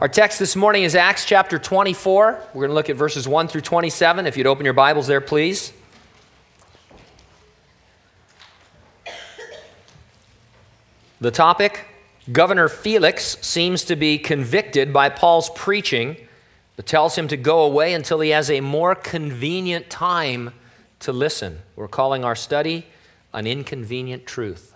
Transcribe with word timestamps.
Our 0.00 0.08
text 0.08 0.38
this 0.38 0.56
morning 0.56 0.84
is 0.84 0.96
Acts 0.96 1.26
chapter 1.26 1.58
24. 1.58 2.40
We're 2.54 2.60
going 2.60 2.70
to 2.70 2.74
look 2.74 2.88
at 2.88 2.96
verses 2.96 3.28
1 3.28 3.48
through 3.48 3.60
27. 3.60 4.26
If 4.26 4.38
you'd 4.38 4.46
open 4.46 4.64
your 4.64 4.72
Bibles 4.72 5.06
there, 5.06 5.20
please. 5.20 5.72
The 11.20 11.30
topic 11.30 11.86
Governor 12.32 12.68
Felix 12.68 13.36
seems 13.42 13.84
to 13.84 13.94
be 13.94 14.16
convicted 14.16 14.94
by 14.94 15.10
Paul's 15.10 15.50
preaching, 15.50 16.16
but 16.76 16.86
tells 16.86 17.16
him 17.16 17.28
to 17.28 17.36
go 17.36 17.62
away 17.62 17.92
until 17.92 18.20
he 18.20 18.30
has 18.30 18.50
a 18.50 18.60
more 18.60 18.94
convenient 18.94 19.90
time 19.90 20.54
to 21.00 21.12
listen. 21.12 21.60
We're 21.76 21.86
calling 21.86 22.24
our 22.24 22.34
study 22.34 22.86
An 23.34 23.46
Inconvenient 23.46 24.24
Truth. 24.24 24.71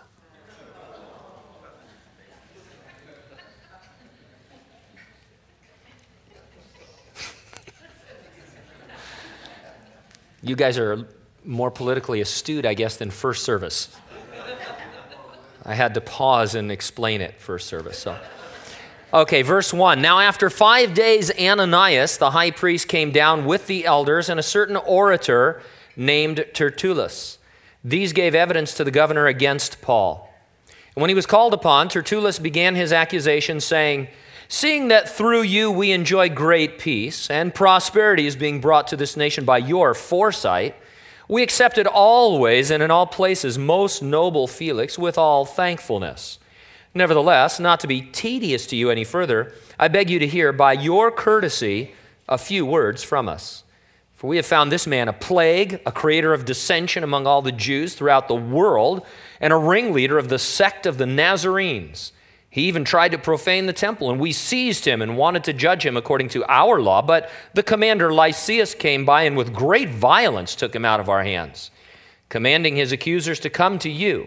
You 10.46 10.54
guys 10.54 10.78
are 10.78 11.04
more 11.44 11.72
politically 11.72 12.20
astute, 12.20 12.64
I 12.64 12.74
guess, 12.74 12.96
than 12.96 13.10
first 13.10 13.42
service. 13.42 13.94
I 15.64 15.74
had 15.74 15.94
to 15.94 16.00
pause 16.00 16.54
and 16.54 16.70
explain 16.70 17.20
it 17.20 17.40
first 17.40 17.66
service. 17.66 17.98
So. 17.98 18.16
Okay, 19.12 19.42
verse 19.42 19.72
1. 19.72 20.00
Now, 20.00 20.20
after 20.20 20.48
five 20.48 20.94
days, 20.94 21.32
Ananias, 21.36 22.18
the 22.18 22.30
high 22.30 22.52
priest, 22.52 22.86
came 22.86 23.10
down 23.10 23.44
with 23.44 23.66
the 23.66 23.86
elders 23.86 24.28
and 24.28 24.38
a 24.38 24.42
certain 24.42 24.76
orator 24.76 25.62
named 25.96 26.44
Tertullus. 26.54 27.38
These 27.82 28.12
gave 28.12 28.36
evidence 28.36 28.72
to 28.74 28.84
the 28.84 28.92
governor 28.92 29.26
against 29.26 29.82
Paul. 29.82 30.32
And 30.94 31.00
when 31.00 31.08
he 31.08 31.14
was 31.16 31.26
called 31.26 31.54
upon, 31.54 31.88
Tertullus 31.88 32.38
began 32.38 32.76
his 32.76 32.92
accusation, 32.92 33.58
saying, 33.60 34.06
Seeing 34.48 34.88
that 34.88 35.08
through 35.08 35.42
you 35.42 35.70
we 35.70 35.90
enjoy 35.92 36.28
great 36.28 36.78
peace 36.78 37.28
and 37.30 37.54
prosperity 37.54 38.26
is 38.26 38.36
being 38.36 38.60
brought 38.60 38.86
to 38.88 38.96
this 38.96 39.16
nation 39.16 39.44
by 39.44 39.58
your 39.58 39.92
foresight, 39.92 40.76
we 41.28 41.42
accept 41.42 41.78
it 41.78 41.86
always 41.86 42.70
and 42.70 42.82
in 42.82 42.90
all 42.90 43.06
places, 43.06 43.58
most 43.58 44.02
noble 44.02 44.46
Felix, 44.46 44.96
with 44.96 45.18
all 45.18 45.44
thankfulness. 45.44 46.38
Nevertheless, 46.94 47.58
not 47.58 47.80
to 47.80 47.88
be 47.88 48.00
tedious 48.00 48.66
to 48.68 48.76
you 48.76 48.90
any 48.90 49.04
further, 49.04 49.52
I 49.78 49.88
beg 49.88 50.08
you 50.08 50.20
to 50.20 50.26
hear 50.26 50.52
by 50.52 50.74
your 50.74 51.10
courtesy 51.10 51.92
a 52.28 52.38
few 52.38 52.64
words 52.64 53.02
from 53.02 53.28
us. 53.28 53.64
For 54.14 54.28
we 54.28 54.36
have 54.36 54.46
found 54.46 54.72
this 54.72 54.86
man 54.86 55.08
a 55.08 55.12
plague, 55.12 55.80
a 55.84 55.92
creator 55.92 56.32
of 56.32 56.46
dissension 56.46 57.04
among 57.04 57.26
all 57.26 57.42
the 57.42 57.52
Jews 57.52 57.94
throughout 57.94 58.28
the 58.28 58.34
world, 58.34 59.04
and 59.40 59.52
a 59.52 59.58
ringleader 59.58 60.16
of 60.16 60.28
the 60.28 60.38
sect 60.38 60.86
of 60.86 60.96
the 60.96 61.04
Nazarenes. 61.04 62.12
He 62.56 62.68
even 62.68 62.86
tried 62.86 63.12
to 63.12 63.18
profane 63.18 63.66
the 63.66 63.74
temple, 63.74 64.10
and 64.10 64.18
we 64.18 64.32
seized 64.32 64.86
him 64.86 65.02
and 65.02 65.18
wanted 65.18 65.44
to 65.44 65.52
judge 65.52 65.84
him 65.84 65.94
according 65.94 66.30
to 66.30 66.44
our 66.50 66.80
law. 66.80 67.02
But 67.02 67.28
the 67.52 67.62
commander 67.62 68.10
Lysias 68.14 68.74
came 68.74 69.04
by 69.04 69.24
and 69.24 69.36
with 69.36 69.52
great 69.52 69.90
violence 69.90 70.54
took 70.54 70.74
him 70.74 70.82
out 70.82 70.98
of 70.98 71.10
our 71.10 71.22
hands, 71.22 71.70
commanding 72.30 72.76
his 72.76 72.92
accusers 72.92 73.38
to 73.40 73.50
come 73.50 73.78
to 73.80 73.90
you. 73.90 74.26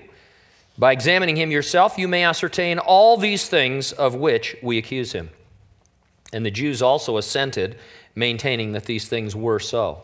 By 0.77 0.91
examining 0.91 1.37
him 1.37 1.49
yourself, 1.49 1.97
you 1.97 2.07
may 2.07 2.23
ascertain 2.23 2.77
all 2.77 3.17
these 3.17 3.49
things 3.49 3.93
of 3.93 4.13
which 4.13 4.55
we 4.61 4.77
accuse 4.77 5.13
him. 5.13 5.31
And 6.31 6.45
the 6.45 6.51
Jews 6.51 6.83
also 6.83 7.17
assented, 7.17 7.79
maintaining 8.13 8.73
that 8.73 8.85
these 8.85 9.09
things 9.09 9.35
were 9.35 9.59
so. 9.59 10.03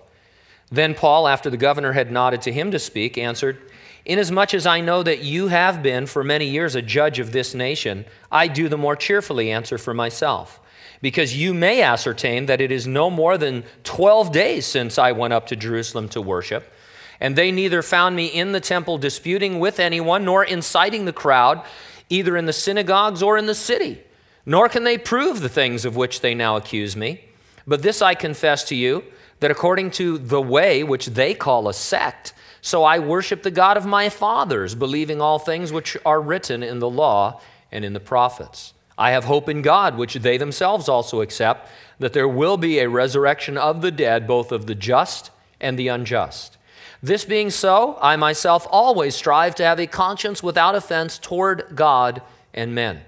Then 0.72 0.96
Paul, 0.96 1.28
after 1.28 1.52
the 1.52 1.58
governor 1.58 1.92
had 1.92 2.12
nodded 2.12 2.42
to 2.42 2.52
him 2.52 2.72
to 2.72 2.80
speak, 2.80 3.20
answered, 3.20 3.62
Inasmuch 4.06 4.54
as 4.54 4.68
I 4.68 4.82
know 4.82 5.02
that 5.02 5.24
you 5.24 5.48
have 5.48 5.82
been 5.82 6.06
for 6.06 6.24
many 6.24 6.46
years 6.46 6.76
a 6.76 6.82
judge 6.82 7.18
of 7.18 7.32
this 7.32 7.56
nation, 7.56 8.06
I 8.32 8.48
do 8.48 8.70
the 8.70 8.78
more 8.78 8.96
cheerfully 8.96 9.52
answer 9.52 9.80
for 9.80 9.94
myself. 9.96 10.60
Because 11.02 11.36
you 11.36 11.54
may 11.54 11.82
ascertain 11.82 12.46
that 12.46 12.62
it 12.62 12.72
is 12.72 12.86
no 12.86 13.10
more 13.10 13.38
than 13.38 13.64
12 13.84 14.32
days 14.32 14.66
since 14.66 14.98
I 15.00 15.12
went 15.12 15.34
up 15.34 15.48
to 15.48 15.56
Jerusalem 15.56 16.08
to 16.10 16.22
worship, 16.22 16.72
and 17.20 17.36
they 17.36 17.52
neither 17.52 17.82
found 17.82 18.16
me 18.16 18.28
in 18.28 18.52
the 18.52 18.60
temple 18.60 18.98
disputing 18.98 19.60
with 19.60 19.80
anyone, 19.80 20.24
nor 20.24 20.44
inciting 20.44 21.06
the 21.06 21.14
crowd, 21.14 21.64
either 22.10 22.38
in 22.38 22.46
the 22.46 22.54
synagogues 22.54 23.24
or 23.24 23.38
in 23.38 23.46
the 23.46 23.56
city. 23.56 24.02
Nor 24.46 24.70
can 24.70 24.84
they 24.84 24.98
prove 24.98 25.42
the 25.42 25.50
things 25.50 25.86
of 25.86 25.96
which 25.96 26.22
they 26.22 26.36
now 26.36 26.56
accuse 26.56 26.96
me. 26.96 27.26
But 27.66 27.82
this 27.82 28.02
I 28.02 28.14
confess 28.14 28.64
to 28.66 28.76
you, 28.76 29.04
that 29.40 29.52
according 29.52 29.92
to 29.92 30.18
the 30.18 30.42
way 30.42 30.84
which 30.84 31.08
they 31.08 31.34
call 31.34 31.68
a 31.68 31.74
sect, 31.74 32.34
so 32.66 32.84
I 32.84 32.98
worship 32.98 33.44
the 33.44 33.52
God 33.52 33.78
of 33.78 33.86
my 33.86 34.10
fathers, 34.10 34.74
believing 34.74 35.22
all 35.22 35.38
things 35.38 35.72
which 35.72 35.96
are 36.04 36.20
written 36.20 36.64
in 36.64 36.80
the 36.80 36.90
law 36.90 37.40
and 37.72 37.86
in 37.86 37.94
the 37.94 38.00
prophets. 38.00 38.74
I 38.98 39.12
have 39.12 39.26
hope 39.26 39.48
in 39.48 39.62
God, 39.62 39.98
which 39.98 40.16
they 40.16 40.38
themselves 40.38 40.90
also 40.90 41.22
accept, 41.22 41.70
that 42.00 42.14
there 42.14 42.28
will 42.28 42.58
be 42.58 42.80
a 42.80 42.90
resurrection 42.90 43.56
of 43.56 43.84
the 43.84 43.92
dead, 43.92 44.26
both 44.26 44.52
of 44.52 44.66
the 44.66 44.74
just 44.74 45.30
and 45.62 45.78
the 45.78 45.90
unjust. 45.90 46.58
This 47.04 47.24
being 47.24 47.52
so, 47.52 48.00
I 48.02 48.16
myself 48.16 48.66
always 48.72 49.14
strive 49.14 49.54
to 49.56 49.64
have 49.64 49.80
a 49.80 49.86
conscience 49.86 50.42
without 50.42 50.74
offense 50.74 51.20
toward 51.20 51.76
God 51.76 52.24
and 52.52 52.74
men. 52.74 53.02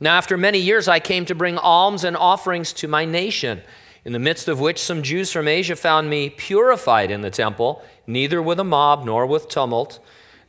Now, 0.00 0.16
after 0.16 0.36
many 0.36 0.58
years, 0.58 0.88
I 0.88 0.98
came 0.98 1.24
to 1.26 1.36
bring 1.36 1.56
alms 1.56 2.02
and 2.02 2.16
offerings 2.16 2.72
to 2.72 2.88
my 2.88 3.04
nation 3.04 3.62
in 4.04 4.12
the 4.12 4.18
midst 4.18 4.48
of 4.48 4.60
which 4.60 4.78
some 4.78 5.02
Jews 5.02 5.32
from 5.32 5.48
Asia 5.48 5.76
found 5.76 6.10
me 6.10 6.28
purified 6.30 7.10
in 7.10 7.22
the 7.22 7.30
temple, 7.30 7.82
neither 8.06 8.42
with 8.42 8.60
a 8.60 8.64
mob 8.64 9.04
nor 9.04 9.26
with 9.26 9.48
tumult. 9.48 9.98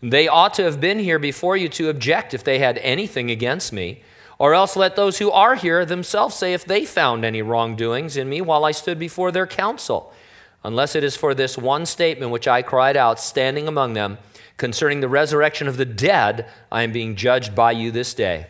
They 0.02 0.28
ought 0.28 0.54
to 0.56 0.64
have 0.64 0.82
been 0.82 1.00
here 1.00 1.20
before 1.20 1.56
you 1.56 1.70
to 1.70 1.90
object 1.90 2.34
if 2.34 2.44
they 2.44 2.60
had 2.60 2.78
anything 2.80 3.32
against 3.32 3.72
me. 3.72 4.02
Or 4.38 4.54
else 4.54 4.76
let 4.76 4.98
those 4.98 5.20
who 5.20 5.32
are 5.32 5.56
here 5.56 5.86
themselves 5.86 6.36
say 6.36 6.54
if 6.54 6.66
they 6.66 6.86
found 6.86 7.24
any 7.24 7.42
wrongdoings 7.42 8.18
in 8.18 8.28
me 8.28 8.42
while 8.42 8.66
I 8.66 8.72
stood 8.72 9.00
before 9.00 9.32
their 9.32 9.48
council, 9.48 10.12
unless 10.64 10.96
it 10.96 11.06
is 11.06 11.16
for 11.16 11.34
this 11.34 11.58
one 11.58 11.86
statement 11.86 12.32
which 12.32 12.48
I 12.48 12.62
cried 12.62 12.98
out, 12.98 13.20
standing 13.20 13.68
among 13.70 13.94
them, 13.94 14.18
concerning 14.58 15.00
the 15.00 15.08
resurrection 15.08 15.70
of 15.70 15.78
the 15.78 15.86
dead, 15.86 16.50
I 16.70 16.84
am 16.84 16.92
being 16.92 17.16
judged 17.16 17.56
by 17.56 17.72
you 17.72 17.92
this 17.92 18.14
day. 18.14 18.48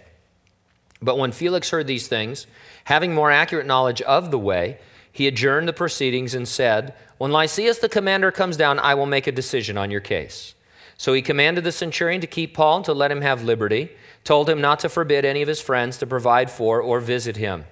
But 1.01 1.19
when 1.19 1.31
Felix 1.31 1.69
heard 1.69 1.85
these 1.85 2.07
things, 2.07 2.47
having 2.85 3.13
more 3.13 3.29
accurate 3.31 3.67
knowledge 3.67 4.01
of 4.01 4.31
the 4.31 4.39
way, 4.39 4.79
he 5.15 5.27
adjourned 5.27 5.65
the 5.65 5.71
proceedings 5.71 6.35
and 6.35 6.45
said, 6.45 6.93
When 7.19 7.31
Lysias 7.31 7.79
the 7.79 7.87
commander 7.87 8.33
comes 8.33 8.57
down, 8.57 8.79
I 8.79 8.95
will 8.95 9.05
make 9.05 9.27
a 9.27 9.31
decision 9.31 9.77
on 9.77 9.89
your 9.89 10.01
case. 10.01 10.55
So 10.97 11.13
he 11.13 11.21
commanded 11.21 11.63
the 11.63 11.71
centurion 11.71 12.19
to 12.19 12.27
keep 12.27 12.53
Paul 12.53 12.75
and 12.75 12.85
to 12.85 12.93
let 12.93 13.11
him 13.11 13.21
have 13.21 13.41
liberty, 13.41 13.91
told 14.25 14.49
him 14.49 14.59
not 14.59 14.81
to 14.81 14.89
forbid 14.89 15.23
any 15.23 15.41
of 15.41 15.47
his 15.47 15.61
friends 15.61 15.97
to 15.99 16.05
provide 16.05 16.51
for 16.51 16.81
or 16.81 16.99
visit 16.99 17.37
him. 17.37 17.63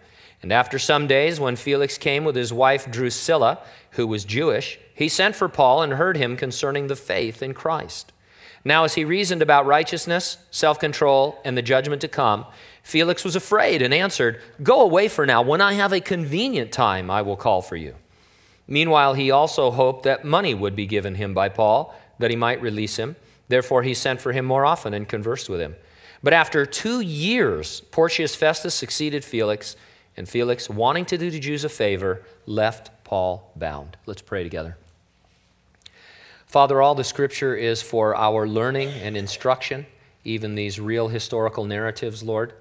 And 0.42 0.54
after 0.54 0.80
some 0.80 1.06
days, 1.06 1.38
when 1.38 1.58
Felix 1.58 1.98
came 1.98 2.24
with 2.24 2.38
his 2.38 2.54
wife 2.54 2.90
Drusilla, 2.90 3.60
who 3.92 4.08
was 4.08 4.24
Jewish, 4.24 4.80
he 4.96 5.10
sent 5.10 5.36
for 5.36 5.50
Paul 5.50 5.82
and 5.82 5.92
heard 5.92 6.16
him 6.16 6.38
concerning 6.38 6.88
the 6.88 6.96
faith 6.96 7.44
in 7.44 7.54
Christ. 7.54 8.14
Now, 8.64 8.86
as 8.86 8.94
he 8.94 9.04
reasoned 9.04 9.42
about 9.42 9.66
righteousness, 9.66 10.38
self 10.50 10.80
control, 10.80 11.42
and 11.44 11.58
the 11.58 11.62
judgment 11.62 12.00
to 12.00 12.08
come, 12.08 12.46
Felix 12.84 13.24
was 13.24 13.36
afraid 13.36 13.82
and 13.82 13.94
answered, 13.94 14.42
Go 14.62 14.82
away 14.82 15.08
for 15.08 15.26
now. 15.26 15.42
When 15.42 15.62
I 15.62 15.74
have 15.74 15.94
a 15.94 16.02
convenient 16.02 16.72
time, 16.72 17.10
I 17.10 17.22
will 17.22 17.38
call 17.38 17.62
for 17.62 17.78
you. 17.78 17.96
Meanwhile, 18.68 19.16
he 19.16 19.32
also 19.32 19.72
hoped 19.72 20.04
that 20.04 20.26
money 20.26 20.54
would 20.54 20.76
be 20.76 20.86
given 20.86 21.16
him 21.16 21.34
by 21.34 21.50
Paul, 21.50 21.96
that 22.20 22.30
he 22.30 22.36
might 22.36 22.62
release 22.62 22.98
him. 22.98 23.16
Therefore, 23.48 23.84
he 23.84 23.94
sent 23.94 24.22
for 24.22 24.34
him 24.34 24.46
more 24.46 24.66
often 24.66 24.94
and 24.94 25.08
conversed 25.08 25.50
with 25.50 25.60
him. 25.60 25.76
But 26.22 26.34
after 26.34 26.66
two 26.66 27.02
years, 27.02 27.82
Porcius 27.92 28.36
Festus 28.36 28.76
succeeded 28.76 29.26
Felix, 29.26 29.76
and 30.16 30.30
Felix, 30.30 30.70
wanting 30.70 31.06
to 31.06 31.18
do 31.18 31.32
the 31.32 31.40
Jews 31.40 31.64
a 31.64 31.70
favor, 31.70 32.24
left 32.46 32.92
Paul 33.04 33.52
bound. 33.56 33.98
Let's 34.06 34.22
pray 34.22 34.44
together. 34.44 34.78
Father, 36.46 36.82
all 36.82 36.96
the 36.96 37.04
scripture 37.04 37.56
is 37.56 37.82
for 37.82 38.16
our 38.16 38.48
learning 38.48 38.90
and 38.90 39.18
instruction, 39.18 39.86
even 40.24 40.56
these 40.56 40.80
real 40.80 41.08
historical 41.08 41.66
narratives, 41.66 42.24
Lord. 42.24 42.54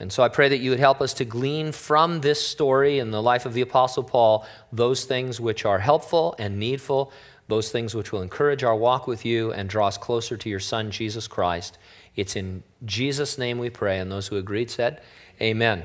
And 0.00 0.12
so 0.12 0.22
I 0.22 0.28
pray 0.28 0.48
that 0.48 0.58
you 0.58 0.70
would 0.70 0.78
help 0.78 1.00
us 1.00 1.12
to 1.14 1.24
glean 1.24 1.72
from 1.72 2.20
this 2.20 2.44
story 2.44 2.98
in 2.98 3.10
the 3.10 3.22
life 3.22 3.46
of 3.46 3.54
the 3.54 3.62
Apostle 3.62 4.04
Paul 4.04 4.46
those 4.72 5.04
things 5.04 5.40
which 5.40 5.64
are 5.64 5.80
helpful 5.80 6.36
and 6.38 6.58
needful, 6.58 7.12
those 7.48 7.70
things 7.70 7.94
which 7.94 8.12
will 8.12 8.22
encourage 8.22 8.62
our 8.62 8.76
walk 8.76 9.06
with 9.06 9.24
you 9.24 9.52
and 9.52 9.68
draw 9.68 9.88
us 9.88 9.98
closer 9.98 10.36
to 10.36 10.48
your 10.48 10.60
Son, 10.60 10.90
Jesus 10.90 11.26
Christ. 11.26 11.78
It's 12.14 12.36
in 12.36 12.62
Jesus' 12.84 13.38
name 13.38 13.58
we 13.58 13.70
pray. 13.70 13.98
And 13.98 14.10
those 14.10 14.28
who 14.28 14.36
agreed 14.36 14.70
said, 14.70 15.00
Amen. 15.40 15.84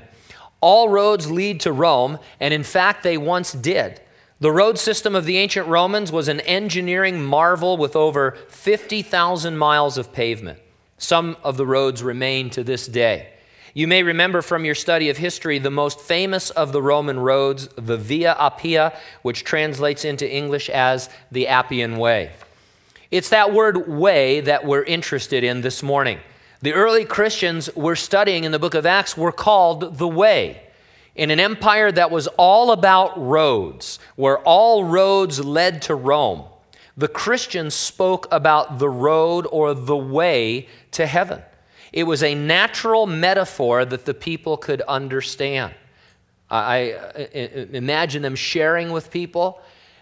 All 0.61 0.89
roads 0.89 1.29
lead 1.29 1.59
to 1.61 1.71
Rome, 1.71 2.19
and 2.39 2.53
in 2.53 2.63
fact, 2.63 3.03
they 3.03 3.17
once 3.17 3.51
did. 3.51 3.99
The 4.39 4.51
road 4.51 4.77
system 4.77 5.15
of 5.15 5.25
the 5.25 5.38
ancient 5.38 5.67
Romans 5.67 6.11
was 6.11 6.27
an 6.27 6.39
engineering 6.41 7.23
marvel 7.23 7.77
with 7.77 7.95
over 7.95 8.38
50,000 8.49 9.57
miles 9.57 9.97
of 9.97 10.13
pavement. 10.13 10.59
Some 10.97 11.35
of 11.43 11.57
the 11.57 11.65
roads 11.65 12.01
remain 12.01 12.49
to 12.51 12.63
this 12.63 12.88
day. 12.88 13.32
You 13.75 13.87
may 13.87 14.03
remember 14.03 14.43
from 14.43 14.65
your 14.65 14.75
study 14.75 15.09
of 15.09 15.17
history 15.17 15.57
the 15.57 15.71
most 15.71 15.99
famous 15.99 16.51
of 16.51 16.71
the 16.71 16.81
Roman 16.81 17.19
roads, 17.19 17.67
the 17.75 17.97
Via 17.97 18.35
Appia, 18.35 18.95
which 19.23 19.43
translates 19.43 20.05
into 20.05 20.31
English 20.31 20.69
as 20.69 21.09
the 21.31 21.47
Appian 21.47 21.97
Way. 21.97 22.31
It's 23.09 23.29
that 23.29 23.51
word 23.51 23.87
way 23.87 24.41
that 24.41 24.63
we're 24.65 24.83
interested 24.83 25.43
in 25.43 25.61
this 25.61 25.81
morning. 25.81 26.19
The 26.61 26.73
early 26.73 27.03
Christians 27.03 27.69
we're 27.75 27.95
studying 27.95 28.43
in 28.43 28.51
the 28.51 28.59
book 28.59 28.75
of 28.75 28.85
Acts 28.85 29.17
were 29.17 29.31
called 29.31 29.97
the 29.97 30.07
Way. 30.07 30.61
in 31.15 31.29
an 31.29 31.39
empire 31.39 31.91
that 31.91 32.11
was 32.11 32.27
all 32.37 32.71
about 32.71 33.19
roads, 33.19 33.99
where 34.15 34.39
all 34.39 34.83
roads 34.83 35.43
led 35.43 35.81
to 35.83 35.95
Rome, 35.95 36.45
the 36.97 37.07
Christians 37.07 37.73
spoke 37.73 38.27
about 38.31 38.79
the 38.79 38.89
road 38.89 39.47
or 39.51 39.73
the 39.73 39.97
way 39.97 40.67
to 40.91 41.05
heaven. 41.05 41.41
It 41.93 42.03
was 42.03 42.23
a 42.23 42.33
natural 42.33 43.05
metaphor 43.05 43.85
that 43.85 44.05
the 44.05 44.15
people 44.15 44.57
could 44.57 44.81
understand. 44.81 45.75
I, 46.49 46.95
imagine 47.71 48.23
them 48.23 48.35
sharing 48.35 48.91
with 48.91 49.11
people. 49.11 49.61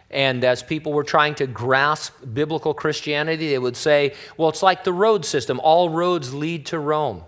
And 0.10 0.44
as 0.44 0.64
people 0.64 0.94
were 0.94 1.04
trying 1.04 1.36
to 1.36 1.48
grasp 1.48 2.14
biblical 2.34 2.74
Christianity, 2.74 3.50
they 3.50 3.60
would 3.60 3.78
say, 3.78 4.14
well, 4.38 4.50
it's 4.50 4.64
like 4.64 4.84
the 4.84 4.94
road 4.94 5.26
system. 5.26 5.60
All 5.62 5.90
roads 5.90 6.34
lead 6.34 6.66
to 6.68 6.80
Rome. 6.80 7.24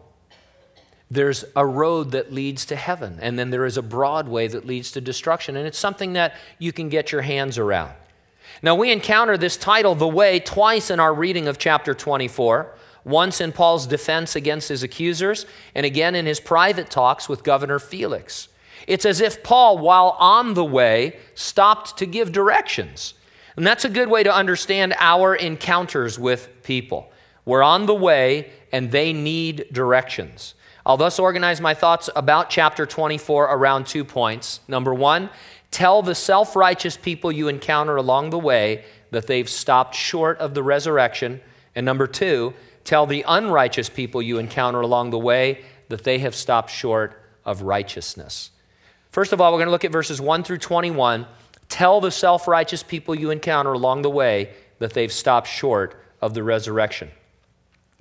There's 1.12 1.46
a 1.56 1.66
road 1.66 2.12
that 2.12 2.34
leads 2.34 2.66
to 2.66 2.76
heaven, 2.76 3.20
and 3.22 3.38
then 3.38 3.52
there 3.52 3.66
is 3.66 3.78
a 3.78 3.82
broad 3.84 4.28
way 4.28 4.48
that 4.48 4.66
leads 4.66 4.92
to 4.94 5.02
destruction. 5.02 5.56
And 5.56 5.68
it's 5.68 5.78
something 5.78 6.14
that 6.14 6.36
you 6.58 6.74
can 6.74 6.90
get 6.90 7.12
your 7.12 7.22
hands 7.22 7.58
around. 7.58 7.94
Now, 8.62 8.76
we 8.76 8.92
encounter 8.92 9.38
this 9.38 9.56
title, 9.56 9.94
The 9.96 10.08
Way, 10.08 10.40
twice 10.40 10.90
in 10.90 11.00
our 11.00 11.14
reading 11.14 11.48
of 11.48 11.58
chapter 11.58 11.94
24. 11.94 12.74
Once 13.04 13.42
in 13.42 13.52
Paul's 13.52 13.88
defense 13.88 14.36
against 14.36 14.70
his 14.70 14.84
accusers, 14.84 15.46
and 15.76 15.86
again 15.86 16.16
in 16.16 16.26
his 16.26 16.40
private 16.40 16.90
talks 16.90 17.28
with 17.28 17.44
Governor 17.44 17.80
Felix. 17.80 18.48
It's 18.88 19.06
as 19.06 19.22
if 19.22 19.44
Paul, 19.44 19.78
while 19.78 20.16
on 20.20 20.54
the 20.54 20.66
way, 20.66 21.18
stopped 21.36 21.98
to 21.98 22.06
give 22.06 22.32
directions. 22.32 23.14
And 23.56 23.66
that's 23.66 23.86
a 23.86 23.90
good 23.90 24.10
way 24.10 24.24
to 24.24 24.34
understand 24.34 24.96
our 25.00 25.36
encounters 25.36 26.18
with 26.18 26.50
people. 26.64 27.12
We're 27.46 27.64
on 27.64 27.86
the 27.86 27.94
way 27.94 28.52
and 28.72 28.92
they 28.92 29.14
need 29.14 29.68
directions. 29.72 30.56
I'll 30.86 30.98
thus 30.98 31.20
organize 31.20 31.62
my 31.62 31.74
thoughts 31.74 32.10
about 32.16 32.50
chapter 32.50 32.86
24 32.86 33.46
around 33.46 33.88
two 33.88 34.04
points. 34.04 34.60
Number 34.68 34.94
one, 34.94 35.30
tell 35.72 36.02
the 36.02 36.16
self 36.16 36.56
righteous 36.56 36.98
people 36.98 37.32
you 37.32 37.48
encounter 37.48 37.96
along 37.96 38.32
the 38.32 38.40
way 38.40 38.84
that 39.12 39.28
they've 39.28 39.50
stopped 39.50 39.96
short 39.96 40.38
of 40.40 40.54
the 40.54 40.64
resurrection. 40.64 41.40
And 41.76 41.86
number 41.86 42.08
two, 42.08 42.54
tell 42.84 43.06
the 43.06 43.24
unrighteous 43.28 43.90
people 43.90 44.22
you 44.22 44.38
encounter 44.38 44.82
along 44.82 45.10
the 45.10 45.20
way 45.20 45.64
that 45.90 46.04
they 46.04 46.20
have 46.20 46.36
stopped 46.36 46.70
short 46.72 47.20
of 47.46 47.62
righteousness. 47.62 48.52
First 49.12 49.32
of 49.32 49.40
all, 49.40 49.52
we're 49.52 49.60
going 49.60 49.68
to 49.68 49.72
look 49.72 49.86
at 49.86 49.92
verses 49.92 50.20
1 50.20 50.44
through 50.44 50.58
21. 50.58 51.28
Tell 51.70 52.02
the 52.02 52.12
self 52.12 52.48
righteous 52.48 52.84
people 52.84 53.16
you 53.16 53.32
encounter 53.32 53.74
along 53.74 54.02
the 54.02 54.10
way 54.10 54.54
that 54.80 54.94
they've 54.94 55.12
stopped 55.12 55.48
short 55.48 56.02
of 56.22 56.34
the 56.34 56.44
resurrection. 56.44 57.10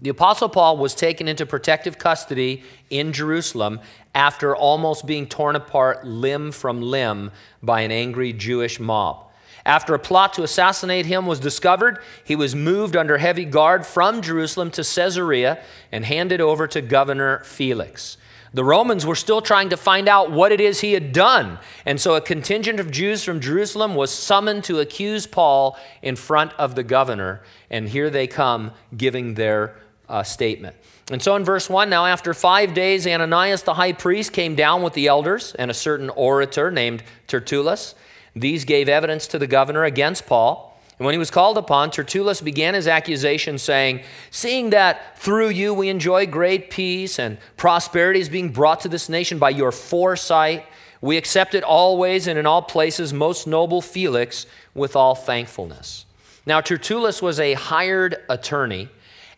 The 0.00 0.11
Apostle 0.11 0.49
Paul 0.49 0.79
was 0.79 0.94
taken 0.94 1.29
into 1.29 1.46
protective 1.46 1.96
custody 1.96 2.64
in 2.90 3.12
Jerusalem 3.12 3.81
after 4.14 4.56
almost 4.56 5.06
being 5.06 5.29
torn 5.29 5.55
apart 5.55 6.05
limb 6.05 6.50
from 6.50 6.82
limb 6.82 7.31
by 7.62 7.82
an 7.82 7.93
angry 7.93 8.32
Jewish 8.32 8.81
mob. 8.81 9.31
After 9.64 9.94
a 9.94 9.98
plot 9.98 10.34
to 10.34 10.42
assassinate 10.42 11.06
him 11.06 11.26
was 11.26 11.38
discovered, 11.38 11.98
he 12.24 12.34
was 12.34 12.54
moved 12.54 12.96
under 12.96 13.18
heavy 13.18 13.44
guard 13.44 13.86
from 13.86 14.20
Jerusalem 14.20 14.70
to 14.72 14.82
Caesarea 14.82 15.62
and 15.92 16.04
handed 16.04 16.40
over 16.40 16.66
to 16.66 16.80
Governor 16.80 17.44
Felix. 17.44 18.16
The 18.54 18.64
Romans 18.64 19.06
were 19.06 19.14
still 19.14 19.40
trying 19.40 19.70
to 19.70 19.78
find 19.78 20.08
out 20.08 20.30
what 20.30 20.52
it 20.52 20.60
is 20.60 20.80
he 20.80 20.92
had 20.92 21.12
done. 21.12 21.58
And 21.86 21.98
so 21.98 22.16
a 22.16 22.20
contingent 22.20 22.80
of 22.80 22.90
Jews 22.90 23.24
from 23.24 23.40
Jerusalem 23.40 23.94
was 23.94 24.12
summoned 24.12 24.64
to 24.64 24.80
accuse 24.80 25.26
Paul 25.26 25.78
in 26.02 26.16
front 26.16 26.52
of 26.54 26.74
the 26.74 26.82
governor. 26.82 27.42
And 27.70 27.88
here 27.88 28.10
they 28.10 28.26
come 28.26 28.72
giving 28.94 29.34
their 29.34 29.76
uh, 30.06 30.22
statement. 30.22 30.76
And 31.10 31.22
so 31.22 31.34
in 31.36 31.44
verse 31.44 31.70
1, 31.70 31.88
now 31.88 32.04
after 32.04 32.34
five 32.34 32.74
days, 32.74 33.06
Ananias 33.06 33.62
the 33.62 33.74
high 33.74 33.92
priest 33.92 34.32
came 34.32 34.54
down 34.54 34.82
with 34.82 34.92
the 34.92 35.06
elders 35.06 35.54
and 35.58 35.70
a 35.70 35.74
certain 35.74 36.10
orator 36.10 36.70
named 36.70 37.02
Tertullus. 37.26 37.94
These 38.34 38.64
gave 38.64 38.88
evidence 38.88 39.26
to 39.29 39.38
the 39.38 39.46
governor 39.46 39.84
against 39.84 40.26
Paul. 40.26 40.73
And 40.99 41.05
when 41.05 41.14
he 41.14 41.19
was 41.19 41.31
called 41.31 41.58
upon, 41.58 41.90
Tertullus 41.90 42.40
began 42.40 42.75
his 42.75 42.87
accusation, 42.87 43.58
saying, 43.58 44.02
Seeing 44.31 44.70
that 44.70 45.19
through 45.19 45.49
you 45.49 45.75
we 45.75 45.88
enjoy 45.88 46.26
great 46.26 46.70
peace 46.70 47.19
and 47.19 47.38
prosperity 47.56 48.20
is 48.20 48.29
being 48.29 48.50
brought 48.50 48.81
to 48.81 48.88
this 48.88 49.08
nation 49.08 49.38
by 49.38 49.50
your 49.50 49.73
foresight, 49.73 50.64
we 51.00 51.17
accept 51.17 51.55
it 51.55 51.64
always 51.64 52.26
and 52.26 52.38
in 52.38 52.46
all 52.46 52.62
places, 52.62 53.12
most 53.12 53.46
noble 53.46 53.82
Felix, 53.82 54.46
with 54.75 54.94
all 54.94 55.14
thankfulness. 55.14 56.06
Now, 56.46 56.61
Tertullus 56.61 57.20
was 57.20 57.40
a 57.40 57.55
hired 57.55 58.17
attorney, 58.29 58.88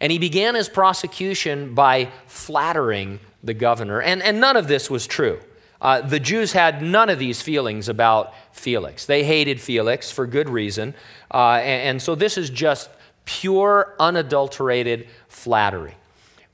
and 0.01 0.13
he 0.13 0.19
began 0.19 0.55
his 0.55 0.69
prosecution 0.69 1.75
by 1.75 2.11
flattering 2.27 3.21
the 3.43 3.55
governor. 3.55 4.01
And, 4.01 4.23
and 4.23 4.41
none 4.41 4.57
of 4.57 4.69
this 4.69 4.91
was 4.91 5.07
true. 5.07 5.41
Uh, 5.85 6.01
the 6.01 6.19
Jews 6.19 6.53
had 6.53 6.81
none 6.81 7.11
of 7.11 7.19
these 7.19 7.43
feelings 7.43 7.91
about 7.91 8.33
Felix. 8.53 9.05
They 9.05 9.23
hated 9.23 9.61
Felix 9.61 10.11
for 10.11 10.27
good 10.27 10.49
reason. 10.49 10.95
Uh, 11.31 11.57
and, 11.57 11.89
and 11.89 12.03
so 12.03 12.15
this 12.15 12.39
is 12.39 12.49
just 12.49 12.89
pure, 13.27 13.95
unadulterated 14.01 15.07
flattery. 15.29 15.95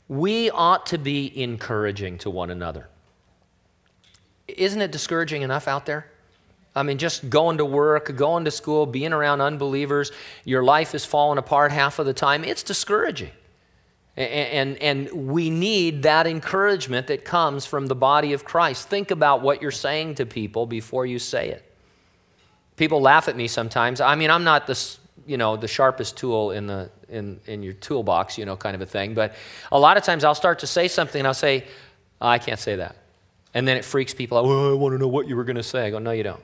We 0.08 0.50
ought 0.50 0.86
to 0.86 0.98
be 0.98 1.40
encouraging 1.40 2.18
to 2.18 2.30
one 2.30 2.50
another. 2.50 2.88
Isn't 4.48 4.82
it 4.82 4.90
discouraging 4.90 5.42
enough 5.42 5.68
out 5.68 5.86
there? 5.86 6.10
I 6.74 6.82
mean, 6.82 6.98
just 6.98 7.30
going 7.30 7.58
to 7.58 7.64
work, 7.64 8.16
going 8.16 8.44
to 8.46 8.50
school, 8.50 8.84
being 8.84 9.12
around 9.12 9.40
unbelievers, 9.40 10.10
your 10.44 10.64
life 10.64 10.92
is 10.92 11.04
falling 11.04 11.38
apart 11.38 11.70
half 11.70 12.00
of 12.00 12.06
the 12.06 12.12
time. 12.12 12.42
It's 12.42 12.64
discouraging. 12.64 13.30
And, 14.20 14.76
and, 14.82 15.10
we 15.28 15.48
need 15.48 16.02
that 16.02 16.26
encouragement 16.26 17.06
that 17.06 17.24
comes 17.24 17.64
from 17.64 17.86
the 17.86 17.94
body 17.94 18.34
of 18.34 18.44
Christ. 18.44 18.88
Think 18.88 19.10
about 19.10 19.40
what 19.40 19.62
you're 19.62 19.70
saying 19.70 20.16
to 20.16 20.26
people 20.26 20.66
before 20.66 21.06
you 21.06 21.18
say 21.18 21.48
it. 21.48 21.64
People 22.76 23.00
laugh 23.00 23.28
at 23.28 23.36
me 23.36 23.48
sometimes. 23.48 23.98
I 23.98 24.16
mean, 24.16 24.30
I'm 24.30 24.44
not 24.44 24.66
the, 24.66 24.78
you 25.26 25.38
know, 25.38 25.56
the 25.56 25.68
sharpest 25.68 26.18
tool 26.18 26.50
in, 26.50 26.66
the, 26.66 26.90
in, 27.08 27.40
in 27.46 27.62
your 27.62 27.72
toolbox, 27.72 28.36
you 28.36 28.44
know, 28.44 28.56
kind 28.56 28.74
of 28.74 28.82
a 28.82 28.86
thing. 28.86 29.14
But 29.14 29.36
a 29.72 29.78
lot 29.78 29.96
of 29.96 30.02
times 30.02 30.22
I'll 30.22 30.34
start 30.34 30.58
to 30.58 30.66
say 30.66 30.86
something 30.86 31.18
and 31.18 31.26
I'll 31.26 31.32
say, 31.32 31.64
oh, 32.20 32.28
I 32.28 32.38
can't 32.38 32.60
say 32.60 32.76
that. 32.76 32.96
And 33.54 33.66
then 33.66 33.78
it 33.78 33.86
freaks 33.86 34.12
people 34.12 34.36
out. 34.36 34.44
Well, 34.44 34.70
I 34.70 34.74
want 34.74 34.92
to 34.92 34.98
know 34.98 35.08
what 35.08 35.28
you 35.28 35.36
were 35.36 35.44
going 35.44 35.56
to 35.56 35.62
say. 35.62 35.86
I 35.86 35.90
go, 35.90 35.98
no, 35.98 36.10
you 36.10 36.24
don't. 36.24 36.42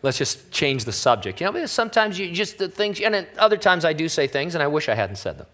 Let's 0.00 0.16
just 0.16 0.50
change 0.50 0.86
the 0.86 0.92
subject. 0.92 1.42
You 1.42 1.52
know, 1.52 1.66
sometimes 1.66 2.18
you 2.18 2.32
just 2.32 2.56
the 2.56 2.68
things, 2.68 3.00
and 3.00 3.26
other 3.36 3.56
times 3.58 3.84
I 3.84 3.92
do 3.92 4.08
say 4.08 4.26
things 4.28 4.54
and 4.54 4.62
I 4.62 4.66
wish 4.68 4.88
I 4.88 4.94
hadn't 4.94 5.16
said 5.16 5.36
them. 5.36 5.46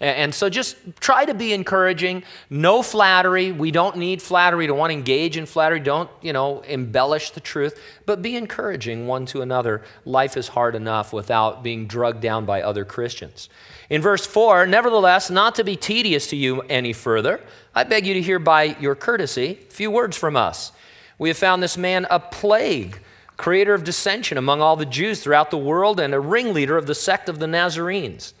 And 0.00 0.34
so 0.34 0.48
just 0.48 0.78
try 0.98 1.26
to 1.26 1.34
be 1.34 1.52
encouraging. 1.52 2.22
No 2.48 2.82
flattery. 2.82 3.52
We 3.52 3.70
don't 3.70 3.98
need 3.98 4.22
flattery 4.22 4.66
to 4.66 4.72
want 4.72 4.92
to 4.92 4.94
engage 4.94 5.36
in 5.36 5.44
flattery. 5.44 5.78
Don't, 5.78 6.08
you 6.22 6.32
know, 6.32 6.60
embellish 6.62 7.32
the 7.32 7.40
truth, 7.40 7.78
but 8.06 8.22
be 8.22 8.34
encouraging 8.34 9.06
one 9.06 9.26
to 9.26 9.42
another. 9.42 9.82
Life 10.06 10.38
is 10.38 10.48
hard 10.48 10.74
enough 10.74 11.12
without 11.12 11.62
being 11.62 11.86
drugged 11.86 12.22
down 12.22 12.46
by 12.46 12.62
other 12.62 12.86
Christians. 12.86 13.50
In 13.90 14.00
verse 14.00 14.24
4, 14.24 14.66
nevertheless, 14.66 15.28
not 15.28 15.54
to 15.56 15.64
be 15.64 15.76
tedious 15.76 16.28
to 16.28 16.36
you 16.36 16.62
any 16.62 16.94
further, 16.94 17.42
I 17.74 17.84
beg 17.84 18.06
you 18.06 18.14
to 18.14 18.22
hear 18.22 18.38
by 18.38 18.76
your 18.80 18.94
courtesy 18.94 19.58
a 19.68 19.72
few 19.72 19.90
words 19.90 20.16
from 20.16 20.34
us. 20.34 20.72
We 21.18 21.28
have 21.28 21.36
found 21.36 21.62
this 21.62 21.76
man 21.76 22.06
a 22.08 22.20
plague 22.20 23.00
creator 23.36 23.74
of 23.74 23.84
dissension 23.84 24.38
among 24.38 24.60
all 24.60 24.76
the 24.76 24.86
Jews 24.86 25.22
throughout 25.22 25.50
the 25.50 25.58
world, 25.58 25.98
and 25.98 26.12
a 26.12 26.20
ringleader 26.20 26.76
of 26.76 26.86
the 26.86 26.94
sect 26.94 27.28
of 27.28 27.38
the 27.38 27.46
Nazarenes. 27.46 28.34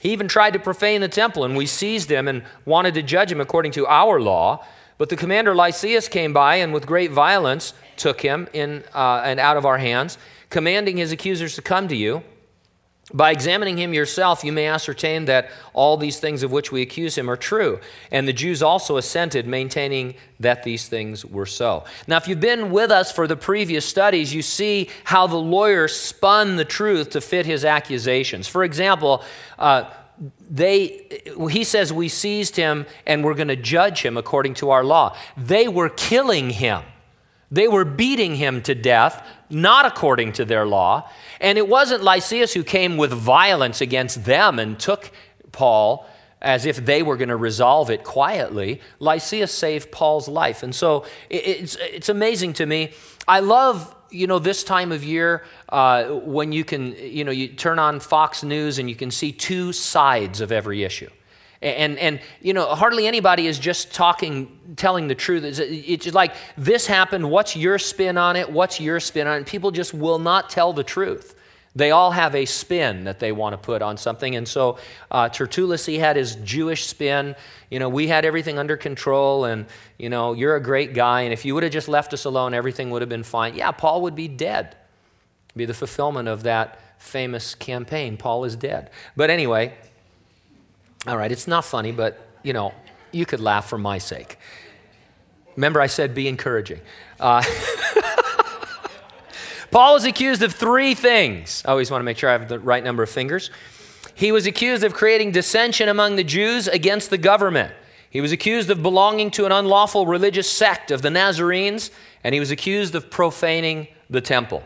He 0.00 0.12
even 0.12 0.28
tried 0.28 0.54
to 0.54 0.58
profane 0.58 1.02
the 1.02 1.08
temple, 1.08 1.44
and 1.44 1.54
we 1.54 1.66
seized 1.66 2.10
him 2.10 2.26
and 2.26 2.42
wanted 2.64 2.94
to 2.94 3.02
judge 3.02 3.30
him 3.30 3.40
according 3.40 3.72
to 3.72 3.86
our 3.86 4.18
law. 4.18 4.64
But 4.96 5.10
the 5.10 5.16
commander 5.16 5.54
Lysias 5.54 6.08
came 6.08 6.32
by 6.32 6.56
and 6.56 6.72
with 6.72 6.86
great 6.86 7.10
violence 7.10 7.74
took 7.96 8.22
him 8.22 8.48
in, 8.54 8.82
uh, 8.94 9.20
and 9.24 9.38
out 9.38 9.58
of 9.58 9.66
our 9.66 9.76
hands, 9.76 10.16
commanding 10.48 10.96
his 10.96 11.12
accusers 11.12 11.54
to 11.56 11.62
come 11.62 11.86
to 11.88 11.94
you. 11.94 12.22
By 13.12 13.32
examining 13.32 13.76
him 13.76 13.92
yourself, 13.92 14.44
you 14.44 14.52
may 14.52 14.66
ascertain 14.66 15.24
that 15.24 15.50
all 15.72 15.96
these 15.96 16.20
things 16.20 16.42
of 16.42 16.52
which 16.52 16.70
we 16.70 16.82
accuse 16.82 17.18
him 17.18 17.28
are 17.28 17.36
true. 17.36 17.80
And 18.12 18.28
the 18.28 18.32
Jews 18.32 18.62
also 18.62 18.96
assented, 18.96 19.46
maintaining 19.46 20.14
that 20.38 20.62
these 20.62 20.88
things 20.88 21.24
were 21.24 21.46
so. 21.46 21.84
Now, 22.06 22.16
if 22.18 22.28
you've 22.28 22.40
been 22.40 22.70
with 22.70 22.90
us 22.90 23.10
for 23.10 23.26
the 23.26 23.36
previous 23.36 23.84
studies, 23.84 24.32
you 24.32 24.42
see 24.42 24.88
how 25.04 25.26
the 25.26 25.36
lawyer 25.36 25.88
spun 25.88 26.56
the 26.56 26.64
truth 26.64 27.10
to 27.10 27.20
fit 27.20 27.46
his 27.46 27.64
accusations. 27.64 28.46
For 28.46 28.62
example, 28.62 29.24
uh, 29.58 29.90
they, 30.50 31.22
he 31.50 31.64
says, 31.64 31.92
We 31.92 32.08
seized 32.08 32.56
him 32.56 32.86
and 33.06 33.24
we're 33.24 33.34
going 33.34 33.48
to 33.48 33.56
judge 33.56 34.02
him 34.02 34.16
according 34.16 34.54
to 34.54 34.70
our 34.70 34.84
law. 34.84 35.16
They 35.36 35.66
were 35.68 35.88
killing 35.88 36.50
him. 36.50 36.82
They 37.50 37.66
were 37.66 37.84
beating 37.84 38.36
him 38.36 38.62
to 38.62 38.74
death, 38.74 39.26
not 39.48 39.84
according 39.84 40.34
to 40.34 40.44
their 40.44 40.66
law. 40.66 41.10
And 41.40 41.56
it 41.58 41.68
wasn't 41.68 42.02
Lysias 42.02 42.52
who 42.52 42.62
came 42.62 42.96
with 42.96 43.12
violence 43.12 43.80
against 43.80 44.24
them 44.24 44.58
and 44.58 44.78
took 44.78 45.10
Paul 45.52 46.06
as 46.42 46.64
if 46.64 46.76
they 46.84 47.02
were 47.02 47.16
going 47.16 47.28
to 47.28 47.36
resolve 47.36 47.90
it 47.90 48.04
quietly. 48.04 48.80
Lysias 48.98 49.52
saved 49.52 49.90
Paul's 49.90 50.28
life. 50.28 50.62
And 50.62 50.74
so 50.74 51.04
it's, 51.28 51.76
it's 51.80 52.08
amazing 52.08 52.54
to 52.54 52.66
me. 52.66 52.92
I 53.28 53.40
love, 53.40 53.94
you 54.10 54.26
know, 54.26 54.38
this 54.38 54.64
time 54.64 54.92
of 54.92 55.04
year 55.04 55.44
uh, 55.68 56.04
when 56.04 56.52
you 56.52 56.64
can, 56.64 56.94
you 56.96 57.24
know, 57.24 57.30
you 57.30 57.48
turn 57.48 57.78
on 57.78 58.00
Fox 58.00 58.42
News 58.42 58.78
and 58.78 58.88
you 58.88 58.96
can 58.96 59.10
see 59.10 59.32
two 59.32 59.72
sides 59.72 60.40
of 60.40 60.50
every 60.50 60.82
issue. 60.82 61.10
And, 61.62 61.98
and, 61.98 62.20
you 62.40 62.54
know, 62.54 62.74
hardly 62.74 63.06
anybody 63.06 63.46
is 63.46 63.58
just 63.58 63.92
talking, 63.92 64.58
telling 64.76 65.08
the 65.08 65.14
truth. 65.14 65.44
It's, 65.44 66.14
like, 66.14 66.34
this 66.56 66.86
happened. 66.86 67.30
What's 67.30 67.54
your 67.54 67.78
spin 67.78 68.16
on 68.16 68.36
it? 68.36 68.50
What's 68.50 68.80
your 68.80 68.98
spin 68.98 69.26
on 69.26 69.40
it? 69.40 69.46
people 69.46 69.70
just 69.70 69.92
will 69.92 70.18
not 70.18 70.48
tell 70.48 70.72
the 70.72 70.84
truth. 70.84 71.36
They 71.76 71.92
all 71.92 72.10
have 72.10 72.34
a 72.34 72.46
spin 72.46 73.04
that 73.04 73.20
they 73.20 73.30
want 73.30 73.52
to 73.52 73.58
put 73.58 73.82
on 73.82 73.96
something. 73.96 74.34
And 74.34 74.48
so 74.48 74.78
uh, 75.10 75.28
Tertullus, 75.28 75.86
he 75.86 75.98
had 75.98 76.16
his 76.16 76.34
Jewish 76.36 76.86
spin. 76.86 77.36
You 77.70 77.78
know, 77.78 77.88
we 77.88 78.08
had 78.08 78.24
everything 78.24 78.58
under 78.58 78.76
control, 78.76 79.44
and, 79.44 79.66
you 79.98 80.08
know, 80.08 80.32
you're 80.32 80.56
a 80.56 80.62
great 80.62 80.94
guy. 80.94 81.22
And 81.22 81.32
if 81.32 81.44
you 81.44 81.54
would 81.54 81.62
have 81.62 81.72
just 81.72 81.88
left 81.88 82.12
us 82.12 82.24
alone, 82.24 82.54
everything 82.54 82.90
would 82.90 83.02
have 83.02 83.08
been 83.08 83.22
fine. 83.22 83.54
Yeah, 83.54 83.70
Paul 83.70 84.02
would 84.02 84.16
be 84.16 84.28
dead. 84.28 84.76
Be 85.54 85.64
the 85.64 85.74
fulfillment 85.74 86.26
of 86.26 86.42
that 86.44 86.80
famous 86.98 87.54
campaign. 87.54 88.16
Paul 88.16 88.44
is 88.44 88.56
dead. 88.56 88.90
But 89.14 89.30
anyway, 89.30 89.74
all 91.06 91.16
right, 91.16 91.32
it's 91.32 91.46
not 91.46 91.64
funny, 91.64 91.92
but 91.92 92.26
you 92.42 92.52
know, 92.52 92.74
you 93.12 93.26
could 93.26 93.40
laugh 93.40 93.68
for 93.68 93.78
my 93.78 93.98
sake. 93.98 94.38
Remember, 95.56 95.80
I 95.80 95.86
said 95.86 96.14
be 96.14 96.28
encouraging. 96.28 96.80
Uh, 97.18 97.42
Paul 99.70 99.94
was 99.94 100.04
accused 100.04 100.42
of 100.42 100.52
three 100.52 100.94
things. 100.94 101.62
I 101.64 101.70
always 101.70 101.90
want 101.90 102.00
to 102.00 102.04
make 102.04 102.18
sure 102.18 102.28
I 102.28 102.32
have 102.32 102.48
the 102.48 102.58
right 102.58 102.82
number 102.82 103.02
of 103.02 103.10
fingers. 103.10 103.50
He 104.14 104.32
was 104.32 104.46
accused 104.46 104.84
of 104.84 104.94
creating 104.94 105.32
dissension 105.32 105.88
among 105.88 106.16
the 106.16 106.24
Jews 106.24 106.68
against 106.68 107.10
the 107.10 107.18
government. 107.18 107.72
He 108.10 108.20
was 108.20 108.32
accused 108.32 108.70
of 108.70 108.82
belonging 108.82 109.30
to 109.32 109.46
an 109.46 109.52
unlawful 109.52 110.06
religious 110.06 110.50
sect 110.50 110.90
of 110.90 111.02
the 111.02 111.10
Nazarenes, 111.10 111.90
and 112.24 112.34
he 112.34 112.40
was 112.40 112.50
accused 112.50 112.94
of 112.94 113.10
profaning 113.10 113.86
the 114.10 114.20
temple. 114.20 114.64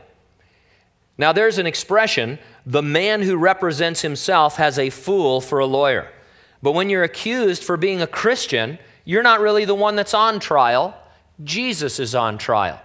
Now, 1.19 1.33
there's 1.33 1.59
an 1.59 1.67
expression 1.67 2.38
the 2.67 2.83
man 2.83 3.23
who 3.23 3.37
represents 3.37 4.00
himself 4.00 4.57
has 4.57 4.79
a 4.79 4.91
fool 4.91 5.41
for 5.41 5.59
a 5.59 5.67
lawyer. 5.67 6.11
But 6.64 6.73
when 6.73 6.88
you're 6.88 7.02
accused 7.02 7.62
for 7.62 7.76
being 7.76 8.00
a 8.00 8.06
Christian, 8.06 8.78
you're 9.04 9.23
not 9.23 9.40
really 9.40 9.66
the 9.66 9.75
one 9.75 9.97
that's 9.97 10.14
on 10.14 10.40
trial. 10.40 10.97
Jesus 11.44 12.00
is 12.00 12.14
on 12.14 12.38
trial. 12.38 12.80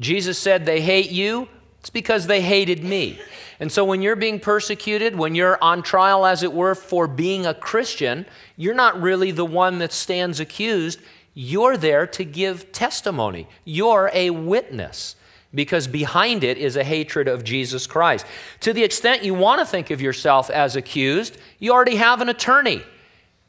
Jesus 0.00 0.36
said, 0.36 0.66
They 0.66 0.80
hate 0.80 1.12
you. 1.12 1.46
It's 1.78 1.90
because 1.90 2.26
they 2.26 2.40
hated 2.40 2.82
me. 2.82 3.20
And 3.60 3.70
so 3.70 3.84
when 3.84 4.02
you're 4.02 4.16
being 4.16 4.40
persecuted, 4.40 5.16
when 5.16 5.36
you're 5.36 5.62
on 5.62 5.84
trial, 5.84 6.26
as 6.26 6.42
it 6.42 6.52
were, 6.52 6.74
for 6.74 7.06
being 7.06 7.46
a 7.46 7.54
Christian, 7.54 8.26
you're 8.56 8.74
not 8.74 9.00
really 9.00 9.30
the 9.30 9.46
one 9.46 9.78
that 9.78 9.92
stands 9.92 10.40
accused. 10.40 11.00
You're 11.32 11.76
there 11.76 12.08
to 12.08 12.24
give 12.24 12.72
testimony. 12.72 13.46
You're 13.64 14.10
a 14.12 14.30
witness 14.30 15.14
because 15.54 15.86
behind 15.86 16.42
it 16.42 16.58
is 16.58 16.74
a 16.74 16.82
hatred 16.82 17.28
of 17.28 17.44
Jesus 17.44 17.86
Christ. 17.86 18.26
To 18.58 18.72
the 18.72 18.82
extent 18.82 19.22
you 19.22 19.34
want 19.34 19.60
to 19.60 19.66
think 19.66 19.92
of 19.92 20.02
yourself 20.02 20.50
as 20.50 20.74
accused, 20.74 21.38
you 21.60 21.72
already 21.72 21.94
have 21.94 22.20
an 22.20 22.28
attorney. 22.28 22.82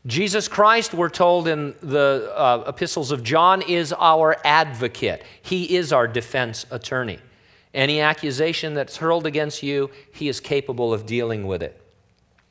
Jesus 0.06 0.48
Christ, 0.48 0.94
we're 0.96 1.10
told 1.10 1.48
in 1.48 1.76
the 1.82 2.34
uh, 2.36 2.64
epistles 2.68 3.12
of 3.12 3.24
John, 3.24 3.62
is 3.62 3.94
our 3.94 4.36
advocate. 4.44 5.24
He 5.42 5.76
is 5.76 5.94
our 5.94 6.08
defense 6.08 6.66
attorney. 6.72 7.20
Any 7.74 8.02
accusation 8.02 8.74
that's 8.74 8.98
hurled 8.98 9.28
against 9.28 9.62
you, 9.62 9.92
he 10.14 10.28
is 10.28 10.40
capable 10.40 10.94
of 10.94 11.06
dealing 11.06 11.46
with 11.46 11.62
it. 11.62 11.80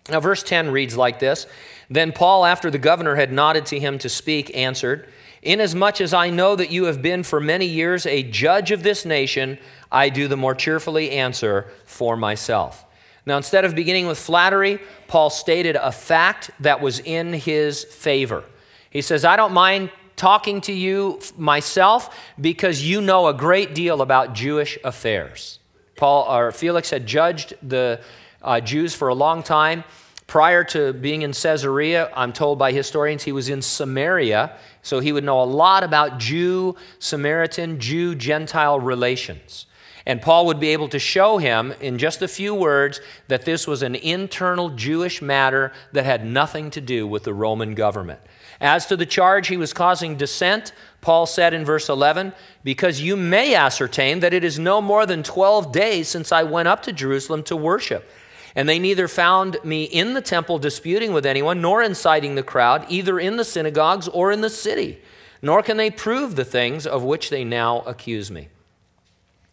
Now, 0.09 0.21
verse 0.21 0.42
10 0.42 0.71
reads 0.71 0.97
like 0.97 1.19
this 1.19 1.47
Then 1.88 2.12
Paul, 2.12 2.45
after 2.45 2.71
the 2.71 2.78
governor 2.78 3.16
had 3.16 3.33
nodded 3.33 3.66
to 3.66 3.80
him 3.80 3.99
to 3.99 4.09
speak, 4.09 4.57
answered, 4.57 5.09
Inasmuch 5.42 6.00
as 6.00 6.14
I 6.14 6.30
know 6.30 6.54
that 6.54 6.71
you 6.71 6.85
have 6.85 7.02
been 7.02 7.23
for 7.23 7.40
many 7.40 7.66
years 7.66 8.07
a 8.07 8.23
judge 8.23 8.71
of 8.71 8.83
this 8.83 9.04
nation, 9.04 9.59
I 9.90 10.09
do 10.09 10.28
the 10.28 10.37
more 10.37 10.54
cheerfully 10.54 11.11
answer 11.11 11.66
for 11.85 12.16
myself. 12.16 12.85
Now, 13.26 13.36
instead 13.36 13.64
of 13.64 13.74
beginning 13.74 14.06
with 14.06 14.18
flattery, 14.18 14.80
Paul 15.08 15.30
stated 15.30 15.76
a 15.76 15.92
fact 15.92 16.50
that 16.60 16.80
was 16.80 17.00
in 17.00 17.32
his 17.32 17.84
favor. 17.84 18.44
He 18.90 19.02
says, 19.02 19.24
I 19.24 19.36
don't 19.36 19.52
mind 19.52 19.90
talking 20.16 20.60
to 20.62 20.72
you 20.72 21.18
myself 21.36 22.14
because 22.40 22.82
you 22.82 23.00
know 23.00 23.28
a 23.28 23.34
great 23.34 23.74
deal 23.74 24.02
about 24.02 24.34
Jewish 24.34 24.78
affairs. 24.84 25.58
Paul 25.96 26.24
or 26.30 26.52
Felix 26.52 26.90
had 26.90 27.06
judged 27.06 27.54
the 27.62 28.00
uh, 28.42 28.60
Jews 28.60 28.94
for 28.94 29.08
a 29.08 29.14
long 29.14 29.42
time. 29.42 29.84
Prior 30.26 30.62
to 30.64 30.92
being 30.92 31.22
in 31.22 31.32
Caesarea, 31.32 32.10
I'm 32.14 32.32
told 32.32 32.58
by 32.58 32.72
historians 32.72 33.24
he 33.24 33.32
was 33.32 33.48
in 33.48 33.60
Samaria, 33.60 34.56
so 34.82 35.00
he 35.00 35.12
would 35.12 35.24
know 35.24 35.42
a 35.42 35.44
lot 35.44 35.82
about 35.82 36.18
Jew, 36.18 36.76
Samaritan, 37.00 37.80
Jew, 37.80 38.14
Gentile 38.14 38.78
relations. 38.78 39.66
And 40.07 40.23
Paul 40.23 40.47
would 40.47 40.61
be 40.61 40.71
able 40.71 40.88
to 40.88 40.99
show 40.99 41.38
him 41.38 41.75
in 41.80 41.99
just 41.99 42.23
a 42.23 42.28
few 42.28 42.54
words 42.54 43.00
that 43.28 43.45
this 43.45 43.66
was 43.66 43.83
an 43.83 43.95
internal 43.95 44.71
Jewish 44.71 45.21
matter 45.21 45.73
that 45.92 46.04
had 46.04 46.25
nothing 46.25 46.71
to 46.71 46.80
do 46.80 47.07
with 47.07 47.25
the 47.25 47.35
Roman 47.35 47.75
government. 47.75 48.21
As 48.61 48.87
to 48.87 48.97
the 48.97 49.07
charge 49.07 49.49
he 49.49 49.57
was 49.57 49.73
causing 49.73 50.16
dissent, 50.16 50.73
Paul 51.00 51.26
said 51.26 51.54
in 51.54 51.64
verse 51.64 51.88
11, 51.88 52.33
Because 52.62 53.00
you 53.00 53.16
may 53.16 53.54
ascertain 53.54 54.21
that 54.21 54.35
it 54.35 54.45
is 54.45 54.59
no 54.59 54.83
more 54.83 55.07
than 55.07 55.23
12 55.23 55.73
days 55.73 56.09
since 56.09 56.33
I 56.33 56.42
went 56.42 56.69
up 56.69 56.83
to 56.83 56.92
Jerusalem 56.92 57.42
to 57.45 57.57
worship. 57.57 58.11
And 58.54 58.69
they 58.69 58.78
neither 58.78 59.09
found 59.09 59.59
me 59.64 59.85
in 59.85 60.14
the 60.14 60.21
temple 60.21 60.59
disputing 60.59 61.12
with 61.12 61.25
anyone, 61.25 61.61
nor 61.61 61.83
inciting 61.83 62.35
the 62.35 62.42
crowd, 62.42 62.85
either 62.88 63.19
in 63.19 63.37
the 63.37 63.45
synagogues 63.45 64.09
or 64.09 64.33
in 64.33 64.40
the 64.40 64.50
city. 64.50 65.00
Nor 65.40 65.62
can 65.62 65.76
they 65.76 65.90
prove 65.90 66.37
the 66.37 66.45
things 66.45 66.87
of 66.87 67.02
which 67.02 67.30
they 67.30 67.45
now 67.45 67.80
accuse 67.80 68.30
me. 68.30 68.49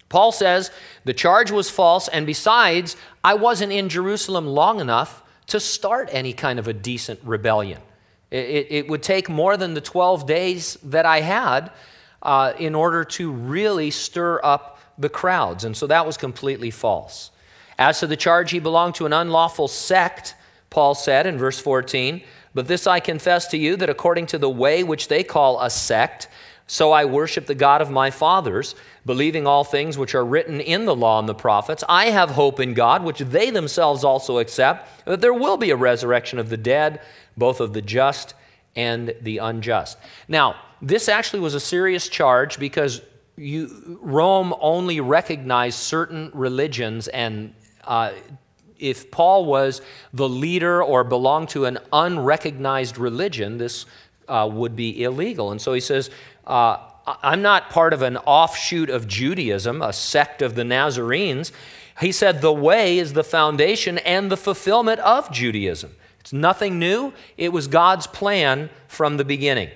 Paul 0.09 0.31
says 0.31 0.71
the 1.05 1.13
charge 1.13 1.51
was 1.51 1.69
false, 1.69 2.07
and 2.07 2.25
besides, 2.25 2.95
I 3.23 3.33
wasn't 3.33 3.71
in 3.71 3.89
Jerusalem 3.89 4.47
long 4.47 4.79
enough 4.79 5.21
to 5.47 5.59
start 5.59 6.09
any 6.11 6.33
kind 6.33 6.59
of 6.59 6.67
a 6.67 6.73
decent 6.73 7.19
rebellion. 7.23 7.81
It, 8.29 8.67
it, 8.69 8.89
would 8.89 9.03
take 9.03 9.29
more 9.29 9.55
than 9.55 9.73
the 9.73 9.81
12 9.81 10.27
days 10.27 10.77
that 10.83 11.05
I 11.05 11.21
had 11.21 11.71
uh, 12.21 12.53
in 12.59 12.75
order 12.75 13.05
to 13.05 13.31
really 13.31 13.89
stir 13.89 14.41
up 14.43 14.79
the 14.97 15.07
crowds, 15.07 15.63
and 15.63 15.77
so 15.77 15.87
that 15.87 16.05
was 16.05 16.17
completely 16.17 16.69
false. 16.69 17.31
As 17.79 17.99
to 18.01 18.07
the 18.07 18.17
charge, 18.17 18.51
he 18.51 18.59
belonged 18.59 18.95
to 18.95 19.05
an 19.05 19.13
unlawful 19.13 19.69
sect, 19.69 20.35
Paul 20.69 20.95
said 20.95 21.25
in 21.25 21.37
verse 21.37 21.59
14. 21.59 22.21
But 22.53 22.67
this 22.67 22.87
I 22.87 22.99
confess 22.99 23.47
to 23.47 23.57
you 23.57 23.75
that 23.77 23.89
according 23.89 24.25
to 24.27 24.37
the 24.37 24.49
way 24.49 24.83
which 24.83 25.07
they 25.07 25.23
call 25.23 25.61
a 25.61 25.69
sect, 25.69 26.27
so 26.65 26.91
I 26.91 27.05
worship 27.05 27.45
the 27.45 27.55
God 27.55 27.81
of 27.81 27.91
my 27.91 28.11
fathers, 28.11 28.75
believing 29.07 29.47
all 29.47 29.63
things 29.63 29.97
which 29.97 30.13
are 30.13 30.23
written 30.23 30.59
in 30.59 30.85
the 30.85 30.95
law 30.95 31.17
and 31.17 31.27
the 31.27 31.33
prophets. 31.33 31.83
I 31.89 32.11
have 32.11 32.31
hope 32.31 32.59
in 32.59 32.75
God, 32.75 33.03
which 33.03 33.19
they 33.19 33.49
themselves 33.49 34.03
also 34.03 34.37
accept, 34.37 35.05
that 35.05 35.21
there 35.21 35.33
will 35.33 35.57
be 35.57 35.71
a 35.71 35.75
resurrection 35.75 36.37
of 36.37 36.49
the 36.49 36.57
dead, 36.57 37.01
both 37.35 37.59
of 37.59 37.73
the 37.73 37.81
just 37.81 38.35
and 38.75 39.15
the 39.21 39.39
unjust. 39.39 39.97
Now, 40.27 40.57
this 40.81 41.09
actually 41.09 41.39
was 41.39 41.55
a 41.55 41.59
serious 41.59 42.09
charge 42.09 42.59
because 42.59 43.01
you, 43.37 43.99
Rome 44.01 44.53
only 44.59 44.99
recognized 44.99 45.79
certain 45.79 46.29
religions, 46.33 47.07
and 47.07 47.53
uh, 47.85 48.11
if 48.77 49.09
Paul 49.09 49.45
was 49.45 49.81
the 50.13 50.29
leader 50.29 50.83
or 50.83 51.03
belonged 51.03 51.49
to 51.49 51.65
an 51.65 51.79
unrecognized 51.93 52.97
religion, 52.97 53.57
this 53.57 53.85
uh, 54.27 54.49
would 54.51 54.75
be 54.75 55.03
illegal. 55.03 55.51
And 55.51 55.61
so 55.61 55.73
he 55.73 55.79
says, 55.79 56.09
uh, 56.45 56.77
I'm 57.07 57.41
not 57.41 57.69
part 57.69 57.93
of 57.93 58.01
an 58.01 58.17
offshoot 58.17 58.89
of 58.89 59.07
Judaism, 59.07 59.81
a 59.81 59.93
sect 59.93 60.41
of 60.41 60.55
the 60.55 60.65
Nazarenes. 60.65 61.53
He 62.01 62.11
said 62.11 62.41
the 62.41 62.53
way 62.53 62.97
is 62.97 63.13
the 63.13 63.23
foundation 63.23 63.97
and 63.99 64.29
the 64.29 64.37
fulfillment 64.37 64.99
of 64.99 65.31
Judaism. 65.31 65.95
It's 66.19 66.33
nothing 66.33 66.77
new, 66.77 67.13
it 67.37 67.53
was 67.53 67.67
God's 67.67 68.05
plan 68.05 68.69
from 68.87 69.15
the 69.15 69.23
beginning. 69.23 69.69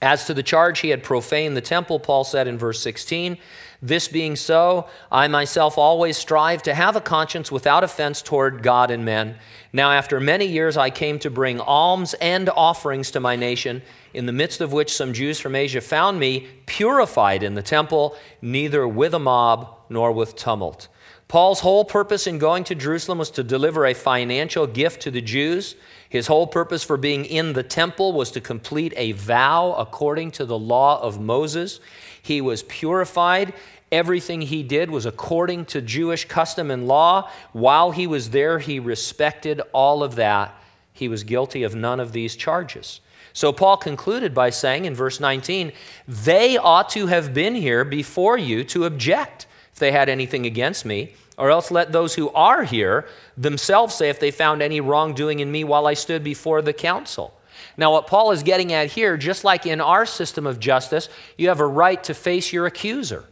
As 0.00 0.26
to 0.26 0.34
the 0.34 0.42
charge 0.42 0.78
he 0.78 0.88
had 0.88 1.02
profaned 1.02 1.56
the 1.56 1.60
temple, 1.60 2.00
Paul 2.00 2.24
said 2.24 2.48
in 2.48 2.56
verse 2.56 2.80
16, 2.80 3.36
This 3.80 4.08
being 4.08 4.34
so, 4.34 4.88
I 5.10 5.28
myself 5.28 5.78
always 5.78 6.16
strive 6.16 6.64
to 6.64 6.74
have 6.74 6.96
a 6.96 7.00
conscience 7.00 7.52
without 7.52 7.84
offense 7.84 8.22
toward 8.22 8.64
God 8.64 8.90
and 8.90 9.04
men. 9.04 9.36
Now, 9.72 9.92
after 9.92 10.18
many 10.18 10.46
years, 10.46 10.76
I 10.76 10.90
came 10.90 11.20
to 11.20 11.30
bring 11.30 11.60
alms 11.60 12.14
and 12.14 12.48
offerings 12.48 13.12
to 13.12 13.20
my 13.20 13.36
nation, 13.36 13.82
in 14.12 14.26
the 14.26 14.32
midst 14.32 14.60
of 14.60 14.72
which 14.72 14.92
some 14.92 15.12
Jews 15.12 15.38
from 15.38 15.54
Asia 15.54 15.80
found 15.80 16.18
me 16.18 16.48
purified 16.66 17.44
in 17.44 17.54
the 17.54 17.62
temple, 17.62 18.16
neither 18.42 18.88
with 18.88 19.14
a 19.14 19.20
mob 19.20 19.76
nor 19.88 20.10
with 20.10 20.34
tumult. 20.34 20.88
Paul's 21.28 21.60
whole 21.60 21.84
purpose 21.84 22.26
in 22.26 22.38
going 22.38 22.64
to 22.64 22.74
Jerusalem 22.74 23.18
was 23.18 23.30
to 23.32 23.44
deliver 23.44 23.84
a 23.84 23.94
financial 23.94 24.66
gift 24.66 25.02
to 25.02 25.10
the 25.10 25.20
Jews. 25.20 25.76
His 26.08 26.26
whole 26.26 26.46
purpose 26.46 26.82
for 26.82 26.96
being 26.96 27.26
in 27.26 27.52
the 27.52 27.62
temple 27.62 28.14
was 28.14 28.30
to 28.30 28.40
complete 28.40 28.94
a 28.96 29.12
vow 29.12 29.74
according 29.74 30.30
to 30.32 30.46
the 30.46 30.58
law 30.58 31.00
of 31.02 31.20
Moses. 31.20 31.80
He 32.28 32.42
was 32.42 32.62
purified. 32.64 33.54
Everything 33.90 34.42
he 34.42 34.62
did 34.62 34.90
was 34.90 35.06
according 35.06 35.64
to 35.66 35.80
Jewish 35.80 36.26
custom 36.26 36.70
and 36.70 36.86
law. 36.86 37.30
While 37.54 37.92
he 37.92 38.06
was 38.06 38.30
there, 38.30 38.58
he 38.58 38.78
respected 38.78 39.62
all 39.72 40.02
of 40.02 40.16
that. 40.16 40.54
He 40.92 41.08
was 41.08 41.24
guilty 41.24 41.62
of 41.62 41.74
none 41.74 42.00
of 42.00 42.12
these 42.12 42.36
charges. 42.36 43.00
So 43.32 43.50
Paul 43.50 43.78
concluded 43.78 44.34
by 44.34 44.50
saying 44.50 44.84
in 44.84 44.94
verse 44.94 45.20
19, 45.20 45.72
they 46.06 46.58
ought 46.58 46.90
to 46.90 47.06
have 47.06 47.32
been 47.32 47.54
here 47.54 47.82
before 47.82 48.36
you 48.36 48.62
to 48.64 48.84
object 48.84 49.46
if 49.72 49.78
they 49.78 49.92
had 49.92 50.10
anything 50.10 50.44
against 50.44 50.84
me. 50.84 51.14
Or 51.38 51.50
else 51.50 51.70
let 51.70 51.92
those 51.92 52.14
who 52.14 52.28
are 52.30 52.64
here 52.64 53.06
themselves 53.38 53.94
say 53.94 54.10
if 54.10 54.20
they 54.20 54.32
found 54.32 54.60
any 54.60 54.82
wrongdoing 54.82 55.40
in 55.40 55.50
me 55.50 55.64
while 55.64 55.86
I 55.86 55.94
stood 55.94 56.22
before 56.22 56.60
the 56.60 56.74
council. 56.74 57.32
Now, 57.78 57.92
what 57.92 58.08
Paul 58.08 58.32
is 58.32 58.42
getting 58.42 58.72
at 58.72 58.90
here, 58.90 59.16
just 59.16 59.44
like 59.44 59.64
in 59.64 59.80
our 59.80 60.04
system 60.04 60.46
of 60.46 60.58
justice, 60.58 61.08
you 61.38 61.48
have 61.48 61.60
a 61.60 61.66
right 61.66 62.02
to 62.04 62.12
face 62.12 62.52
your 62.52 62.66
accuser. 62.66 63.24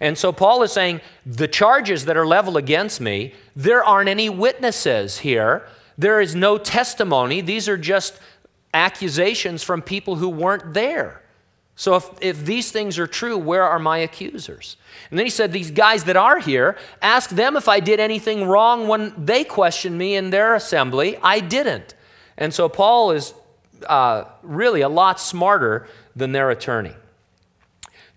And 0.00 0.18
so 0.18 0.32
Paul 0.32 0.64
is 0.64 0.72
saying 0.72 1.00
the 1.24 1.46
charges 1.46 2.04
that 2.06 2.16
are 2.16 2.26
leveled 2.26 2.56
against 2.56 3.00
me, 3.00 3.34
there 3.54 3.84
aren't 3.84 4.08
any 4.08 4.28
witnesses 4.28 5.18
here. 5.18 5.66
There 5.96 6.20
is 6.20 6.34
no 6.34 6.58
testimony. 6.58 7.40
These 7.40 7.68
are 7.68 7.78
just 7.78 8.18
accusations 8.74 9.62
from 9.62 9.80
people 9.80 10.16
who 10.16 10.28
weren't 10.28 10.74
there. 10.74 11.22
So 11.76 11.94
if, 11.94 12.08
if 12.20 12.44
these 12.44 12.72
things 12.72 12.98
are 12.98 13.06
true, 13.06 13.38
where 13.38 13.62
are 13.62 13.78
my 13.78 13.98
accusers? 13.98 14.76
And 15.10 15.18
then 15.18 15.26
he 15.26 15.30
said, 15.30 15.52
These 15.52 15.70
guys 15.70 16.04
that 16.04 16.16
are 16.16 16.40
here, 16.40 16.76
ask 17.00 17.30
them 17.30 17.56
if 17.56 17.68
I 17.68 17.78
did 17.78 18.00
anything 18.00 18.46
wrong 18.46 18.88
when 18.88 19.12
they 19.16 19.44
questioned 19.44 19.98
me 19.98 20.16
in 20.16 20.30
their 20.30 20.54
assembly. 20.56 21.16
I 21.22 21.38
didn't. 21.38 21.94
And 22.36 22.52
so 22.52 22.68
Paul 22.68 23.12
is 23.12 23.34
uh, 23.84 24.24
really 24.42 24.80
a 24.80 24.88
lot 24.88 25.20
smarter 25.20 25.86
than 26.16 26.32
their 26.32 26.50
attorney. 26.50 26.94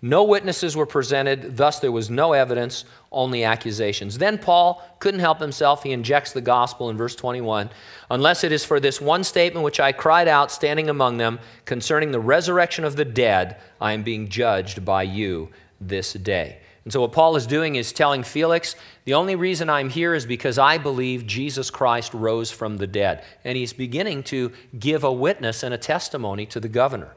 No 0.01 0.24
witnesses 0.24 0.75
were 0.75 0.86
presented, 0.86 1.57
thus, 1.57 1.79
there 1.79 1.91
was 1.91 2.09
no 2.09 2.33
evidence, 2.33 2.86
only 3.12 3.43
accusations. 3.43 4.19
Then 4.19 4.38
Paul 4.38 4.83
couldn't 5.00 5.21
help 5.21 5.39
himself. 5.39 5.81
He 5.81 5.91
injects 5.91 6.33
the 6.33 6.41
gospel 6.41 6.91
in 6.91 6.97
verse 6.97 7.15
21 7.15 7.71
Unless 8.12 8.43
it 8.43 8.51
is 8.51 8.63
for 8.63 8.79
this 8.79 9.01
one 9.01 9.24
statement 9.24 9.63
which 9.63 9.79
I 9.79 9.91
cried 9.91 10.27
out 10.27 10.51
standing 10.51 10.88
among 10.89 11.17
them 11.17 11.39
concerning 11.65 12.12
the 12.12 12.19
resurrection 12.19 12.86
of 12.86 12.95
the 12.95 13.05
dead, 13.05 13.57
I 13.81 13.93
am 13.93 14.03
being 14.03 14.29
judged 14.29 14.86
by 14.86 15.01
you 15.03 15.50
this 15.81 16.13
day. 16.13 16.59
And 16.88 16.94
so, 16.94 17.01
what 17.01 17.12
Paul 17.12 17.36
is 17.36 17.46
doing 17.46 17.75
is 17.75 17.91
telling 17.91 18.24
Felix, 18.24 18.74
the 19.03 19.15
only 19.15 19.36
reason 19.36 19.70
I'm 19.70 19.89
here 19.89 20.13
is 20.13 20.25
because 20.25 20.58
I 20.58 20.77
believe 20.77 21.27
Jesus 21.27 21.70
Christ 21.70 22.13
rose 22.13 22.50
from 22.50 22.77
the 22.77 22.88
dead. 22.88 23.25
And 23.44 23.58
he's 23.58 23.74
beginning 23.74 24.24
to 24.24 24.53
give 24.79 25.03
a 25.03 25.12
witness 25.12 25.63
and 25.63 25.74
a 25.74 25.77
testimony 25.77 26.46
to 26.46 26.62
the 26.62 26.70
governor. 26.70 27.13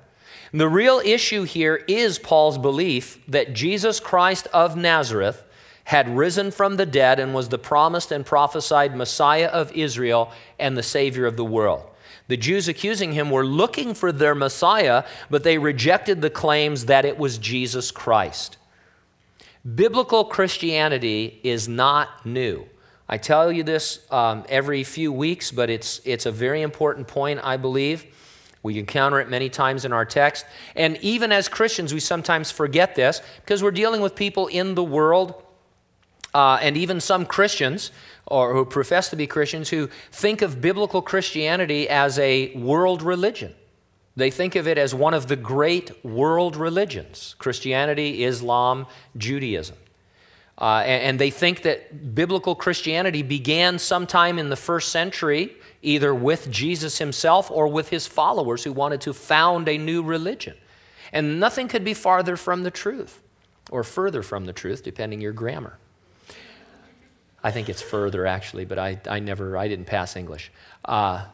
The 0.53 0.69
real 0.69 1.01
issue 1.05 1.45
here 1.45 1.85
is 1.87 2.19
Paul's 2.19 2.59
belief 2.59 3.25
that 3.29 3.55
Jesus 3.55 4.01
Christ 4.01 4.49
of 4.53 4.77
Nazareth 4.77 5.45
had 5.85 6.17
risen 6.17 6.51
from 6.51 6.75
the 6.75 6.85
dead 6.85 7.21
and 7.21 7.33
was 7.33 7.51
the 7.51 7.57
promised 7.57 8.11
and 8.11 8.27
prophesied 8.27 8.97
Messiah 8.97 9.47
of 9.47 9.71
Israel 9.71 10.33
and 10.59 10.77
the 10.77 10.83
Savior 10.83 11.27
of 11.27 11.37
the 11.37 11.45
world. 11.45 11.85
The 12.27 12.37
Jews 12.37 12.67
accusing 12.67 13.13
him 13.13 13.31
were 13.31 13.47
looking 13.47 13.95
for 13.95 14.11
their 14.11 14.35
Messiah, 14.35 15.05
but 15.31 15.45
they 15.45 15.59
rejected 15.59 16.23
the 16.23 16.29
claims 16.29 16.87
that 16.87 17.05
it 17.05 17.19
was 17.19 17.39
Jesus 17.39 17.93
Christ. 17.93 18.57
Biblical 19.75 20.25
Christianity 20.25 21.41
is 21.43 21.69
not 21.69 22.25
new. 22.25 22.67
I 23.09 23.19
tell 23.19 23.53
you 23.53 23.63
this 23.63 24.07
um, 24.11 24.45
every 24.49 24.85
few 24.85 25.13
weeks, 25.13 25.51
but 25.51 25.69
it's, 25.69 26.01
it's 26.05 26.27
a 26.27 26.31
very 26.31 26.63
important 26.63 27.09
point, 27.09 27.41
I 27.43 27.57
believe. 27.57 28.07
We 28.63 28.79
encounter 28.79 29.21
it 29.21 29.29
many 29.29 29.49
times 29.49 29.85
in 29.85 29.93
our 29.93 30.05
text. 30.05 30.47
And 30.77 30.97
even 30.99 31.33
as 31.33 31.49
Christians, 31.49 31.93
we 31.93 32.01
sometimes 32.01 32.51
forget 32.51 32.95
this 32.95 33.21
because 33.41 33.63
we're 33.63 33.71
dealing 33.71 34.01
with 34.01 34.15
people 34.15 34.47
in 34.47 34.75
the 34.75 34.85
world 34.85 35.43
uh, 36.35 36.59
and 36.63 36.77
even 36.77 37.01
some 37.01 37.27
Christians 37.27 37.91
or 38.27 38.55
who 38.55 38.65
profess 38.65 39.11
to 39.11 39.17
be 39.17 39.27
Christians 39.27 39.71
who 39.71 39.89
think 40.13 40.41
of 40.41 40.61
biblical 40.61 41.03
Christianity 41.03 41.89
as 41.89 42.19
a 42.19 42.55
world 42.55 43.03
religion. 43.03 43.55
They 44.17 44.31
think 44.31 44.57
of 44.57 44.67
it 44.67 44.77
as 44.77 44.95
one 44.95 45.15
of 45.15 45.29
the 45.29 45.37
great 45.37 46.05
world 46.05 46.57
religions 46.57 47.35
Christianity, 47.39 48.25
Islam, 48.25 48.87
Judaism. 49.17 49.77
Uh, 50.59 50.83
and, 50.85 51.03
and 51.03 51.19
they 51.19 51.31
think 51.31 51.63
that 51.63 52.15
biblical 52.15 52.55
Christianity 52.55 53.23
began 53.23 53.79
sometime 53.79 54.39
in 54.39 54.51
the 54.51 54.57
first 54.57 54.91
century 54.91 55.57
either 55.83 56.15
with 56.15 56.51
Jesus 56.51 56.99
himself 56.99 57.51
or 57.51 57.67
with 57.69 57.89
his 57.89 58.07
followers 58.07 58.65
who 58.65 58.73
wanted 58.73 59.01
to 59.03 59.15
found 59.15 59.69
a 59.69 59.79
new 59.79 60.03
religion. 60.03 60.55
And 61.13 61.41
nothing 61.41 61.69
could 61.69 61.85
be 61.85 61.95
farther 61.95 62.37
from 62.37 62.63
the 62.63 62.71
truth, 62.71 63.21
or 63.71 63.83
further 63.83 64.23
from 64.23 64.45
the 64.45 64.53
truth, 64.53 64.85
depending 64.85 65.21
your 65.21 65.33
grammar. 65.33 65.79
I 67.43 67.51
think 67.51 67.69
it's 67.69 67.83
further 67.83 68.27
actually, 68.27 68.67
but 68.67 68.79
I, 68.79 69.01
I 69.09 69.19
never, 69.19 69.57
I 69.57 69.67
didn't 69.67 69.87
pass 69.87 70.15
English. 70.15 70.53
Uh, 70.85 71.25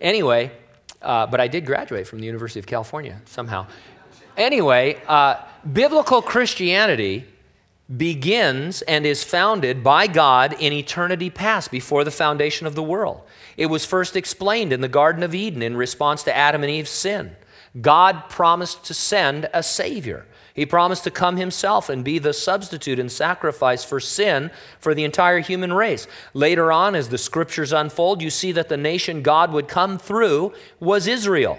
anyway, 0.00 0.52
uh, 1.02 1.26
but 1.26 1.40
I 1.40 1.48
did 1.48 1.66
graduate 1.66 2.06
from 2.06 2.20
the 2.20 2.26
University 2.26 2.60
of 2.60 2.66
California 2.66 3.20
somehow. 3.26 3.66
Anyway, 4.36 5.00
uh, 5.06 5.36
biblical 5.72 6.20
Christianity 6.20 7.24
begins 7.94 8.82
and 8.82 9.06
is 9.06 9.22
founded 9.22 9.84
by 9.84 10.06
God 10.06 10.54
in 10.58 10.72
eternity 10.72 11.30
past, 11.30 11.70
before 11.70 12.04
the 12.04 12.10
foundation 12.10 12.66
of 12.66 12.74
the 12.74 12.82
world. 12.82 13.22
It 13.56 13.66
was 13.66 13.84
first 13.84 14.16
explained 14.16 14.72
in 14.72 14.80
the 14.80 14.88
Garden 14.88 15.22
of 15.22 15.34
Eden 15.34 15.62
in 15.62 15.76
response 15.76 16.22
to 16.24 16.36
Adam 16.36 16.62
and 16.62 16.70
Eve's 16.70 16.90
sin. 16.90 17.36
God 17.80 18.28
promised 18.28 18.84
to 18.84 18.94
send 18.94 19.48
a 19.52 19.62
Savior. 19.62 20.26
He 20.56 20.64
promised 20.64 21.04
to 21.04 21.10
come 21.10 21.36
himself 21.36 21.90
and 21.90 22.02
be 22.02 22.18
the 22.18 22.32
substitute 22.32 22.98
and 22.98 23.12
sacrifice 23.12 23.84
for 23.84 24.00
sin 24.00 24.50
for 24.80 24.94
the 24.94 25.04
entire 25.04 25.40
human 25.40 25.74
race. 25.74 26.06
Later 26.32 26.72
on, 26.72 26.94
as 26.94 27.10
the 27.10 27.18
scriptures 27.18 27.74
unfold, 27.74 28.22
you 28.22 28.30
see 28.30 28.52
that 28.52 28.70
the 28.70 28.78
nation 28.78 29.20
God 29.20 29.52
would 29.52 29.68
come 29.68 29.98
through 29.98 30.54
was 30.80 31.06
Israel. 31.06 31.58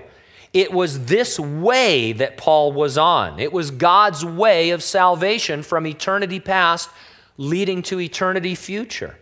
It 0.52 0.74
was 0.74 1.06
this 1.06 1.40
way 1.40 2.12
that 2.14 2.38
Paul 2.38 2.72
was 2.72 2.98
on. 2.98 3.40
It 3.40 3.54
was 3.54 3.70
God's 3.70 4.26
way 4.26 4.72
of 4.72 4.82
salvation 4.82 5.62
from 5.62 5.86
eternity 5.86 6.40
past 6.40 6.90
leading 7.38 7.84
to 7.84 8.00
eternity 8.00 8.56
future. 8.56 9.20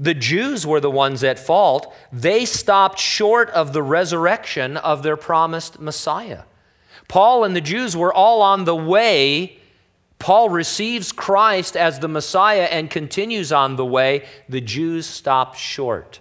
The 0.00 0.14
Jews 0.14 0.66
were 0.66 0.80
the 0.80 0.90
ones 0.90 1.22
at 1.22 1.38
fault. 1.38 1.94
They 2.12 2.44
stopped 2.44 2.98
short 2.98 3.48
of 3.50 3.72
the 3.72 3.82
resurrection 3.82 4.76
of 4.76 5.04
their 5.04 5.16
promised 5.16 5.78
Messiah. 5.78 6.42
Paul 7.08 7.44
and 7.44 7.56
the 7.56 7.60
Jews 7.60 7.96
were 7.96 8.12
all 8.12 8.42
on 8.42 8.64
the 8.64 8.76
way. 8.76 9.58
Paul 10.18 10.50
receives 10.50 11.12
Christ 11.12 11.76
as 11.76 11.98
the 11.98 12.08
Messiah 12.08 12.68
and 12.70 12.90
continues 12.90 13.52
on 13.52 13.76
the 13.76 13.84
way. 13.84 14.26
The 14.48 14.60
Jews 14.60 15.06
stopped 15.06 15.58
short. 15.58 16.20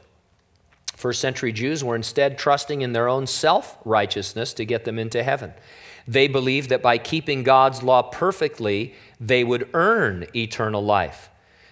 First 0.96 1.20
century 1.22 1.52
Jews 1.52 1.84
were 1.84 1.96
instead 1.96 2.38
trusting 2.38 2.82
in 2.82 2.94
their 2.94 3.08
own 3.08 3.28
self 3.28 3.78
righteousness 3.86 4.54
to 4.54 4.66
get 4.66 4.86
them 4.86 4.98
into 4.98 5.24
heaven. 5.24 5.54
They 6.08 6.28
believed 6.28 6.70
that 6.70 6.82
by 6.82 6.98
keeping 6.98 7.44
God's 7.44 7.84
law 7.84 8.02
perfectly, 8.02 8.96
they 9.20 9.44
would 9.44 9.70
earn 9.74 10.26
eternal 10.36 10.84
life. 10.84 11.30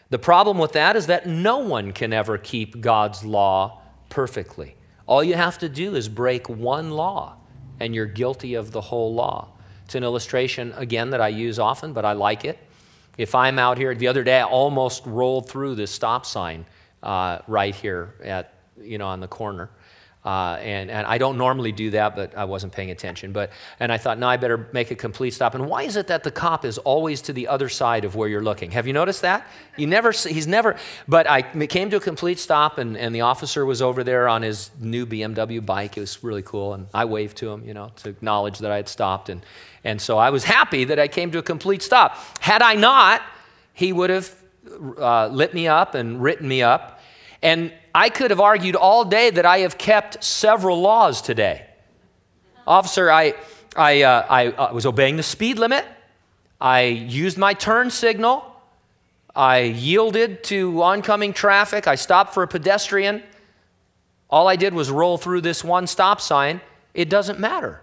The 0.09 0.19
problem 0.19 0.57
with 0.57 0.73
that 0.73 0.95
is 0.95 1.07
that 1.07 1.25
no 1.25 1.57
one 1.57 1.91
can 1.93 2.13
ever 2.13 2.37
keep 2.37 2.81
God's 2.81 3.23
law 3.23 3.81
perfectly. 4.09 4.75
All 5.07 5.23
you 5.23 5.35
have 5.35 5.57
to 5.59 5.69
do 5.69 5.95
is 5.95 6.09
break 6.09 6.49
one 6.49 6.91
law, 6.91 7.37
and 7.79 7.93
you're 7.93 8.05
guilty 8.05 8.55
of 8.55 8.71
the 8.71 8.81
whole 8.81 9.13
law. 9.13 9.49
It's 9.85 9.95
an 9.95 10.03
illustration, 10.03 10.73
again, 10.77 11.11
that 11.11 11.21
I 11.21 11.27
use 11.27 11.59
often, 11.59 11.93
but 11.93 12.05
I 12.05 12.13
like 12.13 12.45
it. 12.45 12.57
If 13.17 13.35
I'm 13.35 13.59
out 13.59 13.77
here, 13.77 13.93
the 13.95 14.07
other 14.07 14.23
day 14.23 14.39
I 14.39 14.43
almost 14.43 15.05
rolled 15.05 15.49
through 15.49 15.75
this 15.75 15.91
stop 15.91 16.25
sign 16.25 16.65
uh, 17.03 17.39
right 17.47 17.73
here 17.73 18.15
at 18.23 18.53
you 18.81 18.97
know, 18.97 19.07
on 19.07 19.19
the 19.19 19.27
corner. 19.27 19.69
Uh, 20.25 20.57
and, 20.59 20.89
and 20.89 21.05
I 21.05 21.19
don't 21.19 21.37
normally 21.37 21.71
do 21.71 21.91
that, 21.91 22.15
but 22.15 22.35
I 22.35 22.45
wasn't 22.45 22.73
paying 22.73 22.89
attention. 22.89 23.31
But, 23.31 23.51
and 23.79 23.91
I 23.91 23.99
thought, 23.99 24.17
no, 24.17 24.27
I 24.27 24.37
better 24.37 24.67
make 24.73 24.89
a 24.89 24.95
complete 24.95 25.35
stop. 25.35 25.53
And 25.53 25.67
why 25.67 25.83
is 25.83 25.97
it 25.97 26.07
that 26.07 26.23
the 26.23 26.31
cop 26.31 26.65
is 26.65 26.79
always 26.79 27.21
to 27.23 27.33
the 27.33 27.47
other 27.47 27.69
side 27.69 28.05
of 28.05 28.15
where 28.15 28.27
you're 28.27 28.43
looking? 28.43 28.71
Have 28.71 28.87
you 28.87 28.93
noticed 28.93 29.21
that? 29.21 29.45
You 29.77 29.85
never, 29.85 30.11
he's 30.11 30.47
never, 30.47 30.77
but 31.07 31.29
I 31.29 31.43
came 31.43 31.91
to 31.91 31.97
a 31.97 31.99
complete 31.99 32.39
stop, 32.39 32.79
and, 32.79 32.97
and 32.97 33.13
the 33.13 33.21
officer 33.21 33.67
was 33.67 33.83
over 33.83 34.03
there 34.03 34.27
on 34.27 34.41
his 34.41 34.71
new 34.79 35.05
BMW 35.05 35.63
bike. 35.63 35.95
It 35.95 35.99
was 35.99 36.23
really 36.23 36.41
cool. 36.41 36.73
And 36.73 36.87
I 36.91 37.05
waved 37.05 37.37
to 37.37 37.51
him, 37.51 37.63
you 37.63 37.75
know, 37.75 37.91
to 37.97 38.09
acknowledge 38.09 38.57
that 38.59 38.71
I 38.71 38.77
had 38.77 38.89
stopped. 38.89 39.29
And, 39.29 39.45
and 39.83 40.01
so 40.01 40.17
I 40.17 40.31
was 40.31 40.43
happy 40.43 40.85
that 40.85 40.97
I 40.97 41.07
came 41.07 41.29
to 41.33 41.37
a 41.37 41.43
complete 41.43 41.83
stop. 41.83 42.17
Had 42.39 42.63
I 42.63 42.73
not, 42.73 43.21
he 43.73 43.93
would 43.93 44.09
have 44.09 44.33
uh, 44.97 45.27
lit 45.27 45.53
me 45.53 45.67
up 45.67 45.93
and 45.93 46.23
written 46.23 46.47
me 46.47 46.63
up 46.63 46.99
and 47.45 47.71
I 47.95 48.09
could 48.09 48.29
have 48.29 48.41
argued 48.41 48.75
all 48.75 49.05
day 49.05 49.29
that 49.29 49.45
I 49.45 49.59
have 49.59 49.77
kept 49.77 50.21
several 50.21 50.81
laws 50.81 51.21
today. 51.21 51.65
Officer, 52.67 53.09
I, 53.09 53.35
I, 53.73 54.01
uh, 54.01 54.25
I, 54.29 54.51
I 54.51 54.71
was 54.73 54.85
obeying 54.85 55.15
the 55.15 55.23
speed 55.23 55.57
limit. 55.57 55.85
I 56.59 56.81
used 56.81 57.37
my 57.37 57.53
turn 57.53 57.89
signal. 57.89 58.53
I 59.33 59.59
yielded 59.59 60.43
to 60.45 60.83
oncoming 60.83 61.31
traffic. 61.31 61.87
I 61.87 61.95
stopped 61.95 62.33
for 62.33 62.43
a 62.43 62.49
pedestrian. 62.49 63.23
All 64.29 64.49
I 64.49 64.57
did 64.57 64.73
was 64.73 64.91
roll 64.91 65.17
through 65.17 65.39
this 65.39 65.63
one 65.63 65.87
stop 65.87 66.19
sign. 66.19 66.59
It 66.93 67.09
doesn't 67.09 67.39
matter. 67.39 67.79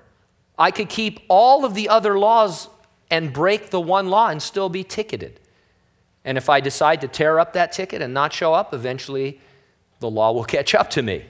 I 0.59 0.73
could 0.73 0.91
keep 0.91 1.21
all 1.29 1.65
of 1.65 1.73
the 1.73 1.89
other 1.89 2.19
laws 2.19 2.69
and 3.11 3.33
break 3.33 3.71
the 3.71 3.81
one 3.81 4.09
law 4.09 4.29
and 4.29 4.43
still 4.43 4.69
be 4.69 4.85
ticketed. 4.85 5.41
And 6.23 6.37
if 6.37 6.51
I 6.51 6.61
decide 6.61 7.01
to 7.01 7.09
tear 7.09 7.41
up 7.41 7.55
that 7.55 7.73
ticket 7.73 8.03
and 8.03 8.13
not 8.13 8.35
show 8.35 8.53
up, 8.53 8.75
eventually 8.75 9.41
the 10.03 10.11
law 10.11 10.33
will 10.33 10.45
catch 10.45 10.75
up 10.75 10.91
to 10.91 11.03
me. 11.03 11.25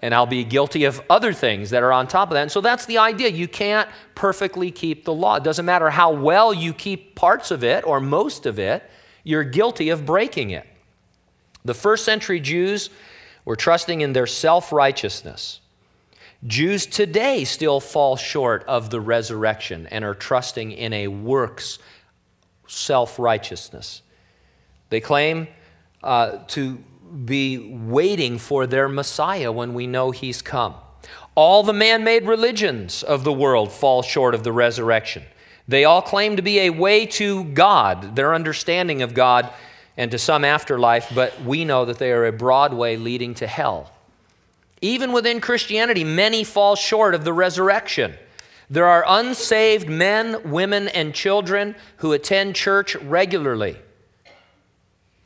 And 0.00 0.14
I'll 0.14 0.26
be 0.26 0.42
guilty 0.42 0.84
of 0.84 1.00
other 1.10 1.32
things 1.32 1.70
that 1.70 1.82
are 1.82 1.92
on 1.92 2.08
top 2.08 2.28
of 2.30 2.34
that. 2.34 2.42
And 2.42 2.50
so 2.50 2.60
that's 2.60 2.86
the 2.86 2.98
idea. 2.98 3.28
You 3.28 3.46
can't 3.46 3.88
perfectly 4.14 4.70
keep 4.70 5.04
the 5.04 5.12
law. 5.12 5.36
It 5.36 5.44
doesn't 5.44 5.64
matter 5.64 5.90
how 5.90 6.12
well 6.12 6.52
you 6.52 6.72
keep 6.72 7.14
parts 7.14 7.50
of 7.50 7.62
it 7.62 7.86
or 7.86 8.00
most 8.00 8.46
of 8.46 8.58
it, 8.58 8.82
you're 9.22 9.44
guilty 9.44 9.90
of 9.90 10.04
breaking 10.04 10.50
it. 10.50 10.66
The 11.64 11.74
first 11.74 12.04
century 12.04 12.40
Jews 12.40 12.90
were 13.44 13.54
trusting 13.54 14.00
in 14.00 14.12
their 14.12 14.26
self 14.26 14.72
righteousness. 14.72 15.60
Jews 16.44 16.86
today 16.86 17.44
still 17.44 17.78
fall 17.78 18.16
short 18.16 18.64
of 18.64 18.90
the 18.90 19.00
resurrection 19.00 19.86
and 19.86 20.04
are 20.04 20.14
trusting 20.14 20.72
in 20.72 20.92
a 20.92 21.06
works 21.06 21.78
self 22.66 23.18
righteousness. 23.18 24.02
They 24.88 25.00
claim 25.00 25.46
uh, 26.02 26.38
to 26.48 26.82
be 27.24 27.58
waiting 27.58 28.38
for 28.38 28.66
their 28.66 28.88
Messiah 28.88 29.52
when 29.52 29.74
we 29.74 29.86
know 29.86 30.10
he's 30.10 30.42
come. 30.42 30.74
All 31.34 31.62
the 31.62 31.72
man 31.72 32.04
made 32.04 32.26
religions 32.26 33.02
of 33.02 33.24
the 33.24 33.32
world 33.32 33.72
fall 33.72 34.02
short 34.02 34.34
of 34.34 34.44
the 34.44 34.52
resurrection. 34.52 35.22
They 35.68 35.84
all 35.84 36.02
claim 36.02 36.36
to 36.36 36.42
be 36.42 36.60
a 36.60 36.70
way 36.70 37.06
to 37.06 37.44
God, 37.44 38.16
their 38.16 38.34
understanding 38.34 39.02
of 39.02 39.14
God, 39.14 39.50
and 39.96 40.10
to 40.10 40.18
some 40.18 40.44
afterlife, 40.44 41.12
but 41.14 41.40
we 41.42 41.64
know 41.64 41.84
that 41.84 41.98
they 41.98 42.12
are 42.12 42.26
a 42.26 42.32
broad 42.32 42.72
way 42.72 42.96
leading 42.96 43.34
to 43.34 43.46
hell. 43.46 43.90
Even 44.80 45.12
within 45.12 45.40
Christianity, 45.40 46.02
many 46.02 46.44
fall 46.44 46.74
short 46.74 47.14
of 47.14 47.24
the 47.24 47.32
resurrection. 47.32 48.14
There 48.68 48.86
are 48.86 49.04
unsaved 49.06 49.88
men, 49.88 50.50
women, 50.50 50.88
and 50.88 51.14
children 51.14 51.76
who 51.98 52.12
attend 52.12 52.56
church 52.56 52.96
regularly. 52.96 53.76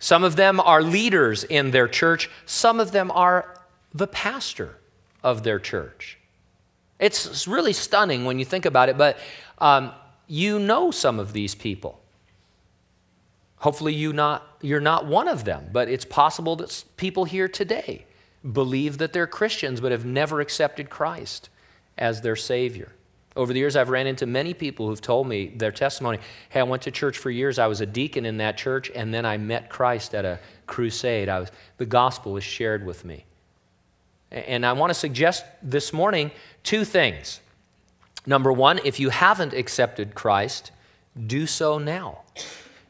Some 0.07 0.23
of 0.23 0.37
them 0.37 0.61
are 0.61 0.83
leaders 0.83 1.43
in 1.43 1.73
their 1.73 1.89
church, 1.89 2.31
some 2.45 2.79
of 2.79 2.93
them 2.93 3.11
are 3.11 3.59
the 3.93 4.07
pastor 4.07 4.79
of 5.25 5.43
their 5.43 5.59
church. 5.59 6.17
It's 7.01 7.49
really 7.49 7.73
stunning 7.73 8.25
when 8.25 8.39
you 8.39 8.45
think 8.45 8.67
about 8.67 8.89
it, 8.89 8.97
but 8.97 9.19
um, 9.59 9.91
you 10.29 10.61
know 10.61 10.93
some 10.93 11.19
of 11.19 11.33
these 11.33 11.57
people. 11.57 12.01
Hopefully, 13.57 13.95
you 13.95 14.13
not, 14.13 14.47
you're 14.63 14.79
not 14.79 15.07
one 15.07 15.27
of 15.27 15.43
them, 15.43 15.71
but 15.73 15.89
it's 15.89 16.05
possible 16.05 16.55
that 16.55 16.85
people 16.97 17.25
here 17.25 17.49
today 17.49 18.07
believe 18.53 18.99
that 18.99 19.13
they're 19.13 19.27
Christians 19.27 19.81
but 19.81 19.91
have 19.91 20.05
never 20.05 20.41
accepted 20.41 20.89
Christ 20.89 21.49
as 21.99 22.21
their 22.21 22.37
Savior. 22.37 22.93
Over 23.37 23.53
the 23.53 23.59
years, 23.59 23.77
I've 23.77 23.91
ran 23.91 24.07
into 24.07 24.25
many 24.27 24.55
people 24.55 24.89
who've 24.89 25.01
told 25.01 25.29
me 25.29 25.49
their 25.49 25.71
testimony 25.71 26.19
hey, 26.49 26.61
I 26.61 26.63
went 26.63 26.83
to 26.83 26.91
church 26.91 27.19
for 27.19 27.31
years. 27.31 27.59
I 27.59 27.67
was 27.67 27.81
a 27.81 27.87
deacon 27.87 28.25
in 28.25 28.39
that 28.39 28.57
church, 28.57 28.91
and 28.95 29.13
then 29.13 29.27
I 29.27 29.37
met 29.37 29.69
Christ 29.69 30.15
at 30.15 30.25
a 30.25 30.41
crusade. 30.67 31.29
I 31.29 31.41
was, 31.41 31.53
the 31.77 31.87
gospel 31.87 32.33
was 32.33 32.45
shared 32.45 32.85
with 32.87 33.05
me. 33.05 33.27
And 34.31 34.67
I 34.67 34.73
want 34.73 34.91
to 34.91 34.95
suggest 34.95 35.45
this 35.63 35.93
morning 35.93 36.31
two 36.65 36.85
things. 36.85 37.41
Number 38.27 38.53
one, 38.53 38.81
if 38.85 38.99
you 38.99 39.11
haven't 39.11 39.53
accepted 39.53 40.15
Christ, 40.15 40.73
do 41.27 41.47
so 41.47 41.79
now. 41.79 42.23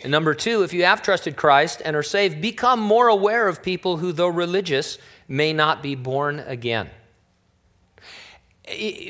And 0.02 0.10
number 0.10 0.34
two, 0.34 0.62
if 0.62 0.72
you 0.72 0.84
have 0.84 1.02
trusted 1.02 1.36
Christ 1.36 1.82
and 1.84 1.94
are 1.94 2.02
saved, 2.02 2.40
become 2.40 2.80
more 2.80 3.08
aware 3.08 3.48
of 3.48 3.62
people 3.62 3.98
who, 3.98 4.12
though 4.12 4.28
religious, 4.28 4.98
may 5.28 5.52
not 5.52 5.82
be 5.82 5.94
born 5.94 6.40
again. 6.40 6.88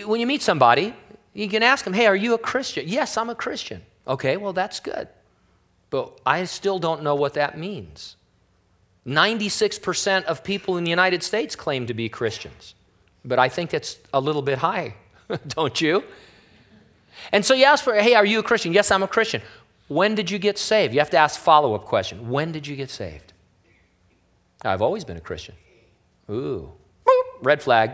When 0.04 0.20
you 0.20 0.26
meet 0.26 0.42
somebody, 0.42 0.94
you 1.36 1.48
can 1.48 1.62
ask 1.62 1.84
them, 1.84 1.92
Hey, 1.92 2.06
are 2.06 2.16
you 2.16 2.34
a 2.34 2.38
Christian? 2.38 2.88
Yes, 2.88 3.16
I'm 3.16 3.28
a 3.28 3.34
Christian. 3.34 3.82
Okay, 4.08 4.36
well, 4.36 4.52
that's 4.52 4.80
good. 4.80 5.08
But 5.90 6.18
I 6.24 6.44
still 6.44 6.78
don't 6.78 7.02
know 7.02 7.14
what 7.14 7.34
that 7.34 7.58
means. 7.58 8.16
96% 9.06 10.24
of 10.24 10.42
people 10.42 10.76
in 10.78 10.84
the 10.84 10.90
United 10.90 11.22
States 11.22 11.54
claim 11.54 11.86
to 11.86 11.94
be 11.94 12.08
Christians, 12.08 12.74
but 13.24 13.38
I 13.38 13.48
think 13.48 13.72
it's 13.72 13.98
a 14.12 14.20
little 14.20 14.42
bit 14.42 14.58
high, 14.58 14.94
don't 15.48 15.80
you? 15.80 16.02
And 17.32 17.44
so 17.44 17.54
you 17.54 17.64
ask 17.64 17.84
for, 17.84 17.94
hey, 17.94 18.14
are 18.14 18.24
you 18.24 18.40
a 18.40 18.42
Christian? 18.42 18.72
Yes, 18.72 18.90
I'm 18.90 19.02
a 19.02 19.08
Christian. 19.08 19.42
When 19.88 20.16
did 20.16 20.30
you 20.30 20.38
get 20.38 20.58
saved? 20.58 20.92
You 20.92 20.98
have 20.98 21.10
to 21.10 21.18
ask 21.18 21.38
follow-up 21.38 21.84
question. 21.84 22.28
When 22.28 22.50
did 22.50 22.66
you 22.66 22.74
get 22.74 22.90
saved? 22.90 23.32
I've 24.62 24.82
always 24.82 25.04
been 25.04 25.16
a 25.16 25.20
Christian. 25.20 25.54
Ooh, 26.28 26.72
red 27.42 27.62
flag. 27.62 27.92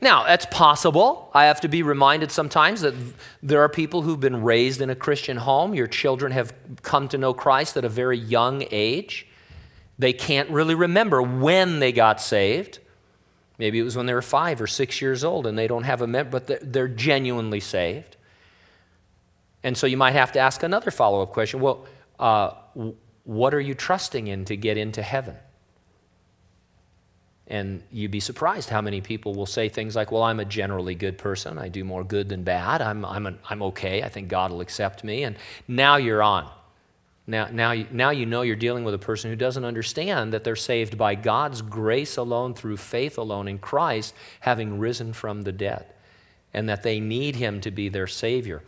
Now, 0.00 0.24
that's 0.24 0.46
possible. 0.46 1.30
I 1.32 1.46
have 1.46 1.60
to 1.62 1.68
be 1.68 1.82
reminded 1.82 2.30
sometimes 2.30 2.82
that 2.82 2.94
there 3.42 3.62
are 3.62 3.68
people 3.68 4.02
who've 4.02 4.20
been 4.20 4.42
raised 4.42 4.82
in 4.82 4.90
a 4.90 4.94
Christian 4.94 5.38
home. 5.38 5.74
Your 5.74 5.86
children 5.86 6.32
have 6.32 6.52
come 6.82 7.08
to 7.08 7.18
know 7.18 7.32
Christ 7.32 7.76
at 7.76 7.84
a 7.84 7.88
very 7.88 8.18
young 8.18 8.64
age. 8.70 9.26
They 9.98 10.12
can't 10.12 10.50
really 10.50 10.74
remember 10.74 11.22
when 11.22 11.78
they 11.78 11.92
got 11.92 12.20
saved. 12.20 12.80
Maybe 13.58 13.78
it 13.78 13.82
was 13.82 13.96
when 13.96 14.04
they 14.04 14.12
were 14.12 14.20
five 14.20 14.60
or 14.60 14.66
six 14.66 15.00
years 15.00 15.24
old 15.24 15.46
and 15.46 15.56
they 15.56 15.66
don't 15.66 15.84
have 15.84 16.02
a 16.02 16.06
memory, 16.06 16.30
but 16.30 16.72
they're 16.72 16.88
genuinely 16.88 17.60
saved. 17.60 18.18
And 19.62 19.78
so 19.78 19.86
you 19.86 19.96
might 19.96 20.12
have 20.12 20.32
to 20.32 20.38
ask 20.38 20.62
another 20.62 20.90
follow 20.90 21.22
up 21.22 21.32
question 21.32 21.60
well, 21.60 21.86
uh, 22.18 22.50
what 23.24 23.54
are 23.54 23.60
you 23.60 23.74
trusting 23.74 24.26
in 24.26 24.44
to 24.44 24.56
get 24.56 24.76
into 24.76 25.02
heaven? 25.02 25.36
And 27.48 27.82
you'd 27.92 28.10
be 28.10 28.20
surprised 28.20 28.70
how 28.70 28.80
many 28.80 29.00
people 29.00 29.34
will 29.34 29.46
say 29.46 29.68
things 29.68 29.94
like, 29.94 30.10
Well, 30.10 30.24
I'm 30.24 30.40
a 30.40 30.44
generally 30.44 30.94
good 30.94 31.16
person. 31.16 31.58
I 31.58 31.68
do 31.68 31.84
more 31.84 32.02
good 32.02 32.28
than 32.28 32.42
bad. 32.42 32.82
I'm, 32.82 33.04
I'm, 33.04 33.26
an, 33.26 33.38
I'm 33.48 33.62
okay. 33.62 34.02
I 34.02 34.08
think 34.08 34.28
God 34.28 34.50
will 34.50 34.60
accept 34.60 35.04
me. 35.04 35.22
And 35.22 35.36
now 35.68 35.96
you're 35.96 36.22
on. 36.22 36.50
Now, 37.28 37.48
now, 37.50 37.72
you, 37.72 37.86
now 37.90 38.10
you 38.10 38.24
know 38.24 38.42
you're 38.42 38.54
dealing 38.54 38.84
with 38.84 38.94
a 38.94 38.98
person 38.98 39.30
who 39.30 39.36
doesn't 39.36 39.64
understand 39.64 40.32
that 40.32 40.44
they're 40.44 40.54
saved 40.54 40.96
by 40.96 41.16
God's 41.16 41.60
grace 41.60 42.16
alone, 42.16 42.54
through 42.54 42.76
faith 42.76 43.18
alone 43.18 43.48
in 43.48 43.58
Christ, 43.58 44.14
having 44.40 44.78
risen 44.78 45.12
from 45.12 45.42
the 45.42 45.50
dead, 45.50 45.86
and 46.54 46.68
that 46.68 46.84
they 46.84 47.00
need 47.00 47.34
Him 47.34 47.60
to 47.62 47.72
be 47.72 47.88
their 47.88 48.06
Savior. 48.06 48.62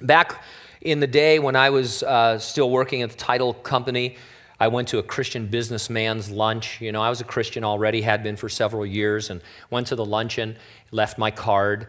Back 0.00 0.42
in 0.80 1.00
the 1.00 1.08
day 1.08 1.40
when 1.40 1.56
I 1.56 1.70
was 1.70 2.04
uh, 2.04 2.38
still 2.38 2.70
working 2.70 3.02
at 3.02 3.10
the 3.10 3.16
title 3.16 3.54
company, 3.54 4.16
I 4.60 4.68
went 4.68 4.88
to 4.88 4.98
a 4.98 5.02
Christian 5.02 5.46
businessman's 5.46 6.30
lunch. 6.30 6.80
You 6.82 6.92
know, 6.92 7.00
I 7.00 7.08
was 7.08 7.22
a 7.22 7.24
Christian 7.24 7.64
already, 7.64 8.02
had 8.02 8.22
been 8.22 8.36
for 8.36 8.50
several 8.50 8.84
years, 8.84 9.30
and 9.30 9.40
went 9.70 9.86
to 9.86 9.96
the 9.96 10.04
luncheon, 10.04 10.56
left 10.90 11.16
my 11.16 11.30
card. 11.30 11.88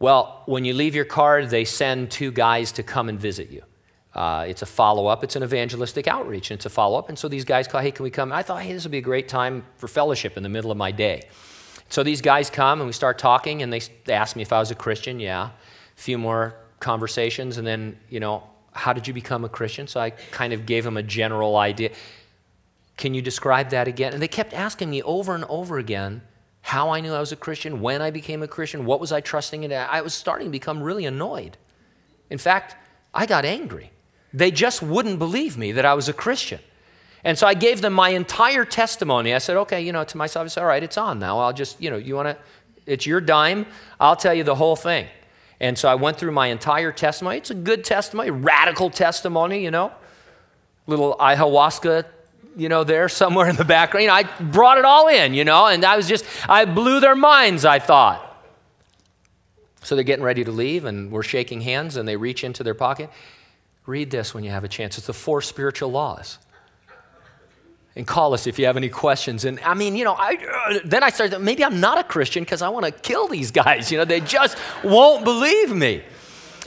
Well, 0.00 0.42
when 0.46 0.64
you 0.64 0.74
leave 0.74 0.96
your 0.96 1.04
card, 1.04 1.48
they 1.48 1.64
send 1.64 2.10
two 2.10 2.32
guys 2.32 2.72
to 2.72 2.82
come 2.82 3.08
and 3.08 3.18
visit 3.18 3.50
you. 3.50 3.62
Uh, 4.14 4.46
it's 4.48 4.62
a 4.62 4.66
follow 4.66 5.06
up, 5.06 5.22
it's 5.22 5.36
an 5.36 5.44
evangelistic 5.44 6.08
outreach, 6.08 6.50
and 6.50 6.58
it's 6.58 6.66
a 6.66 6.70
follow 6.70 6.98
up. 6.98 7.08
And 7.08 7.16
so 7.16 7.28
these 7.28 7.44
guys 7.44 7.68
call, 7.68 7.80
hey, 7.80 7.92
can 7.92 8.02
we 8.02 8.10
come? 8.10 8.32
I 8.32 8.42
thought, 8.42 8.62
hey, 8.62 8.72
this 8.72 8.82
would 8.82 8.90
be 8.90 8.98
a 8.98 9.00
great 9.00 9.28
time 9.28 9.64
for 9.76 9.86
fellowship 9.86 10.36
in 10.36 10.42
the 10.42 10.48
middle 10.48 10.72
of 10.72 10.76
my 10.76 10.90
day. 10.90 11.28
So 11.88 12.02
these 12.02 12.20
guys 12.20 12.50
come 12.50 12.80
and 12.80 12.86
we 12.88 12.92
start 12.92 13.18
talking, 13.18 13.62
and 13.62 13.72
they, 13.72 13.80
they 14.06 14.14
ask 14.14 14.34
me 14.34 14.42
if 14.42 14.52
I 14.52 14.58
was 14.58 14.72
a 14.72 14.74
Christian. 14.74 15.20
Yeah. 15.20 15.50
A 15.50 16.00
few 16.00 16.18
more 16.18 16.54
conversations, 16.80 17.58
and 17.58 17.66
then, 17.66 17.96
you 18.08 18.18
know, 18.18 18.42
how 18.78 18.92
did 18.92 19.08
you 19.08 19.12
become 19.12 19.44
a 19.44 19.48
Christian? 19.48 19.86
So 19.88 20.00
I 20.00 20.10
kind 20.10 20.52
of 20.52 20.64
gave 20.64 20.84
them 20.84 20.96
a 20.96 21.02
general 21.02 21.56
idea. 21.56 21.90
Can 22.96 23.12
you 23.12 23.22
describe 23.22 23.70
that 23.70 23.88
again? 23.88 24.12
And 24.12 24.22
they 24.22 24.28
kept 24.28 24.52
asking 24.54 24.88
me 24.90 25.02
over 25.02 25.34
and 25.34 25.44
over 25.44 25.78
again 25.78 26.22
how 26.62 26.90
I 26.90 27.00
knew 27.00 27.12
I 27.12 27.20
was 27.20 27.32
a 27.32 27.36
Christian, 27.36 27.80
when 27.80 28.02
I 28.02 28.10
became 28.10 28.42
a 28.42 28.48
Christian, 28.48 28.84
what 28.84 29.00
was 29.00 29.10
I 29.10 29.20
trusting 29.20 29.62
in. 29.64 29.72
I 29.72 30.00
was 30.00 30.14
starting 30.14 30.46
to 30.46 30.50
become 30.50 30.82
really 30.82 31.06
annoyed. 31.06 31.56
In 32.30 32.38
fact, 32.38 32.76
I 33.14 33.26
got 33.26 33.44
angry. 33.44 33.90
They 34.34 34.50
just 34.50 34.82
wouldn't 34.82 35.18
believe 35.18 35.56
me 35.56 35.72
that 35.72 35.84
I 35.84 35.94
was 35.94 36.08
a 36.08 36.12
Christian. 36.12 36.60
And 37.24 37.38
so 37.38 37.46
I 37.46 37.54
gave 37.54 37.80
them 37.80 37.94
my 37.94 38.10
entire 38.10 38.64
testimony. 38.64 39.34
I 39.34 39.38
said, 39.38 39.56
okay, 39.56 39.80
you 39.80 39.92
know, 39.92 40.04
to 40.04 40.16
myself, 40.16 40.44
I 40.44 40.48
said, 40.48 40.60
all 40.60 40.68
right, 40.68 40.82
it's 40.82 40.98
on 40.98 41.18
now. 41.18 41.38
I'll 41.38 41.52
just, 41.52 41.80
you 41.80 41.90
know, 41.90 41.96
you 41.96 42.14
want 42.14 42.28
to, 42.28 42.36
it's 42.86 43.06
your 43.06 43.20
dime. 43.20 43.66
I'll 43.98 44.16
tell 44.16 44.34
you 44.34 44.44
the 44.44 44.54
whole 44.54 44.76
thing. 44.76 45.06
And 45.60 45.76
so 45.76 45.88
I 45.88 45.96
went 45.96 46.18
through 46.18 46.32
my 46.32 46.48
entire 46.48 46.92
testimony. 46.92 47.38
It's 47.38 47.50
a 47.50 47.54
good 47.54 47.84
testimony, 47.84 48.30
radical 48.30 48.90
testimony, 48.90 49.62
you 49.62 49.70
know, 49.70 49.92
little 50.86 51.16
ayahuasca, 51.18 52.04
you 52.56 52.68
know, 52.68 52.84
there 52.84 53.08
somewhere 53.08 53.48
in 53.48 53.56
the 53.56 53.64
background. 53.64 54.02
You 54.02 54.08
know, 54.08 54.14
I 54.14 54.22
brought 54.40 54.78
it 54.78 54.84
all 54.84 55.08
in, 55.08 55.34
you 55.34 55.44
know, 55.44 55.66
and 55.66 55.84
I 55.84 55.96
was 55.96 56.08
just, 56.08 56.24
I 56.48 56.64
blew 56.64 57.00
their 57.00 57.16
minds, 57.16 57.64
I 57.64 57.78
thought. 57.78 58.24
So 59.82 59.94
they're 59.94 60.04
getting 60.04 60.24
ready 60.24 60.44
to 60.44 60.50
leave, 60.50 60.84
and 60.84 61.10
we're 61.10 61.22
shaking 61.22 61.60
hands, 61.60 61.96
and 61.96 62.06
they 62.06 62.16
reach 62.16 62.44
into 62.44 62.62
their 62.62 62.74
pocket. 62.74 63.10
Read 63.86 64.10
this 64.10 64.34
when 64.34 64.44
you 64.44 64.50
have 64.50 64.64
a 64.64 64.68
chance. 64.68 64.98
It's 64.98 65.06
the 65.06 65.12
four 65.12 65.40
spiritual 65.40 65.90
laws. 65.90 66.38
And 67.98 68.06
call 68.06 68.32
us 68.32 68.46
if 68.46 68.60
you 68.60 68.66
have 68.66 68.76
any 68.76 68.88
questions. 68.88 69.44
And 69.44 69.58
I 69.60 69.74
mean, 69.74 69.96
you 69.96 70.04
know, 70.04 70.14
I, 70.14 70.36
uh, 70.70 70.78
then 70.84 71.02
I 71.02 71.10
started, 71.10 71.40
maybe 71.40 71.64
I'm 71.64 71.80
not 71.80 71.98
a 71.98 72.04
Christian 72.04 72.44
because 72.44 72.62
I 72.62 72.68
want 72.68 72.86
to 72.86 72.92
kill 72.92 73.26
these 73.26 73.50
guys. 73.50 73.90
You 73.90 73.98
know, 73.98 74.04
they 74.04 74.20
just 74.20 74.56
won't 74.84 75.24
believe 75.24 75.74
me. 75.74 76.04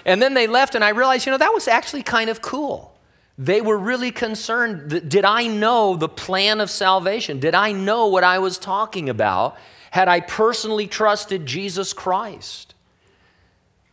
And 0.06 0.22
then 0.22 0.34
they 0.34 0.46
left, 0.46 0.76
and 0.76 0.84
I 0.84 0.89
realized, 0.89 1.26
you 1.26 1.32
know, 1.32 1.38
that 1.38 1.54
was 1.54 1.70
actually 1.70 2.04
kind 2.04 2.30
of 2.30 2.41
cool. 2.41 2.94
They 3.38 3.62
were 3.62 3.78
really 3.78 4.12
concerned. 4.12 4.89
That, 4.89 5.08
did 5.08 5.24
I 5.24 5.48
know 5.48 5.96
the 5.96 6.10
plan 6.10 6.60
of 6.60 6.70
salvation? 6.70 7.39
Did 7.39 7.56
I 7.56 7.72
know 7.72 8.08
what 8.08 8.26
I 8.26 8.39
was 8.39 8.58
talking 8.58 9.08
about? 9.08 9.58
Had 9.91 10.10
I 10.10 10.20
personally 10.20 10.86
trusted 10.86 11.46
Jesus 11.46 11.94
Christ? 11.94 12.76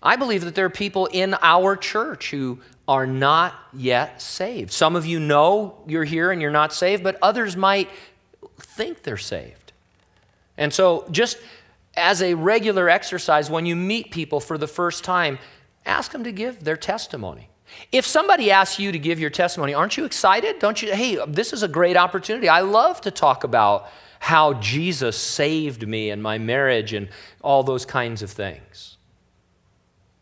I 0.03 0.17
believe 0.17 0.45
that 0.45 0.57
there 0.57 0.67
are 0.67 0.71
people 0.71 1.07
in 1.07 1.37
our 1.41 1.77
church 1.77 2.33
who 2.33 2.59
are 2.89 3.07
not 3.07 3.55
yet 3.75 4.21
saved. 4.21 4.73
Some 4.73 4.97
of 4.97 5.05
you 5.05 5.21
know 5.21 5.77
you're 5.87 6.05
here 6.05 6.33
and 6.33 6.41
you're 6.43 6.51
not 6.51 6.73
saved, 6.73 7.05
but 7.05 7.19
others 7.21 7.57
might 7.57 7.91
think 8.59 9.03
they're 9.03 9.19
saved. 9.19 9.73
And 10.57 10.73
so, 10.73 11.07
just 11.11 11.39
as 11.97 12.23
a 12.23 12.35
regular 12.35 12.89
exercise, 12.89 13.51
when 13.51 13.67
you 13.67 13.77
meet 13.77 14.11
people 14.11 14.41
for 14.41 14.57
the 14.59 14.67
first 14.67 15.05
time, 15.05 15.39
ask 15.85 16.13
them 16.13 16.25
to 16.25 16.33
give 16.33 16.65
their 16.65 16.77
testimony. 16.77 17.51
If 17.93 18.07
somebody 18.07 18.51
asks 18.51 18.79
you 18.79 18.93
to 18.93 18.99
give 18.99 19.21
your 19.21 19.31
testimony, 19.31 19.75
aren't 19.75 19.97
you 19.97 20.05
excited? 20.05 20.59
Don't 20.59 20.81
you? 20.83 20.93
Hey, 20.93 21.19
this 21.27 21.53
is 21.53 21.63
a 21.63 21.69
great 21.69 21.97
opportunity. 21.97 22.49
I 22.49 22.61
love 22.61 23.01
to 23.03 23.11
talk 23.11 23.45
about 23.45 23.89
how 24.21 24.55
Jesus 24.55 25.17
saved 25.17 25.87
me 25.87 26.11
and 26.11 26.23
my 26.23 26.39
marriage 26.39 26.93
and 26.93 27.09
all 27.43 27.63
those 27.63 27.85
kinds 27.85 28.23
of 28.23 28.31
things. 28.31 28.98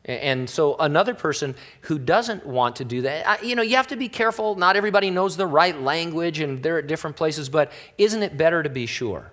And 0.06 0.48
so, 0.48 0.76
another 0.76 1.14
person 1.14 1.56
who 1.82 1.98
doesn't 1.98 2.46
want 2.46 2.76
to 2.76 2.84
do 2.84 3.02
that, 3.02 3.44
you 3.44 3.56
know, 3.56 3.62
you 3.62 3.74
have 3.74 3.88
to 3.88 3.96
be 3.96 4.08
careful. 4.08 4.54
Not 4.54 4.76
everybody 4.76 5.10
knows 5.10 5.36
the 5.36 5.48
right 5.48 5.78
language 5.80 6.38
and 6.38 6.62
they're 6.62 6.78
at 6.78 6.86
different 6.86 7.16
places, 7.16 7.48
but 7.48 7.72
isn't 7.98 8.22
it 8.22 8.36
better 8.36 8.62
to 8.62 8.70
be 8.70 8.86
sure? 8.86 9.32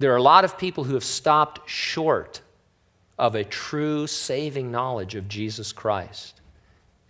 There 0.00 0.12
are 0.12 0.16
a 0.16 0.22
lot 0.22 0.44
of 0.44 0.58
people 0.58 0.84
who 0.84 0.94
have 0.94 1.04
stopped 1.04 1.70
short 1.70 2.40
of 3.16 3.36
a 3.36 3.44
true 3.44 4.08
saving 4.08 4.72
knowledge 4.72 5.14
of 5.14 5.28
Jesus 5.28 5.72
Christ. 5.72 6.40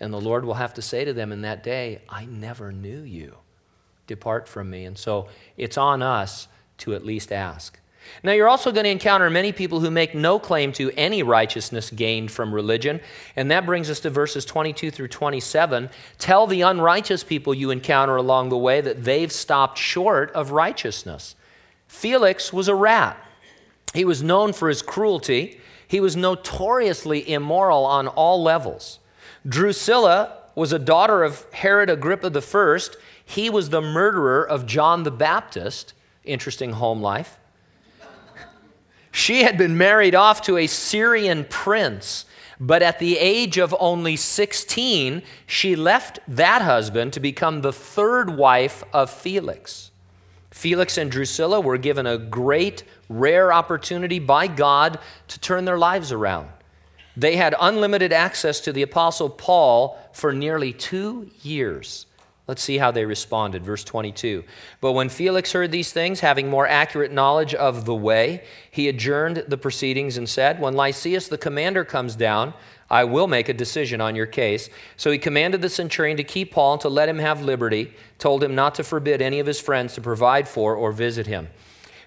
And 0.00 0.12
the 0.12 0.20
Lord 0.20 0.44
will 0.44 0.54
have 0.54 0.74
to 0.74 0.82
say 0.82 1.04
to 1.04 1.12
them 1.14 1.32
in 1.32 1.42
that 1.42 1.62
day, 1.62 2.02
I 2.08 2.26
never 2.26 2.72
knew 2.72 3.00
you. 3.00 3.36
Depart 4.06 4.48
from 4.48 4.70
me. 4.70 4.84
And 4.84 4.96
so 4.96 5.28
it's 5.56 5.76
on 5.76 6.02
us 6.02 6.48
to 6.78 6.94
at 6.94 7.04
least 7.04 7.32
ask. 7.32 7.78
Now, 8.22 8.32
you're 8.32 8.48
also 8.48 8.72
going 8.72 8.84
to 8.84 8.90
encounter 8.90 9.30
many 9.30 9.52
people 9.52 9.80
who 9.80 9.90
make 9.90 10.14
no 10.14 10.38
claim 10.38 10.72
to 10.74 10.90
any 10.96 11.22
righteousness 11.22 11.90
gained 11.90 12.30
from 12.30 12.54
religion. 12.54 13.00
And 13.36 13.50
that 13.50 13.66
brings 13.66 13.90
us 13.90 14.00
to 14.00 14.10
verses 14.10 14.44
22 14.44 14.90
through 14.90 15.08
27. 15.08 15.90
Tell 16.18 16.46
the 16.46 16.62
unrighteous 16.62 17.24
people 17.24 17.54
you 17.54 17.70
encounter 17.70 18.16
along 18.16 18.48
the 18.48 18.58
way 18.58 18.80
that 18.80 19.04
they've 19.04 19.32
stopped 19.32 19.78
short 19.78 20.30
of 20.32 20.50
righteousness. 20.50 21.36
Felix 21.86 22.52
was 22.52 22.68
a 22.68 22.74
rat. 22.74 23.16
He 23.94 24.04
was 24.04 24.22
known 24.22 24.52
for 24.52 24.68
his 24.68 24.82
cruelty. 24.82 25.60
He 25.86 26.00
was 26.00 26.16
notoriously 26.16 27.30
immoral 27.30 27.84
on 27.84 28.08
all 28.08 28.42
levels. 28.42 28.98
Drusilla 29.46 30.34
was 30.54 30.72
a 30.72 30.78
daughter 30.78 31.22
of 31.22 31.46
Herod 31.52 31.88
Agrippa 31.88 32.32
I. 32.36 32.78
He 33.24 33.48
was 33.48 33.70
the 33.70 33.80
murderer 33.80 34.46
of 34.46 34.66
John 34.66 35.04
the 35.04 35.10
Baptist. 35.10 35.94
Interesting 36.24 36.72
home 36.72 37.00
life. 37.00 37.38
She 39.18 39.42
had 39.42 39.58
been 39.58 39.76
married 39.76 40.14
off 40.14 40.42
to 40.42 40.58
a 40.58 40.68
Syrian 40.68 41.44
prince, 41.50 42.24
but 42.60 42.84
at 42.84 43.00
the 43.00 43.18
age 43.18 43.58
of 43.58 43.74
only 43.80 44.14
16, 44.14 45.22
she 45.44 45.74
left 45.74 46.20
that 46.28 46.62
husband 46.62 47.12
to 47.14 47.20
become 47.20 47.60
the 47.60 47.72
third 47.72 48.36
wife 48.36 48.84
of 48.92 49.10
Felix. 49.10 49.90
Felix 50.52 50.96
and 50.96 51.10
Drusilla 51.10 51.60
were 51.60 51.78
given 51.78 52.06
a 52.06 52.16
great, 52.16 52.84
rare 53.08 53.52
opportunity 53.52 54.20
by 54.20 54.46
God 54.46 55.00
to 55.26 55.40
turn 55.40 55.64
their 55.64 55.78
lives 55.78 56.12
around. 56.12 56.50
They 57.16 57.34
had 57.34 57.56
unlimited 57.60 58.12
access 58.12 58.60
to 58.60 58.72
the 58.72 58.82
Apostle 58.82 59.30
Paul 59.30 59.98
for 60.12 60.32
nearly 60.32 60.72
two 60.72 61.28
years. 61.42 62.06
Let's 62.48 62.62
see 62.62 62.78
how 62.78 62.90
they 62.90 63.04
responded. 63.04 63.62
Verse 63.62 63.84
22. 63.84 64.42
But 64.80 64.92
when 64.92 65.10
Felix 65.10 65.52
heard 65.52 65.70
these 65.70 65.92
things, 65.92 66.20
having 66.20 66.48
more 66.48 66.66
accurate 66.66 67.12
knowledge 67.12 67.54
of 67.54 67.84
the 67.84 67.94
way, 67.94 68.42
he 68.70 68.88
adjourned 68.88 69.44
the 69.48 69.58
proceedings 69.58 70.16
and 70.16 70.26
said, 70.26 70.58
When 70.58 70.74
Lysias 70.74 71.28
the 71.28 71.36
commander 71.36 71.84
comes 71.84 72.16
down, 72.16 72.54
I 72.88 73.04
will 73.04 73.26
make 73.26 73.50
a 73.50 73.54
decision 73.54 74.00
on 74.00 74.16
your 74.16 74.24
case. 74.24 74.70
So 74.96 75.10
he 75.10 75.18
commanded 75.18 75.60
the 75.60 75.68
centurion 75.68 76.16
to 76.16 76.24
keep 76.24 76.52
Paul 76.52 76.72
and 76.72 76.80
to 76.80 76.88
let 76.88 77.10
him 77.10 77.18
have 77.18 77.42
liberty, 77.42 77.92
told 78.18 78.42
him 78.42 78.54
not 78.54 78.74
to 78.76 78.82
forbid 78.84 79.20
any 79.20 79.40
of 79.40 79.46
his 79.46 79.60
friends 79.60 79.94
to 79.94 80.00
provide 80.00 80.48
for 80.48 80.74
or 80.74 80.90
visit 80.90 81.26
him. 81.26 81.48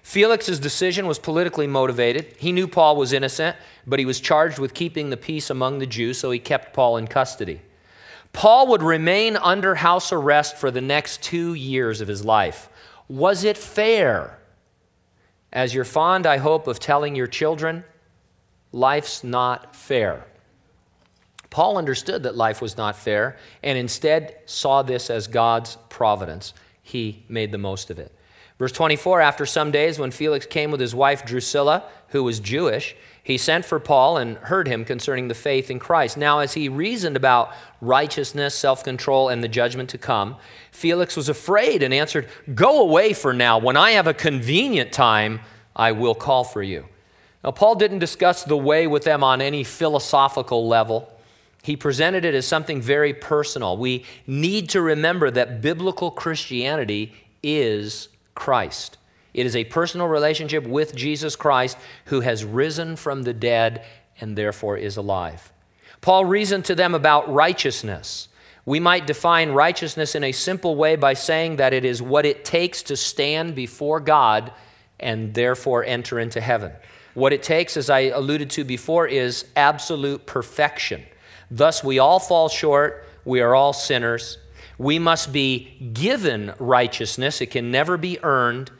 Felix's 0.02 0.58
decision 0.58 1.06
was 1.06 1.20
politically 1.20 1.68
motivated. 1.68 2.34
He 2.36 2.50
knew 2.50 2.66
Paul 2.66 2.96
was 2.96 3.12
innocent, 3.12 3.56
but 3.86 4.00
he 4.00 4.04
was 4.04 4.18
charged 4.18 4.58
with 4.58 4.74
keeping 4.74 5.10
the 5.10 5.16
peace 5.16 5.50
among 5.50 5.78
the 5.78 5.86
Jews, 5.86 6.18
so 6.18 6.32
he 6.32 6.40
kept 6.40 6.74
Paul 6.74 6.96
in 6.96 7.06
custody. 7.06 7.60
Paul 8.32 8.68
would 8.68 8.82
remain 8.82 9.36
under 9.36 9.74
house 9.74 10.12
arrest 10.12 10.56
for 10.56 10.70
the 10.70 10.80
next 10.80 11.22
two 11.22 11.54
years 11.54 12.00
of 12.00 12.08
his 12.08 12.24
life. 12.24 12.68
Was 13.08 13.44
it 13.44 13.58
fair? 13.58 14.38
As 15.52 15.74
you're 15.74 15.84
fond, 15.84 16.26
I 16.26 16.38
hope, 16.38 16.66
of 16.66 16.80
telling 16.80 17.14
your 17.14 17.26
children, 17.26 17.84
life's 18.72 19.22
not 19.22 19.76
fair. 19.76 20.26
Paul 21.50 21.76
understood 21.76 22.22
that 22.22 22.34
life 22.34 22.62
was 22.62 22.78
not 22.78 22.96
fair 22.96 23.36
and 23.62 23.76
instead 23.76 24.38
saw 24.46 24.82
this 24.82 25.10
as 25.10 25.26
God's 25.26 25.76
providence. 25.90 26.54
He 26.82 27.26
made 27.28 27.52
the 27.52 27.58
most 27.58 27.90
of 27.90 27.98
it. 27.98 28.10
Verse 28.58 28.72
24 28.72 29.20
After 29.20 29.44
some 29.44 29.70
days, 29.70 29.98
when 29.98 30.10
Felix 30.10 30.46
came 30.46 30.70
with 30.70 30.80
his 30.80 30.94
wife 30.94 31.26
Drusilla, 31.26 31.84
who 32.08 32.24
was 32.24 32.40
Jewish, 32.40 32.96
he 33.24 33.38
sent 33.38 33.64
for 33.64 33.78
Paul 33.78 34.16
and 34.16 34.36
heard 34.38 34.66
him 34.66 34.84
concerning 34.84 35.28
the 35.28 35.34
faith 35.34 35.70
in 35.70 35.78
Christ. 35.78 36.16
Now, 36.16 36.40
as 36.40 36.54
he 36.54 36.68
reasoned 36.68 37.16
about 37.16 37.52
righteousness, 37.80 38.54
self 38.54 38.82
control, 38.82 39.28
and 39.28 39.42
the 39.42 39.48
judgment 39.48 39.90
to 39.90 39.98
come, 39.98 40.36
Felix 40.72 41.16
was 41.16 41.28
afraid 41.28 41.82
and 41.82 41.94
answered, 41.94 42.28
Go 42.54 42.82
away 42.82 43.12
for 43.12 43.32
now. 43.32 43.58
When 43.58 43.76
I 43.76 43.92
have 43.92 44.08
a 44.08 44.14
convenient 44.14 44.92
time, 44.92 45.40
I 45.76 45.92
will 45.92 46.16
call 46.16 46.42
for 46.42 46.62
you. 46.62 46.86
Now, 47.44 47.52
Paul 47.52 47.76
didn't 47.76 48.00
discuss 48.00 48.42
the 48.44 48.56
way 48.56 48.86
with 48.86 49.04
them 49.04 49.22
on 49.22 49.40
any 49.40 49.62
philosophical 49.62 50.66
level. 50.66 51.08
He 51.62 51.76
presented 51.76 52.24
it 52.24 52.34
as 52.34 52.46
something 52.46 52.82
very 52.82 53.14
personal. 53.14 53.76
We 53.76 54.04
need 54.26 54.68
to 54.70 54.82
remember 54.82 55.30
that 55.30 55.60
biblical 55.60 56.10
Christianity 56.10 57.14
is 57.40 58.08
Christ. 58.34 58.98
It 59.34 59.46
is 59.46 59.56
a 59.56 59.64
personal 59.64 60.08
relationship 60.08 60.66
with 60.66 60.94
Jesus 60.94 61.36
Christ 61.36 61.78
who 62.06 62.20
has 62.20 62.44
risen 62.44 62.96
from 62.96 63.22
the 63.22 63.32
dead 63.32 63.84
and 64.20 64.36
therefore 64.36 64.76
is 64.76 64.96
alive. 64.96 65.52
Paul 66.00 66.24
reasoned 66.24 66.64
to 66.66 66.74
them 66.74 66.94
about 66.94 67.32
righteousness. 67.32 68.28
We 68.64 68.78
might 68.78 69.06
define 69.06 69.50
righteousness 69.50 70.14
in 70.14 70.22
a 70.24 70.32
simple 70.32 70.76
way 70.76 70.96
by 70.96 71.14
saying 71.14 71.56
that 71.56 71.72
it 71.72 71.84
is 71.84 72.02
what 72.02 72.26
it 72.26 72.44
takes 72.44 72.82
to 72.84 72.96
stand 72.96 73.54
before 73.54 74.00
God 74.00 74.52
and 75.00 75.34
therefore 75.34 75.84
enter 75.84 76.18
into 76.20 76.40
heaven. 76.40 76.72
What 77.14 77.32
it 77.32 77.42
takes, 77.42 77.76
as 77.76 77.90
I 77.90 78.00
alluded 78.00 78.50
to 78.50 78.64
before, 78.64 79.06
is 79.06 79.44
absolute 79.56 80.26
perfection. 80.26 81.02
Thus, 81.50 81.84
we 81.84 81.98
all 81.98 82.18
fall 82.18 82.48
short, 82.48 83.06
we 83.24 83.40
are 83.40 83.54
all 83.54 83.72
sinners. 83.72 84.38
We 84.78 84.98
must 84.98 85.32
be 85.32 85.90
given 85.92 86.54
righteousness, 86.58 87.40
it 87.40 87.50
can 87.50 87.70
never 87.70 87.96
be 87.96 88.18
earned. 88.22 88.70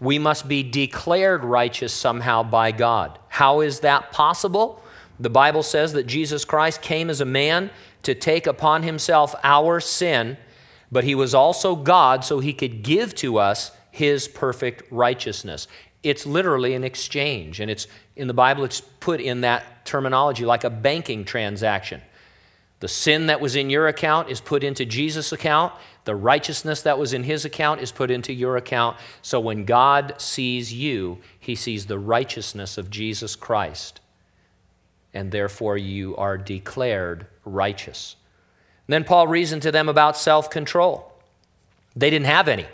We 0.00 0.18
must 0.18 0.48
be 0.48 0.62
declared 0.62 1.44
righteous 1.44 1.92
somehow 1.92 2.42
by 2.42 2.72
God. 2.72 3.18
How 3.28 3.60
is 3.60 3.80
that 3.80 4.12
possible? 4.12 4.82
The 5.18 5.30
Bible 5.30 5.62
says 5.62 5.92
that 5.92 6.06
Jesus 6.06 6.44
Christ 6.46 6.80
came 6.80 7.10
as 7.10 7.20
a 7.20 7.26
man 7.26 7.70
to 8.02 8.14
take 8.14 8.46
upon 8.46 8.82
himself 8.82 9.34
our 9.44 9.78
sin, 9.78 10.38
but 10.90 11.04
he 11.04 11.14
was 11.14 11.34
also 11.34 11.76
God 11.76 12.24
so 12.24 12.40
he 12.40 12.54
could 12.54 12.82
give 12.82 13.14
to 13.16 13.38
us 13.38 13.72
his 13.90 14.26
perfect 14.26 14.90
righteousness. 14.90 15.68
It's 16.02 16.24
literally 16.24 16.74
an 16.74 16.84
exchange, 16.84 17.60
and 17.60 17.70
it's 17.70 17.86
in 18.16 18.26
the 18.26 18.34
Bible 18.34 18.64
it's 18.64 18.80
put 18.80 19.20
in 19.20 19.42
that 19.42 19.84
terminology 19.84 20.46
like 20.46 20.64
a 20.64 20.70
banking 20.70 21.26
transaction. 21.26 22.00
The 22.80 22.88
sin 22.88 23.26
that 23.26 23.40
was 23.40 23.56
in 23.56 23.70
your 23.70 23.88
account 23.88 24.30
is 24.30 24.40
put 24.40 24.64
into 24.64 24.84
Jesus' 24.84 25.32
account. 25.32 25.72
The 26.04 26.16
righteousness 26.16 26.82
that 26.82 26.98
was 26.98 27.12
in 27.12 27.24
his 27.24 27.44
account 27.44 27.82
is 27.82 27.92
put 27.92 28.10
into 28.10 28.32
your 28.32 28.56
account. 28.56 28.96
So 29.20 29.38
when 29.38 29.66
God 29.66 30.14
sees 30.18 30.72
you, 30.72 31.18
he 31.38 31.54
sees 31.54 31.86
the 31.86 31.98
righteousness 31.98 32.78
of 32.78 32.90
Jesus 32.90 33.36
Christ. 33.36 34.00
And 35.12 35.30
therefore 35.30 35.76
you 35.76 36.16
are 36.16 36.38
declared 36.38 37.26
righteous. 37.44 38.16
And 38.86 38.94
then 38.94 39.04
Paul 39.04 39.28
reasoned 39.28 39.62
to 39.62 39.72
them 39.72 39.88
about 39.88 40.16
self 40.16 40.48
control. 40.48 41.12
They 41.94 42.08
didn't 42.08 42.26
have 42.26 42.48
any. 42.48 42.66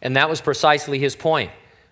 And 0.00 0.16
that 0.16 0.30
was 0.30 0.40
precisely 0.40 1.00
his 1.00 1.16
point. 1.16 1.50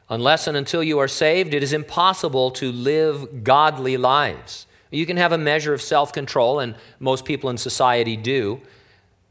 Unless 0.08 0.46
and 0.46 0.56
until 0.56 0.84
you 0.84 1.00
are 1.00 1.08
saved, 1.08 1.52
it 1.52 1.64
is 1.64 1.72
impossible 1.72 2.52
to 2.52 2.70
live 2.70 3.42
godly 3.42 3.96
lives. 3.96 4.66
You 4.90 5.06
can 5.06 5.16
have 5.16 5.32
a 5.32 5.38
measure 5.38 5.74
of 5.74 5.82
self 5.82 6.12
control, 6.12 6.60
and 6.60 6.74
most 7.00 7.24
people 7.24 7.50
in 7.50 7.58
society 7.58 8.16
do, 8.16 8.60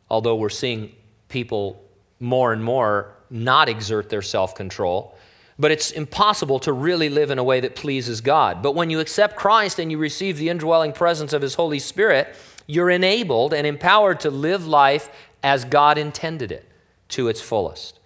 although 0.09 0.35
we're 0.35 0.49
seeing 0.49 0.91
people 1.29 1.81
more 2.19 2.53
and 2.53 2.63
more 2.63 3.13
not 3.29 3.69
exert 3.69 4.09
their 4.09 4.21
self 4.21 4.55
control. 4.55 5.15
But 5.57 5.71
it's 5.71 5.91
impossible 5.91 6.59
to 6.59 6.73
really 6.73 7.07
live 7.07 7.31
in 7.31 7.39
a 7.39 7.43
way 7.43 7.61
that 7.61 7.75
pleases 7.75 8.19
God. 8.19 8.61
But 8.61 8.75
when 8.75 8.89
you 8.89 8.99
accept 8.99 9.37
Christ 9.37 9.79
and 9.79 9.89
you 9.89 9.97
receive 9.97 10.37
the 10.37 10.49
indwelling 10.49 10.91
presence 10.91 11.31
of 11.31 11.41
His 11.41 11.55
Holy 11.55 11.79
Spirit, 11.79 12.35
you're 12.67 12.89
enabled 12.89 13.53
and 13.53 13.65
empowered 13.65 14.19
to 14.21 14.29
live 14.29 14.67
life 14.67 15.09
as 15.41 15.63
God 15.63 15.97
intended 15.97 16.51
it 16.51 16.67
to 17.09 17.29
its 17.29 17.39
fullest. 17.39 17.99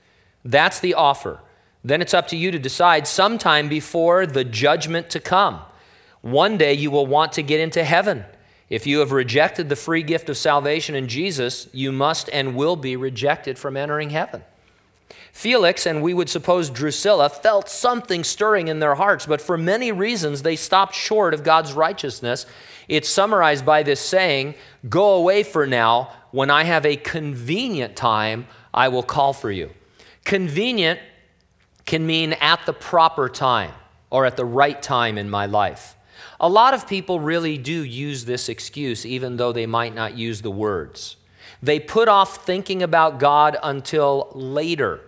That's 0.46 0.80
the 0.80 0.94
offer. 0.94 1.40
Then 1.84 2.02
it's 2.02 2.14
up 2.14 2.28
to 2.28 2.38
you 2.38 2.52
to 2.52 2.60
decide 2.60 3.08
sometime 3.08 3.70
before 3.70 4.28
the 4.28 4.44
judgment 4.44 5.10
to 5.12 5.20
come 5.20 5.62
one 6.22 6.58
day 6.58 6.74
you 6.74 6.92
will 6.92 7.06
want 7.06 7.34
to 7.34 7.44
get 7.44 7.60
into 7.60 7.84
heaven. 7.84 8.26
If 8.70 8.86
you 8.86 9.00
have 9.00 9.12
rejected 9.12 9.70
the 9.70 9.76
free 9.76 10.04
gift 10.04 10.30
of 10.30 10.38
salvation 10.38 10.96
in 10.96 11.08
Jesus, 11.08 11.68
you 11.74 11.92
must 11.92 12.30
and 12.32 12.56
will 12.56 12.76
be 12.76 12.96
rejected 12.96 13.58
from 13.58 13.76
entering 13.76 14.12
heaven. 14.12 14.44
Felix, 15.32 15.86
and 15.86 16.02
we 16.02 16.14
would 16.14 16.30
suppose 16.30 16.70
Drusilla, 16.70 17.30
felt 17.30 17.70
something 17.70 18.24
stirring 18.24 18.68
in 18.68 18.80
their 18.80 18.96
hearts, 18.96 19.26
but 19.26 19.42
for 19.42 19.58
many 19.58 19.92
reasons 19.92 20.42
they 20.42 20.56
stopped 20.56 20.94
short 20.94 21.34
of 21.34 21.44
God's 21.44 21.74
righteousness. 21.74 22.46
It's 22.88 23.10
summarized 23.10 23.66
by 23.66 23.84
this 23.84 24.00
saying 24.00 24.56
Go 24.88 25.14
away 25.14 25.44
for 25.44 25.66
now. 25.66 26.12
When 26.32 26.52
I 26.52 26.64
have 26.64 26.86
a 26.86 26.96
convenient 26.96 27.96
time, 27.96 28.48
I 28.74 28.90
will 28.90 29.04
call 29.04 29.34
for 29.34 29.52
you. 29.52 29.72
Convenient 30.26 31.00
can 31.86 32.06
mean 32.06 32.34
at 32.34 32.66
the 32.68 32.74
proper 32.74 33.30
time 33.30 33.74
or 34.12 34.26
at 34.26 34.38
the 34.38 34.46
right 34.46 34.80
time 34.80 35.18
in 35.18 35.30
my 35.30 35.48
life. 35.48 35.96
A 36.42 36.50
lot 36.50 36.74
of 36.74 36.88
people 36.88 37.20
really 37.20 37.58
do 37.58 37.84
use 37.84 38.26
this 38.26 38.48
excuse, 38.48 39.06
even 39.06 39.38
though 39.38 39.52
they 39.52 39.66
might 39.66 39.94
not 39.94 40.18
use 40.18 40.42
the 40.42 40.52
words. 40.52 41.18
They 41.62 41.80
put 41.80 42.08
off 42.08 42.46
thinking 42.46 42.82
about 42.82 43.20
God 43.20 43.58
until 43.62 44.32
later. 44.34 45.02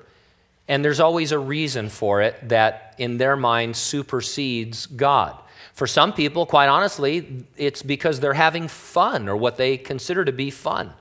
And 0.67 0.84
there's 0.84 1.00
always 1.00 1.32
a 1.32 1.39
reason 1.39 1.89
for 1.89 2.22
it 2.22 2.50
that, 2.50 2.96
in 2.98 3.17
their 3.17 3.36
mind, 3.36 3.76
supersedes 3.76 4.86
God. 4.86 5.38
For 5.74 5.88
some 5.88 6.13
people, 6.13 6.46
quite 6.46 6.67
honestly, 6.67 7.46
it's 7.58 7.82
because 7.82 8.20
they're 8.20 8.34
having 8.34 8.67
fun 8.67 9.30
or 9.30 9.36
what 9.38 9.58
they 9.58 9.78
consider 9.78 10.26
to 10.26 10.32
be 10.32 10.50
fun. 10.50 10.94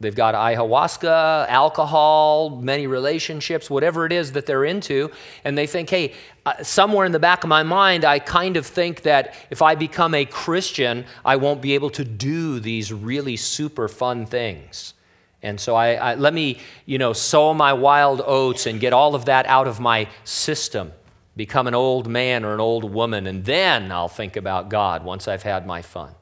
They've 0.00 0.14
got 0.14 0.34
ayahuasca, 0.34 1.48
alcohol, 1.48 2.50
many 2.50 2.86
relationships, 2.86 3.70
whatever 3.70 4.04
it 4.04 4.12
is 4.12 4.32
that 4.32 4.44
they're 4.44 4.64
into, 4.64 5.10
and 5.44 5.56
they 5.56 5.66
think, 5.66 5.88
hey, 5.88 6.14
uh, 6.44 6.62
somewhere 6.62 7.06
in 7.06 7.12
the 7.12 7.20
back 7.20 7.44
of 7.44 7.48
my 7.48 7.62
mind, 7.62 8.04
I 8.04 8.18
kind 8.18 8.56
of 8.56 8.66
think 8.66 9.02
that 9.02 9.34
if 9.50 9.62
I 9.62 9.76
become 9.76 10.14
a 10.14 10.24
Christian, 10.24 11.04
I 11.24 11.36
won't 11.36 11.62
be 11.62 11.74
able 11.74 11.90
to 11.90 12.04
do 12.04 12.58
these 12.60 12.92
really 12.92 13.36
super 13.36 13.88
fun 13.88 14.26
things. 14.26 14.94
And 15.42 15.60
so 15.60 15.76
I, 15.76 15.94
I 15.94 16.14
let 16.16 16.34
me, 16.34 16.58
you 16.86 16.98
know, 16.98 17.12
sow 17.12 17.54
my 17.54 17.72
wild 17.72 18.20
oats 18.26 18.66
and 18.66 18.80
get 18.80 18.92
all 18.92 19.14
of 19.14 19.26
that 19.26 19.46
out 19.46 19.68
of 19.68 19.78
my 19.78 20.08
system, 20.24 20.92
become 21.36 21.66
an 21.66 21.74
old 21.74 22.08
man 22.08 22.44
or 22.44 22.52
an 22.52 22.60
old 22.60 22.92
woman, 22.92 23.26
and 23.26 23.44
then 23.44 23.92
I'll 23.92 24.08
think 24.08 24.36
about 24.36 24.70
God 24.70 25.04
once 25.04 25.28
I've 25.28 25.44
had 25.44 25.66
my 25.66 25.82
fun. 25.82 26.14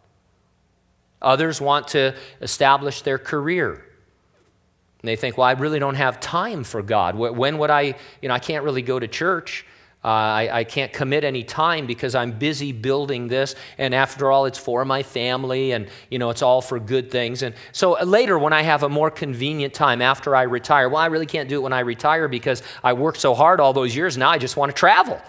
Others 1.23 1.61
want 1.61 1.89
to 1.89 2.15
establish 2.41 3.03
their 3.03 3.19
career. 3.19 3.73
And 3.73 5.09
they 5.09 5.17
think, 5.17 5.37
well, 5.37 5.49
I 5.49 5.53
really 5.53 5.79
don't 5.79 5.97
have 5.97 6.21
time 6.21 6.63
for 6.63 6.83
God. 6.83 7.17
When 7.17 7.59
would 7.59 7.71
I, 7.71 7.97
you 8.21 8.29
know, 8.29 8.35
I 8.35 8.39
can't 8.39 8.65
really 8.65 8.83
go 8.83 9.01
to 9.01 9.09
church. 9.09 9.67
Uh, 10.05 10.09
I, 10.09 10.59
I, 10.59 10.65
can't 10.65 10.93
commit 10.93 11.23
any 11.23 11.45
time 11.45 11.87
because 11.87 12.17
I'm 12.17 12.33
busy 12.33 12.73
building 12.73 13.29
this. 13.29 13.55
And 13.79 13.95
after 13.95 14.33
all, 14.33 14.47
it's 14.47 14.59
for 14.59 14.85
my 14.85 15.05
family 15.05 15.71
and, 15.71 15.89
you 16.11 16.19
know, 16.19 16.31
it's 16.31 16.43
all 16.43 16.61
for 16.61 16.81
good 16.81 17.09
things. 17.13 17.43
And 17.43 17.55
so 17.71 17.97
uh, 17.97 18.03
later, 18.03 18.37
when 18.37 18.53
I 18.53 18.63
have 18.63 18.83
a 18.83 18.89
more 18.89 19.13
convenient 19.13 19.75
time 19.75 20.03
after 20.03 20.35
I 20.35 20.43
retire, 20.43 20.89
well, 20.89 21.01
I 21.01 21.07
really 21.07 21.27
can't 21.27 21.49
do 21.49 21.61
it 21.61 21.63
when 21.63 21.73
I 21.73 21.81
retire 21.81 22.27
because 22.27 22.65
I 22.83 22.95
worked 22.95 23.19
so 23.19 23.33
hard 23.33 23.61
all 23.61 23.73
those 23.73 23.95
years. 23.95 24.19
Now 24.19 24.31
I 24.31 24.39
just 24.39 24.57
want 24.57 24.71
to 24.71 24.77
travel. 24.77 25.21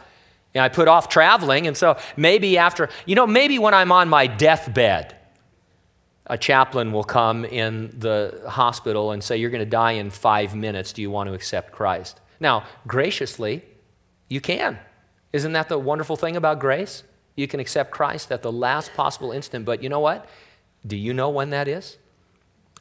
And 0.55 0.63
I 0.63 0.69
put 0.69 0.87
off 0.87 1.07
traveling. 1.07 1.67
And 1.67 1.77
so 1.77 1.97
maybe 2.17 2.57
after, 2.57 2.89
you 3.05 3.13
know, 3.13 3.27
maybe 3.27 3.59
when 3.59 3.75
I'm 3.75 3.91
on 3.91 4.09
my 4.09 4.25
deathbed, 4.25 5.15
a 6.27 6.37
chaplain 6.37 6.91
will 6.91 7.03
come 7.03 7.43
in 7.43 7.93
the 7.97 8.43
hospital 8.47 9.11
and 9.11 9.23
say, 9.23 9.37
You're 9.37 9.49
going 9.49 9.59
to 9.59 9.69
die 9.69 9.93
in 9.93 10.09
five 10.09 10.55
minutes. 10.55 10.93
Do 10.93 11.01
you 11.01 11.11
want 11.11 11.27
to 11.27 11.33
accept 11.33 11.71
Christ? 11.71 12.19
Now, 12.39 12.65
graciously, 12.87 13.63
you 14.29 14.41
can. 14.41 14.79
Isn't 15.33 15.53
that 15.53 15.69
the 15.69 15.77
wonderful 15.77 16.15
thing 16.15 16.35
about 16.35 16.59
grace? 16.59 17.03
You 17.35 17.47
can 17.47 17.59
accept 17.59 17.91
Christ 17.91 18.31
at 18.31 18.41
the 18.41 18.51
last 18.51 18.93
possible 18.93 19.31
instant. 19.31 19.65
But 19.65 19.83
you 19.83 19.89
know 19.89 19.99
what? 19.99 20.29
Do 20.85 20.95
you 20.95 21.13
know 21.13 21.29
when 21.29 21.49
that 21.49 21.67
is? 21.67 21.97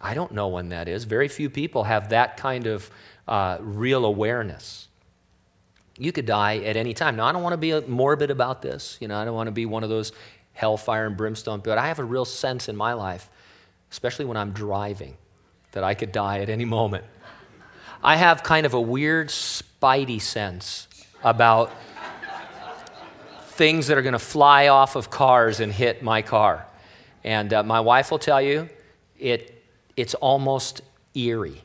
I 0.00 0.14
don't 0.14 0.33
know 0.33 0.48
when 0.48 0.68
that 0.70 0.88
is. 0.88 1.05
Very 1.05 1.28
few 1.28 1.48
people 1.48 1.85
have 1.85 2.11
that 2.11 2.37
kind 2.37 2.66
of 2.66 2.90
uh, 3.28 3.59
real 3.61 4.05
awareness. 4.05 4.88
You 5.98 6.11
could 6.11 6.26
die 6.26 6.59
at 6.59 6.76
any 6.76 6.94
time. 6.94 7.16
Now, 7.16 7.26
I 7.26 7.33
don't 7.33 7.42
want 7.42 7.52
to 7.52 7.57
be 7.59 7.78
morbid 7.87 8.31
about 8.31 8.62
this. 8.62 8.98
You 9.00 9.09
know, 9.09 9.16
I 9.16 9.24
don't 9.24 9.35
want 9.35 9.46
to 9.46 9.52
be 9.52 9.66
one 9.66 9.85
of 9.85 9.90
those 9.90 10.12
hellfire 10.52 11.06
and 11.06 11.16
brimstone, 11.16 11.60
but 11.60 11.78
I 11.78 11.88
have 11.88 11.98
a 11.98 12.04
real 12.04 12.24
sense 12.24 12.68
in 12.68 12.76
my 12.76 12.92
life 12.92 13.30
especially 13.92 14.24
when 14.24 14.38
I'm 14.38 14.52
driving, 14.52 15.18
that 15.72 15.84
I 15.84 15.92
could 15.92 16.12
die 16.12 16.40
at 16.40 16.48
any 16.48 16.64
moment. 16.64 17.04
I 18.02 18.16
have 18.16 18.42
kind 18.42 18.66
of 18.66 18.72
a 18.74 18.80
weird 18.80 19.28
spidey 19.28 20.20
sense 20.20 20.88
about 21.22 21.70
things 23.42 23.86
that 23.86 23.98
are 23.98 24.02
going 24.02 24.14
to 24.14 24.18
fly 24.18 24.68
off 24.68 24.96
of 24.96 25.10
cars 25.10 25.60
and 25.60 25.70
hit 25.70 26.02
my 26.02 26.22
car. 26.22 26.66
And 27.22 27.52
uh, 27.52 27.62
my 27.62 27.80
wife 27.80 28.10
will 28.10 28.18
tell 28.18 28.40
you 28.40 28.68
it, 29.18 29.62
it's 29.94 30.14
almost 30.14 30.80
eerie. 31.14 31.62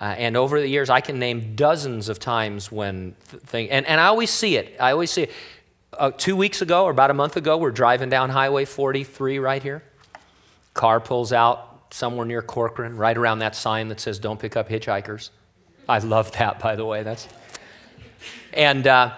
Uh, 0.00 0.04
and 0.04 0.36
over 0.36 0.60
the 0.60 0.68
years, 0.68 0.90
I 0.90 1.00
can 1.00 1.18
name 1.18 1.56
dozens 1.56 2.10
of 2.10 2.20
times 2.20 2.70
when 2.70 3.16
th- 3.30 3.42
thing, 3.42 3.70
and, 3.70 3.84
and 3.86 4.00
I 4.00 4.06
always 4.06 4.30
see 4.30 4.56
it. 4.56 4.76
I 4.78 4.92
always 4.92 5.10
see 5.10 5.22
it. 5.22 5.32
Uh, 5.98 6.12
two 6.12 6.36
weeks 6.36 6.62
ago, 6.62 6.84
or 6.84 6.92
about 6.92 7.10
a 7.10 7.14
month 7.14 7.36
ago, 7.36 7.56
we're 7.56 7.72
driving 7.72 8.08
down 8.08 8.30
Highway 8.30 8.64
43 8.64 9.40
right 9.40 9.60
here. 9.60 9.82
Car 10.72 11.00
pulls 11.00 11.32
out 11.32 11.92
somewhere 11.92 12.24
near 12.24 12.40
Corcoran, 12.40 12.96
right 12.96 13.18
around 13.18 13.40
that 13.40 13.56
sign 13.56 13.88
that 13.88 13.98
says, 13.98 14.20
Don't 14.20 14.38
pick 14.38 14.56
up 14.56 14.68
hitchhikers. 14.68 15.30
I 15.88 15.98
love 15.98 16.30
that, 16.32 16.60
by 16.60 16.76
the 16.76 16.84
way. 16.84 17.02
That's, 17.02 17.26
and, 18.52 18.86
uh, 18.86 19.12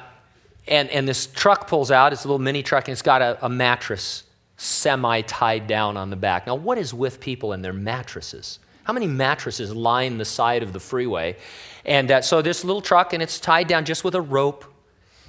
and, 0.66 0.88
and 0.88 1.06
this 1.06 1.26
truck 1.26 1.68
pulls 1.68 1.90
out. 1.90 2.14
It's 2.14 2.24
a 2.24 2.28
little 2.28 2.38
mini 2.38 2.62
truck, 2.62 2.88
and 2.88 2.92
it's 2.94 3.02
got 3.02 3.20
a, 3.20 3.44
a 3.44 3.50
mattress 3.50 4.22
semi 4.56 5.20
tied 5.20 5.66
down 5.66 5.98
on 5.98 6.08
the 6.08 6.16
back. 6.16 6.46
Now, 6.46 6.54
what 6.54 6.78
is 6.78 6.94
with 6.94 7.20
people 7.20 7.52
and 7.52 7.62
their 7.62 7.74
mattresses? 7.74 8.58
How 8.84 8.94
many 8.94 9.06
mattresses 9.06 9.74
line 9.74 10.16
the 10.16 10.24
side 10.24 10.62
of 10.62 10.72
the 10.72 10.80
freeway? 10.80 11.36
And 11.84 12.10
uh, 12.10 12.22
so 12.22 12.40
this 12.40 12.64
little 12.64 12.80
truck, 12.80 13.12
and 13.12 13.22
it's 13.22 13.38
tied 13.38 13.68
down 13.68 13.84
just 13.84 14.02
with 14.02 14.14
a 14.14 14.22
rope 14.22 14.64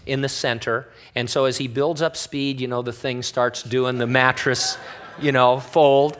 in 0.05 0.21
the 0.21 0.29
center. 0.29 0.87
And 1.15 1.29
so 1.29 1.45
as 1.45 1.57
he 1.57 1.67
builds 1.67 2.01
up 2.01 2.15
speed, 2.15 2.59
you 2.59 2.67
know, 2.67 2.81
the 2.81 2.93
thing 2.93 3.21
starts 3.21 3.63
doing 3.63 3.97
the 3.97 4.07
mattress 4.07 4.77
you 5.19 5.31
know, 5.31 5.59
fold. 5.59 6.17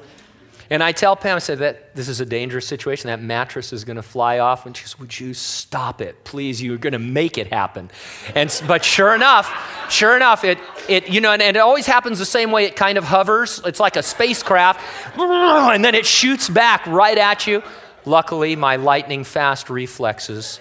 And 0.70 0.82
I 0.82 0.94
tell 0.94 1.18
Pam, 1.18 1.36
I 1.36 1.40
said, 1.40 1.60
that 1.60 1.96
this 1.98 2.08
is 2.08 2.22
a 2.22 2.26
dangerous 2.26 2.66
situation. 2.66 3.08
That 3.08 3.22
mattress 3.22 3.74
is 3.74 3.84
going 3.84 3.98
to 3.98 4.02
fly 4.02 4.40
off. 4.40 4.66
And 4.66 4.76
she 4.76 4.86
says, 4.86 4.98
Would 5.00 5.20
you 5.20 5.34
stop 5.34 6.00
it? 6.00 6.24
Please, 6.24 6.64
you're 6.64 6.78
going 6.78 6.94
to 6.94 7.00
make 7.00 7.38
it 7.38 7.48
happen. 7.48 7.92
And, 8.36 8.64
but 8.68 8.86
sure 8.86 9.14
enough, 9.14 9.92
sure 9.92 10.16
enough, 10.16 10.46
it, 10.46 10.58
it 10.88 11.10
you 11.10 11.20
know, 11.20 11.34
and, 11.34 11.42
and 11.42 11.58
it 11.58 11.60
always 11.60 11.86
happens 11.86 12.20
the 12.20 12.26
same 12.26 12.52
way. 12.52 12.66
It 12.66 12.78
kind 12.78 12.98
of 12.98 13.04
hovers. 13.04 13.60
It's 13.66 13.82
like 13.82 13.98
a 13.98 14.04
spacecraft. 14.04 14.80
And 15.72 15.84
then 15.86 15.96
it 15.96 16.06
shoots 16.06 16.50
back 16.50 16.86
right 16.88 17.18
at 17.18 17.48
you. 17.48 17.64
Luckily, 18.06 18.56
my 18.56 18.76
lightning 18.78 19.24
fast 19.24 19.70
reflexes 19.70 20.60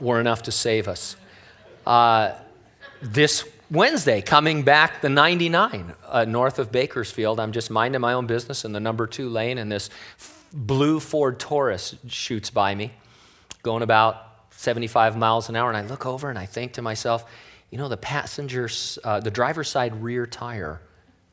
were 0.00 0.20
enough 0.20 0.42
to 0.44 0.52
save 0.52 0.88
us. 0.88 1.16
Uh, 1.86 2.32
this 3.00 3.44
Wednesday, 3.70 4.20
coming 4.20 4.62
back 4.62 5.00
the 5.00 5.08
99 5.08 5.94
uh, 6.06 6.24
north 6.26 6.58
of 6.58 6.70
Bakersfield. 6.70 7.40
I'm 7.40 7.52
just 7.52 7.70
minding 7.70 8.00
my 8.00 8.12
own 8.12 8.26
business 8.26 8.64
in 8.64 8.72
the 8.72 8.80
number 8.80 9.06
two 9.06 9.28
lane, 9.28 9.58
and 9.58 9.72
this 9.72 9.90
blue 10.52 11.00
Ford 11.00 11.40
Taurus 11.40 11.96
shoots 12.06 12.50
by 12.50 12.74
me, 12.74 12.92
going 13.62 13.82
about 13.82 14.32
75 14.50 15.16
miles 15.16 15.48
an 15.48 15.56
hour. 15.56 15.68
And 15.68 15.76
I 15.76 15.82
look 15.82 16.06
over 16.06 16.28
and 16.28 16.38
I 16.38 16.46
think 16.46 16.74
to 16.74 16.82
myself, 16.82 17.24
you 17.70 17.78
know, 17.78 17.88
the 17.88 17.96
passenger's, 17.96 18.98
uh, 19.02 19.20
the 19.20 19.30
driver's 19.30 19.68
side 19.68 20.02
rear 20.02 20.26
tire 20.26 20.82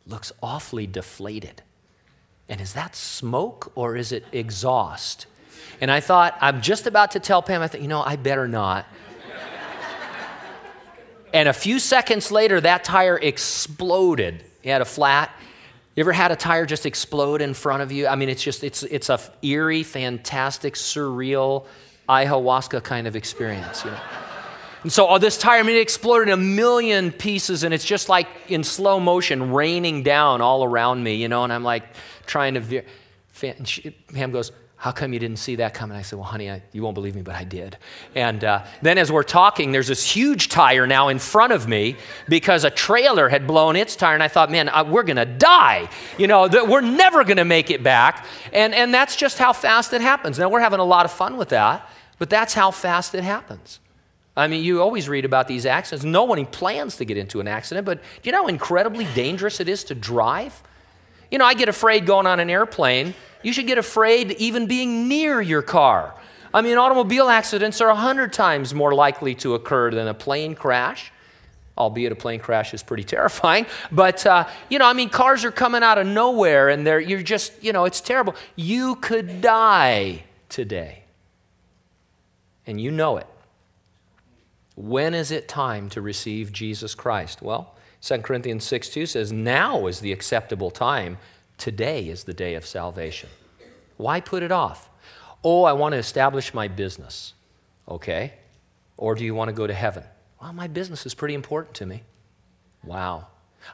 looks 0.08 0.32
awfully 0.42 0.88
deflated. 0.88 1.62
And 2.48 2.62
is 2.62 2.74
that 2.74 2.96
smoke 2.96 3.72
or 3.76 3.96
is 3.96 4.12
it 4.12 4.26
exhaust? 4.32 5.28
And 5.82 5.92
I 5.92 6.00
thought, 6.00 6.38
I'm 6.42 6.62
just 6.62 6.88
about 6.88 7.12
to 7.12 7.20
tell 7.20 7.42
Pam, 7.42 7.62
I 7.62 7.68
thought, 7.68 7.82
you 7.82 7.88
know, 7.88 8.02
I 8.02 8.16
better 8.16 8.48
not. 8.48 8.86
And 11.34 11.48
a 11.48 11.54
few 11.54 11.80
seconds 11.80 12.32
later, 12.32 12.60
that 12.62 12.84
tire 12.84 13.18
exploded. 13.18 14.44
He 14.62 14.70
had 14.70 14.82
a 14.82 14.86
flat. 14.86 15.32
You 15.96 16.02
ever 16.02 16.12
had 16.12 16.32
a 16.32 16.36
tire 16.36 16.66
just 16.66 16.86
explode 16.86 17.42
in 17.42 17.54
front 17.54 17.84
of 17.84 17.92
you? 17.92 18.08
I 18.08 18.16
mean, 18.16 18.30
it's 18.30 18.44
just, 18.44 18.64
it's, 18.64 18.84
it's 18.84 19.10
a 19.10 19.20
eerie, 19.42 19.84
fantastic, 19.84 20.76
surreal, 20.76 21.66
ayahuasca 22.08 22.84
kind 22.84 23.08
of 23.08 23.16
experience, 23.16 23.84
you 23.84 23.92
know? 23.92 24.00
And 24.84 24.92
so 24.92 25.10
oh, 25.10 25.18
this 25.18 25.38
tire, 25.38 25.60
I 25.60 25.64
mean, 25.64 25.76
it 25.76 25.82
exploded 25.82 26.30
in 26.30 26.34
a 26.34 26.38
million 26.38 27.12
pieces, 27.12 27.64
and 27.64 27.74
it's 27.74 27.84
just 27.84 28.08
like 28.08 28.28
in 28.48 28.64
slow 28.64 29.00
motion, 29.00 29.52
raining 29.52 30.04
down 30.04 30.40
all 30.42 30.64
around 30.64 31.04
me, 31.04 31.16
you 31.16 31.28
know? 31.28 31.44
And 31.44 31.52
I'm 31.52 31.64
like 31.64 31.84
trying 32.26 32.54
to 32.54 32.62
veer. 32.62 32.86
And 33.44 33.68
she, 33.68 33.92
Pam 34.14 34.32
goes, 34.32 34.52
how 34.80 34.94
come 34.94 35.12
you 35.12 35.20
didn't 35.20 35.40
see 35.40 35.58
that 35.58 35.74
coming? 35.74 35.98
I 35.98 36.04
said, 36.04 36.18
Well, 36.20 36.28
honey, 36.30 36.50
I, 36.50 36.62
you 36.72 36.82
won't 36.82 36.96
believe 36.96 37.14
me, 37.14 37.22
but 37.22 37.36
I 37.36 37.44
did. 37.44 37.78
And 38.16 38.42
uh, 38.46 38.64
then 38.82 38.98
as 38.98 39.12
we're 39.12 39.24
talking, 39.24 39.74
there's 39.74 39.90
this 39.90 40.10
huge 40.10 40.48
tire 40.48 40.88
now 40.88 41.10
in 41.10 41.20
front 41.20 41.52
of 41.52 41.68
me 41.68 41.98
because 42.30 42.64
a 42.64 42.70
trailer 42.70 43.28
had 43.28 43.46
blown 43.46 43.76
its 43.76 43.98
tire. 43.98 44.14
And 44.14 44.24
I 44.24 44.30
thought, 44.30 44.50
Man, 44.50 44.70
uh, 44.70 44.86
we're 44.86 45.04
going 45.04 45.18
to 45.18 45.26
die. 45.26 45.90
You 46.18 46.28
know, 46.28 46.48
th- 46.48 46.64
we're 46.64 46.80
never 46.80 47.26
going 47.26 47.38
to 47.38 47.46
make 47.46 47.70
it 47.70 47.84
back. 47.84 48.26
And, 48.54 48.74
and 48.74 48.94
that's 48.94 49.18
just 49.18 49.38
how 49.38 49.52
fast 49.52 49.92
it 49.92 50.00
happens. 50.00 50.40
Now, 50.40 50.48
we're 50.48 50.62
having 50.62 50.80
a 50.80 50.86
lot 50.86 51.04
of 51.04 51.12
fun 51.12 51.36
with 51.36 51.50
that, 51.50 51.90
but 52.18 52.30
that's 52.30 52.54
how 52.54 52.72
fast 52.72 53.14
it 53.14 53.26
happens. 53.26 53.82
I 54.38 54.48
mean, 54.48 54.64
you 54.64 54.82
always 54.82 55.10
read 55.10 55.26
about 55.26 55.50
these 55.50 55.66
accidents. 55.66 56.06
No 56.06 56.24
one 56.24 56.46
plans 56.46 56.96
to 56.98 57.06
get 57.06 57.18
into 57.18 57.42
an 57.42 57.50
accident, 57.50 57.86
but 57.86 58.02
do 58.02 58.30
you 58.30 58.32
know 58.32 58.44
how 58.44 58.48
incredibly 58.48 59.04
dangerous 59.14 59.60
it 59.60 59.68
is 59.68 59.84
to 59.86 59.96
drive? 59.96 60.64
You 61.30 61.38
know, 61.38 61.46
I 61.46 61.54
get 61.54 61.68
afraid 61.68 62.06
going 62.06 62.26
on 62.26 62.40
an 62.40 62.50
airplane 62.50 63.14
you 63.42 63.54
should 63.54 63.68
get 63.68 63.78
afraid 63.78 64.32
even 64.34 64.68
being 64.68 65.08
near 65.08 65.42
your 65.42 65.62
car. 65.62 66.14
I 66.54 66.62
mean, 66.62 66.78
automobile 66.78 67.30
accidents 67.30 67.80
are 67.80 67.88
100 67.88 68.34
times 68.34 68.74
more 68.74 68.94
likely 68.94 69.36
to 69.36 69.54
occur 69.54 69.92
than 69.92 70.08
a 70.08 70.14
plane 70.14 70.56
crash, 70.56 71.12
albeit 71.78 72.12
a 72.12 72.16
plane 72.16 72.40
crash 72.40 72.74
is 72.74 72.82
pretty 72.82 73.04
terrifying. 73.16 73.66
But, 73.92 74.26
uh, 74.26 74.48
you 74.70 74.80
know, 74.80 74.86
I 74.86 74.94
mean, 74.94 75.10
cars 75.10 75.46
are 75.46 75.52
coming 75.52 75.84
out 75.84 75.98
of 75.98 76.08
nowhere 76.08 76.70
and 76.70 76.86
they're, 76.86 77.00
you're 77.00 77.22
just, 77.22 77.64
you 77.64 77.72
know, 77.72 77.86
it's 77.86 78.02
terrible. 78.02 78.36
You 78.56 78.96
could 78.96 79.42
die 79.42 80.24
today. 80.50 81.04
And 82.66 82.80
you 82.80 82.92
know 82.92 83.18
it. 83.18 83.28
When 84.76 85.14
is 85.14 85.32
it 85.32 85.48
time 85.48 85.90
to 85.90 86.02
receive 86.02 86.54
Jesus 86.54 86.96
Christ? 86.96 87.42
Well, 87.42 87.76
2 88.02 88.20
Corinthians 88.20 88.64
6 88.64 88.90
2 88.90 89.06
says, 89.06 89.32
Now 89.32 89.88
is 89.88 90.00
the 90.00 90.12
acceptable 90.12 90.72
time. 90.72 91.18
Today 91.60 92.08
is 92.08 92.24
the 92.24 92.34
day 92.34 92.56
of 92.56 92.66
salvation. 92.66 93.30
Why 93.98 94.22
put 94.22 94.44
it 94.44 94.52
off? 94.52 94.90
Oh, 95.44 95.66
I 95.66 95.74
want 95.74 95.92
to 95.92 95.98
establish 95.98 96.54
my 96.54 96.70
business. 96.70 97.34
Okay. 97.86 98.34
Or 98.96 99.14
do 99.14 99.26
you 99.26 99.36
want 99.36 99.50
to 99.50 99.54
go 99.54 99.68
to 99.68 99.74
heaven? 99.74 100.04
Well, 100.42 100.54
my 100.54 100.68
business 100.68 101.06
is 101.06 101.14
pretty 101.14 101.34
important 101.34 101.76
to 101.76 101.86
me. 101.86 102.04
Wow. 102.84 103.28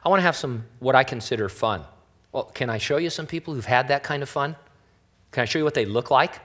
I 0.04 0.08
want 0.08 0.18
to 0.18 0.24
have 0.24 0.34
some, 0.34 0.64
what 0.80 0.96
I 0.96 1.04
consider 1.04 1.48
fun. 1.48 1.84
Well, 2.32 2.44
can 2.44 2.68
I 2.70 2.78
show 2.78 2.96
you 2.96 3.08
some 3.08 3.26
people 3.26 3.54
who've 3.54 3.64
had 3.64 3.86
that 3.86 4.02
kind 4.02 4.20
of 4.20 4.28
fun? 4.28 4.56
Can 5.30 5.42
I 5.42 5.44
show 5.44 5.60
you 5.60 5.64
what 5.64 5.74
they 5.74 5.86
look 5.86 6.10
like? 6.10 6.40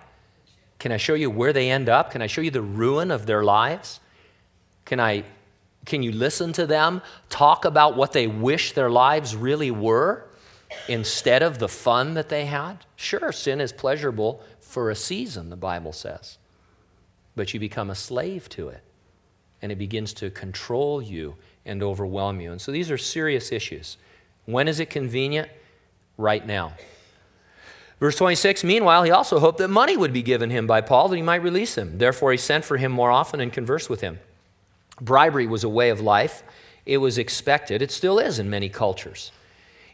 Can 0.78 0.92
I 0.92 0.98
show 0.98 1.16
you 1.16 1.32
where 1.32 1.54
they 1.54 1.72
end 1.72 1.90
up? 1.90 2.12
Can 2.12 2.22
I 2.22 2.28
show 2.28 2.42
you 2.42 2.52
the 2.52 2.62
ruin 2.62 3.10
of 3.10 3.26
their 3.26 3.44
lives? 3.44 4.00
Can 4.86 5.00
I 5.00 5.24
can 5.86 6.04
you 6.04 6.12
listen 6.12 6.54
to 6.54 6.68
them 6.68 7.02
talk 7.30 7.66
about 7.66 7.98
what 7.98 8.14
they 8.14 8.28
wish 8.28 8.74
their 8.74 8.92
lives 8.92 9.36
really 9.36 9.72
were 9.72 10.28
instead 10.88 11.44
of 11.44 11.60
the 11.60 11.68
fun 11.68 12.14
that 12.14 12.30
they 12.30 12.46
had? 12.46 12.86
Sure, 12.96 13.32
sin 13.32 13.62
is 13.62 13.72
pleasurable 13.72 14.42
for 14.60 14.90
a 14.90 14.96
season, 14.96 15.50
the 15.50 15.56
Bible 15.56 15.94
says. 15.94 16.38
But 17.36 17.54
you 17.54 17.60
become 17.60 17.90
a 17.90 17.96
slave 17.96 18.50
to 18.50 18.70
it, 18.70 18.84
and 19.62 19.72
it 19.72 19.78
begins 19.78 20.14
to 20.16 20.30
control 20.30 21.02
you 21.02 21.36
and 21.66 21.84
overwhelm 21.84 22.42
you. 22.42 22.52
And 22.52 22.62
so 22.62 22.72
these 22.72 22.92
are 22.92 22.98
serious 22.98 23.52
issues. 23.52 23.98
When 24.46 24.68
is 24.68 24.80
it 24.80 24.90
convenient? 24.90 25.50
Right 26.18 26.46
now. 26.46 26.74
Verse 28.00 28.16
26 28.16 28.64
Meanwhile, 28.64 29.04
he 29.04 29.12
also 29.12 29.40
hoped 29.40 29.60
that 29.60 29.70
money 29.70 29.96
would 29.96 30.12
be 30.12 30.24
given 30.24 30.50
him 30.50 30.68
by 30.68 30.82
Paul 30.82 31.08
that 31.10 31.16
he 31.16 31.22
might 31.22 31.44
release 31.44 31.78
him. 31.78 31.98
Therefore, 31.98 32.32
he 32.32 32.38
sent 32.38 32.66
for 32.66 32.78
him 32.78 32.92
more 32.92 33.12
often 33.12 33.40
and 33.40 33.54
conversed 33.54 33.90
with 33.90 34.02
him. 34.02 34.20
Bribery 35.00 35.48
was 35.48 35.64
a 35.64 35.70
way 35.70 35.90
of 35.90 36.02
life, 36.02 36.44
it 36.86 36.98
was 36.98 37.18
expected. 37.18 37.82
It 37.82 37.92
still 37.92 38.20
is 38.20 38.40
in 38.40 38.50
many 38.50 38.70
cultures. 38.70 39.32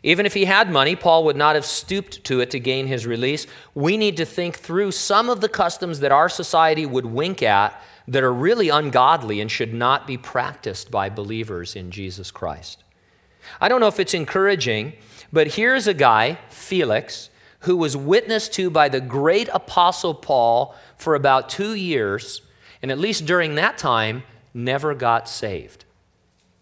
Even 0.03 0.25
if 0.25 0.33
he 0.33 0.45
had 0.45 0.71
money, 0.71 0.95
Paul 0.95 1.25
would 1.25 1.35
not 1.35 1.55
have 1.55 1.65
stooped 1.65 2.23
to 2.25 2.39
it 2.39 2.51
to 2.51 2.59
gain 2.59 2.87
his 2.87 3.05
release. 3.05 3.47
We 3.73 3.97
need 3.97 4.17
to 4.17 4.25
think 4.25 4.57
through 4.57 4.91
some 4.91 5.29
of 5.29 5.41
the 5.41 5.49
customs 5.49 5.99
that 6.01 6.11
our 6.11 6.29
society 6.29 6.85
would 6.85 7.05
wink 7.05 7.41
at 7.41 7.79
that 8.07 8.23
are 8.23 8.33
really 8.33 8.69
ungodly 8.69 9.41
and 9.41 9.51
should 9.51 9.73
not 9.73 10.07
be 10.07 10.17
practiced 10.17 10.91
by 10.91 11.09
believers 11.09 11.75
in 11.75 11.91
Jesus 11.91 12.31
Christ. 12.31 12.83
I 13.59 13.69
don't 13.69 13.79
know 13.79 13.87
if 13.87 13.99
it's 13.99 14.13
encouraging, 14.13 14.93
but 15.33 15.47
here's 15.47 15.87
a 15.87 15.93
guy, 15.93 16.39
Felix, 16.49 17.29
who 17.61 17.75
was 17.75 17.97
witnessed 17.97 18.53
to 18.53 18.69
by 18.69 18.87
the 18.87 19.01
great 19.01 19.49
apostle 19.51 20.13
Paul 20.13 20.75
for 20.95 21.15
about 21.15 21.49
two 21.49 21.73
years, 21.73 22.41
and 22.81 22.91
at 22.91 22.99
least 22.99 23.25
during 23.25 23.55
that 23.55 23.77
time, 23.77 24.23
never 24.53 24.93
got 24.93 25.27
saved. 25.27 25.85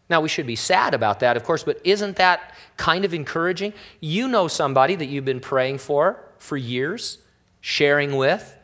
Now, 0.10 0.22
we 0.22 0.30
should 0.30 0.46
be 0.46 0.56
sad 0.56 0.94
about 0.94 1.20
that, 1.22 1.36
of 1.36 1.44
course, 1.44 1.64
but 1.64 1.82
isn't 1.84 2.18
that 2.18 2.54
kind 2.78 3.06
of 3.06 3.14
encouraging? 3.14 3.74
You 4.00 4.28
know 4.28 4.48
somebody 4.48 4.96
that 4.96 5.06
you've 5.06 5.26
been 5.26 5.40
praying 5.40 5.80
for 5.80 6.24
for 6.38 6.58
years, 6.58 7.18
sharing 7.60 8.16
with, 8.16 8.56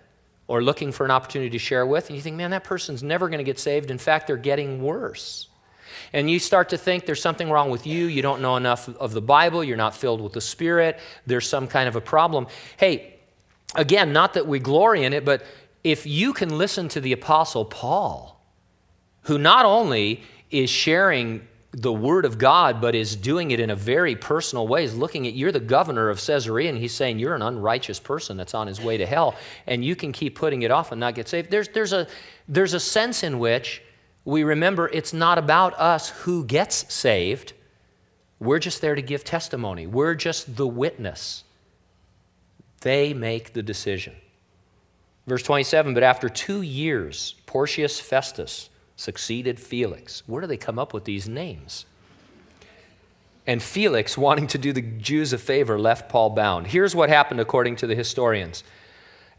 or 0.48 0.62
looking 0.62 0.92
for 0.92 1.06
an 1.06 1.12
opportunity 1.12 1.50
to 1.50 1.58
share 1.58 1.86
with, 1.86 2.10
and 2.10 2.16
you 2.16 2.22
think, 2.22 2.36
man, 2.36 2.52
that 2.52 2.64
person's 2.64 3.02
never 3.02 3.28
going 3.28 3.40
to 3.40 3.44
get 3.44 3.58
saved. 3.58 3.90
In 3.90 3.98
fact, 3.98 4.28
they're 4.28 4.38
getting 4.38 4.84
worse. 4.84 5.48
And 6.14 6.30
you 6.30 6.40
start 6.40 6.70
to 6.70 6.78
think 6.78 7.06
there's 7.06 7.22
something 7.22 7.50
wrong 7.50 7.70
with 7.70 7.88
you. 7.88 8.06
You 8.08 8.22
don't 8.22 8.42
know 8.42 8.58
enough 8.58 8.90
of 8.90 9.14
the 9.14 9.22
Bible. 9.22 9.64
You're 9.64 9.78
not 9.78 9.96
filled 9.96 10.22
with 10.22 10.34
the 10.34 10.42
Spirit. 10.42 11.00
There's 11.26 11.48
some 11.48 11.68
kind 11.68 11.88
of 11.88 11.96
a 11.96 12.02
problem. 12.02 12.48
Hey, 12.78 13.16
again, 13.76 14.12
not 14.12 14.34
that 14.34 14.46
we 14.46 14.60
glory 14.60 15.04
in 15.04 15.14
it, 15.14 15.24
but 15.24 15.44
if 15.84 16.06
you 16.06 16.34
can 16.34 16.58
listen 16.58 16.90
to 16.90 17.02
the 17.02 17.14
Apostle 17.14 17.66
Paul, 17.66 18.44
who 19.24 19.38
not 19.38 19.66
only 19.66 20.24
is 20.52 20.70
sharing 20.70 21.48
the 21.72 21.94
word 21.94 22.26
of 22.26 22.38
God, 22.38 22.82
but 22.82 22.96
is 22.96 23.16
doing 23.16 23.52
it 23.52 23.60
in 23.60 23.70
a 23.70 23.76
very 23.76 24.16
personal 24.16 24.68
way. 24.68 24.84
Is 24.84 24.98
looking 24.98 25.26
at 25.26 25.34
you're 25.34 25.52
the 25.52 25.60
governor 25.60 26.10
of 26.10 26.20
Caesarea, 26.20 26.70
and 26.70 26.78
he's 26.78 26.94
saying 26.94 27.20
you're 27.20 27.36
an 27.36 27.42
unrighteous 27.42 28.00
person 28.00 28.36
that's 28.36 28.54
on 28.54 28.68
his 28.68 28.82
way 28.82 28.98
to 28.98 29.06
hell, 29.06 29.36
and 29.66 29.84
you 29.84 29.96
can 29.96 30.12
keep 30.12 30.36
putting 30.36 30.64
it 30.64 30.72
off 30.72 30.92
and 30.92 31.00
not 31.00 31.16
get 31.16 31.30
saved. 31.30 31.50
There's, 31.50 31.70
there's, 31.70 31.94
a, 31.94 32.08
there's 32.48 32.74
a 32.74 32.80
sense 32.80 33.24
in 33.24 33.40
which 33.40 33.82
we 34.26 34.44
remember 34.44 34.90
it's 34.90 35.14
not 35.14 35.38
about 35.38 35.74
us 35.80 36.10
who 36.10 36.44
gets 36.46 36.94
saved. 36.94 37.54
We're 38.40 38.60
just 38.60 38.82
there 38.82 38.96
to 38.96 39.02
give 39.02 39.24
testimony, 39.24 39.88
we're 39.88 40.16
just 40.16 40.58
the 40.58 40.68
witness. 40.68 41.44
They 42.82 43.14
make 43.14 43.54
the 43.54 43.62
decision. 43.62 44.16
Verse 45.28 45.44
27 45.44 45.94
But 45.94 46.04
after 46.04 46.28
two 46.28 46.62
years, 46.62 47.36
Porcius 47.46 48.00
Festus, 48.00 48.71
succeeded 49.02 49.60
Felix. 49.60 50.22
Where 50.28 50.42
do 50.42 50.48
they 50.48 50.58
come 50.58 50.78
up 50.78 50.94
with 50.94 51.06
these 51.06 51.28
names? 51.28 51.86
And 53.48 53.62
Felix, 53.62 54.16
wanting 54.16 54.46
to 54.48 54.60
do 54.60 54.72
the 54.72 54.84
Jews 54.84 55.34
a 55.34 55.40
favor, 55.40 55.80
left 55.80 56.08
Paul 56.08 56.30
bound. 56.30 56.68
Here's 56.68 56.96
what 56.96 57.10
happened 57.10 57.40
according 57.40 57.78
to 57.78 57.88
the 57.88 57.96
historians. 57.96 58.64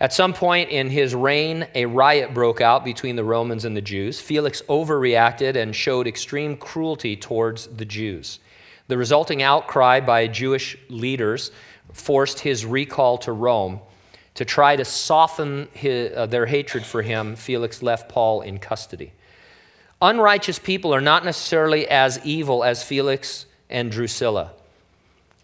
At 0.01 0.13
some 0.13 0.33
point 0.33 0.71
in 0.71 0.91
his 0.91 1.15
reign, 1.15 1.69
a 1.77 1.87
riot 1.87 2.35
broke 2.35 2.61
out 2.61 2.85
between 2.85 3.15
the 3.15 3.23
Romans 3.23 3.65
and 3.65 3.77
the 3.77 3.81
Jews. 3.81 4.21
Felix 4.21 4.63
overreacted 4.63 5.55
and 5.55 5.77
showed 5.77 6.09
extreme 6.09 6.57
cruelty 6.57 7.15
towards 7.15 7.69
the 7.69 7.85
Jews. 7.85 8.41
The 8.89 8.99
resulting 8.99 9.45
outcry 9.45 10.01
by 10.01 10.27
Jewish 10.27 10.77
leaders 10.89 11.53
forced 11.93 12.41
his 12.41 12.67
recall 12.67 13.17
to 13.19 13.31
Rome. 13.31 13.79
To 14.35 14.45
try 14.45 14.75
to 14.75 14.85
soften 14.85 15.69
his, 15.73 16.13
uh, 16.17 16.27
their 16.27 16.47
hatred 16.47 16.85
for 16.85 17.03
him, 17.03 17.37
Felix 17.37 17.81
left 17.81 18.09
Paul 18.09 18.41
in 18.41 18.59
custody. 18.59 19.13
Unrighteous 20.03 20.59
people 20.59 20.93
are 20.93 21.01
not 21.01 21.25
necessarily 21.25 21.89
as 21.89 22.19
evil 22.25 22.65
as 22.65 22.83
Felix 22.83 23.47
and 23.71 23.89
Drusilla, 23.89 24.51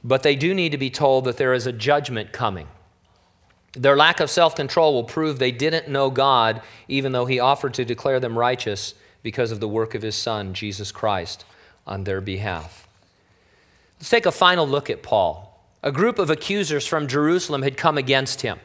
but 0.02 0.24
they 0.24 0.34
do 0.34 0.52
need 0.52 0.72
to 0.72 0.78
be 0.78 0.90
told 0.90 1.24
that 1.24 1.36
there 1.36 1.54
is 1.54 1.64
a 1.64 1.72
judgment 1.72 2.32
coming. 2.32 2.66
Their 3.74 3.96
lack 3.96 4.18
of 4.18 4.30
self 4.30 4.56
control 4.56 4.94
will 4.94 5.04
prove 5.04 5.38
they 5.38 5.52
didn't 5.52 5.88
know 5.88 6.10
God, 6.10 6.60
even 6.88 7.12
though 7.12 7.26
He 7.26 7.38
offered 7.38 7.72
to 7.74 7.84
declare 7.84 8.18
them 8.18 8.36
righteous 8.36 8.94
because 9.22 9.52
of 9.52 9.60
the 9.60 9.68
work 9.68 9.94
of 9.94 10.02
His 10.02 10.16
Son, 10.16 10.54
Jesus 10.54 10.90
Christ, 10.90 11.44
on 11.86 12.02
their 12.02 12.20
behalf. 12.20 12.88
Let's 14.00 14.10
take 14.10 14.26
a 14.26 14.32
final 14.32 14.66
look 14.66 14.90
at 14.90 15.04
Paul. 15.04 15.48
A 15.84 15.92
group 15.92 16.18
of 16.18 16.30
accusers 16.30 16.84
from 16.84 17.06
Jerusalem 17.06 17.62
had 17.62 17.76
come 17.76 17.96
against 17.96 18.42
him. 18.42 18.58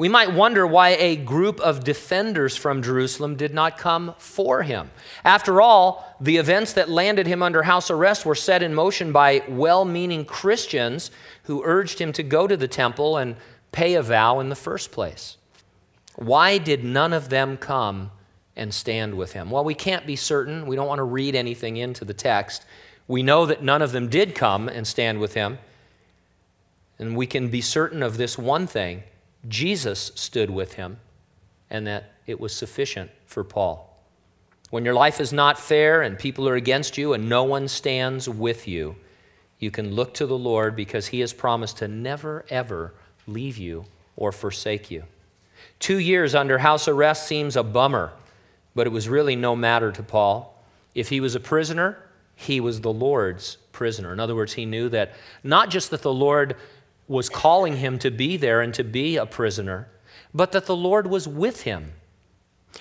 We 0.00 0.08
might 0.08 0.32
wonder 0.32 0.66
why 0.66 0.96
a 0.98 1.14
group 1.14 1.60
of 1.60 1.84
defenders 1.84 2.56
from 2.56 2.82
Jerusalem 2.82 3.36
did 3.36 3.52
not 3.52 3.76
come 3.76 4.14
for 4.16 4.62
him. 4.62 4.90
After 5.26 5.60
all, 5.60 6.16
the 6.18 6.38
events 6.38 6.72
that 6.72 6.88
landed 6.88 7.26
him 7.26 7.42
under 7.42 7.64
house 7.64 7.90
arrest 7.90 8.24
were 8.24 8.34
set 8.34 8.62
in 8.62 8.72
motion 8.72 9.12
by 9.12 9.42
well 9.46 9.84
meaning 9.84 10.24
Christians 10.24 11.10
who 11.42 11.62
urged 11.66 11.98
him 11.98 12.14
to 12.14 12.22
go 12.22 12.46
to 12.46 12.56
the 12.56 12.66
temple 12.66 13.18
and 13.18 13.36
pay 13.72 13.92
a 13.92 14.02
vow 14.02 14.40
in 14.40 14.48
the 14.48 14.56
first 14.56 14.90
place. 14.90 15.36
Why 16.16 16.56
did 16.56 16.82
none 16.82 17.12
of 17.12 17.28
them 17.28 17.58
come 17.58 18.10
and 18.56 18.72
stand 18.72 19.18
with 19.18 19.34
him? 19.34 19.50
Well, 19.50 19.64
we 19.64 19.74
can't 19.74 20.06
be 20.06 20.16
certain. 20.16 20.64
We 20.64 20.76
don't 20.76 20.88
want 20.88 21.00
to 21.00 21.04
read 21.04 21.34
anything 21.34 21.76
into 21.76 22.06
the 22.06 22.14
text. 22.14 22.64
We 23.06 23.22
know 23.22 23.44
that 23.44 23.62
none 23.62 23.82
of 23.82 23.92
them 23.92 24.08
did 24.08 24.34
come 24.34 24.66
and 24.66 24.86
stand 24.86 25.20
with 25.20 25.34
him. 25.34 25.58
And 26.98 27.14
we 27.14 27.26
can 27.26 27.48
be 27.48 27.60
certain 27.60 28.02
of 28.02 28.16
this 28.16 28.38
one 28.38 28.66
thing 28.66 29.02
Jesus 29.48 30.12
stood 30.14 30.50
with 30.50 30.74
him, 30.74 30.98
and 31.70 31.86
that 31.86 32.12
it 32.26 32.40
was 32.40 32.54
sufficient 32.54 33.10
for 33.26 33.44
Paul. 33.44 33.86
When 34.70 34.84
your 34.84 34.94
life 34.94 35.20
is 35.20 35.32
not 35.32 35.58
fair 35.58 36.02
and 36.02 36.18
people 36.18 36.48
are 36.48 36.54
against 36.54 36.96
you 36.96 37.12
and 37.12 37.28
no 37.28 37.42
one 37.42 37.66
stands 37.66 38.28
with 38.28 38.68
you, 38.68 38.96
you 39.58 39.70
can 39.70 39.94
look 39.94 40.14
to 40.14 40.26
the 40.26 40.38
Lord 40.38 40.76
because 40.76 41.08
he 41.08 41.20
has 41.20 41.32
promised 41.32 41.78
to 41.78 41.88
never, 41.88 42.44
ever 42.48 42.94
leave 43.26 43.58
you 43.58 43.84
or 44.16 44.32
forsake 44.32 44.90
you. 44.90 45.04
Two 45.78 45.98
years 45.98 46.34
under 46.34 46.58
house 46.58 46.86
arrest 46.88 47.26
seems 47.26 47.56
a 47.56 47.62
bummer, 47.62 48.12
but 48.74 48.86
it 48.86 48.90
was 48.90 49.08
really 49.08 49.36
no 49.36 49.56
matter 49.56 49.90
to 49.92 50.02
Paul. 50.02 50.56
If 50.94 51.08
he 51.08 51.20
was 51.20 51.34
a 51.34 51.40
prisoner, 51.40 51.98
he 52.34 52.60
was 52.60 52.80
the 52.80 52.92
Lord's 52.92 53.56
prisoner. 53.72 54.12
In 54.12 54.20
other 54.20 54.34
words, 54.34 54.54
he 54.54 54.66
knew 54.66 54.88
that 54.88 55.14
not 55.42 55.68
just 55.68 55.90
that 55.90 56.02
the 56.02 56.12
Lord 56.12 56.56
was 57.10 57.28
calling 57.28 57.78
him 57.78 57.98
to 57.98 58.08
be 58.08 58.36
there 58.36 58.60
and 58.60 58.72
to 58.72 58.84
be 58.84 59.16
a 59.16 59.26
prisoner, 59.26 59.88
but 60.32 60.52
that 60.52 60.66
the 60.66 60.76
Lord 60.76 61.08
was 61.08 61.26
with 61.26 61.62
him. 61.62 61.92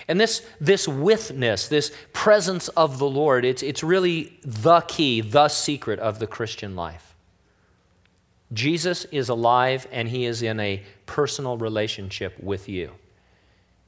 And 0.07 0.21
this, 0.21 0.45
this 0.61 0.87
withness, 0.87 1.67
this 1.67 1.91
presence 2.13 2.67
of 2.69 2.99
the 2.99 3.09
Lord, 3.09 3.43
it's, 3.43 3.63
it's 3.63 3.81
really 3.81 4.39
the 4.45 4.81
key, 4.81 5.21
the 5.21 5.47
secret 5.47 5.97
of 5.97 6.19
the 6.19 6.27
Christian 6.27 6.75
life. 6.75 7.15
Jesus 8.53 9.05
is 9.05 9.29
alive 9.29 9.87
and 9.91 10.07
he 10.07 10.25
is 10.25 10.43
in 10.43 10.59
a 10.59 10.83
personal 11.07 11.57
relationship 11.57 12.39
with 12.39 12.69
you. 12.69 12.91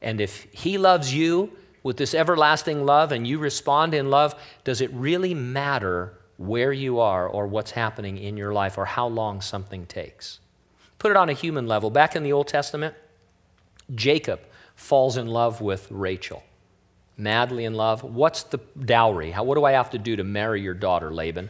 And 0.01 0.19
if 0.19 0.47
he 0.51 0.79
loves 0.79 1.13
you 1.13 1.51
with 1.83 1.97
this 1.97 2.15
everlasting 2.15 2.83
love 2.83 3.11
and 3.11 3.27
you 3.27 3.37
respond 3.37 3.93
in 3.93 4.09
love, 4.09 4.33
does 4.63 4.81
it 4.81 4.91
really 4.91 5.35
matter 5.35 6.17
where 6.47 6.73
you 6.73 6.99
are 6.99 7.27
or 7.27 7.47
what's 7.47 7.71
happening 7.71 8.17
in 8.17 8.37
your 8.37 8.53
life 8.53 8.77
or 8.77 8.85
how 8.85 9.07
long 9.07 9.41
something 9.41 9.85
takes. 9.85 10.39
Put 10.97 11.11
it 11.11 11.17
on 11.17 11.29
a 11.29 11.33
human 11.33 11.67
level. 11.67 11.89
Back 11.89 12.15
in 12.15 12.23
the 12.23 12.33
Old 12.33 12.47
Testament, 12.47 12.95
Jacob 13.93 14.39
falls 14.75 15.17
in 15.17 15.27
love 15.27 15.61
with 15.61 15.87
Rachel. 15.91 16.43
madly 17.17 17.65
in 17.65 17.73
love. 17.73 18.03
What's 18.03 18.43
the 18.43 18.59
dowry? 18.79 19.31
How, 19.31 19.43
what 19.43 19.55
do 19.55 19.63
I 19.63 19.73
have 19.73 19.91
to 19.91 19.97
do 19.99 20.15
to 20.15 20.23
marry 20.23 20.61
your 20.61 20.73
daughter, 20.73 21.11
Laban? 21.11 21.49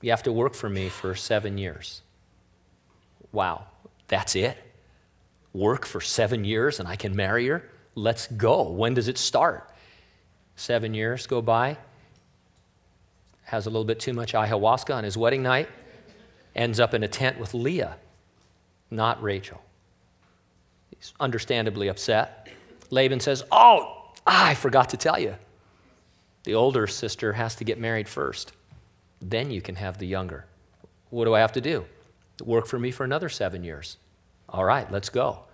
You 0.00 0.10
have 0.10 0.22
to 0.24 0.32
work 0.32 0.54
for 0.54 0.68
me 0.68 0.88
for 0.88 1.14
seven 1.14 1.58
years. 1.58 2.02
Wow, 3.32 3.66
that's 4.06 4.36
it? 4.36 4.56
Work 5.52 5.86
for 5.86 6.00
seven 6.00 6.44
years 6.44 6.78
and 6.78 6.88
I 6.88 6.96
can 6.96 7.16
marry 7.16 7.46
her? 7.48 7.68
Let's 7.94 8.26
go. 8.26 8.70
When 8.70 8.94
does 8.94 9.08
it 9.08 9.18
start? 9.18 9.70
Seven 10.54 10.94
years 10.94 11.26
go 11.26 11.42
by. 11.42 11.78
Has 13.48 13.64
a 13.64 13.70
little 13.70 13.86
bit 13.86 13.98
too 13.98 14.12
much 14.12 14.34
ayahuasca 14.34 14.94
on 14.94 15.04
his 15.04 15.16
wedding 15.16 15.42
night. 15.42 15.70
Ends 16.54 16.78
up 16.78 16.92
in 16.92 17.02
a 17.02 17.08
tent 17.08 17.38
with 17.38 17.54
Leah, 17.54 17.96
not 18.90 19.22
Rachel. 19.22 19.62
He's 20.94 21.14
understandably 21.18 21.88
upset. 21.88 22.50
Laban 22.90 23.20
says, 23.20 23.42
Oh, 23.50 24.12
I 24.26 24.52
forgot 24.52 24.90
to 24.90 24.98
tell 24.98 25.18
you. 25.18 25.34
The 26.44 26.54
older 26.54 26.86
sister 26.86 27.32
has 27.32 27.54
to 27.54 27.64
get 27.64 27.80
married 27.80 28.06
first. 28.06 28.52
Then 29.22 29.50
you 29.50 29.62
can 29.62 29.76
have 29.76 29.96
the 29.96 30.06
younger. 30.06 30.44
What 31.08 31.24
do 31.24 31.34
I 31.34 31.40
have 31.40 31.52
to 31.52 31.62
do? 31.62 31.86
Work 32.44 32.66
for 32.66 32.78
me 32.78 32.90
for 32.90 33.04
another 33.04 33.30
seven 33.30 33.64
years. 33.64 33.96
All 34.50 34.66
right, 34.66 34.92
let's 34.92 35.08
go. 35.08 35.44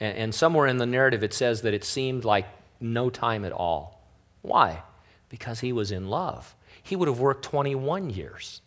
And, 0.00 0.16
and 0.16 0.34
somewhere 0.34 0.68
in 0.68 0.78
the 0.78 0.86
narrative 0.86 1.22
it 1.22 1.34
says 1.34 1.60
that 1.62 1.74
it 1.74 1.84
seemed 1.84 2.24
like 2.24 2.46
no 2.80 3.10
time 3.10 3.44
at 3.44 3.52
all. 3.52 4.08
Why? 4.40 4.84
Because 5.28 5.60
he 5.60 5.74
was 5.74 5.90
in 5.90 6.08
love. 6.08 6.54
He 6.86 6.94
would 6.94 7.08
have 7.08 7.18
worked 7.18 7.44
21 7.44 8.10
years 8.10 8.60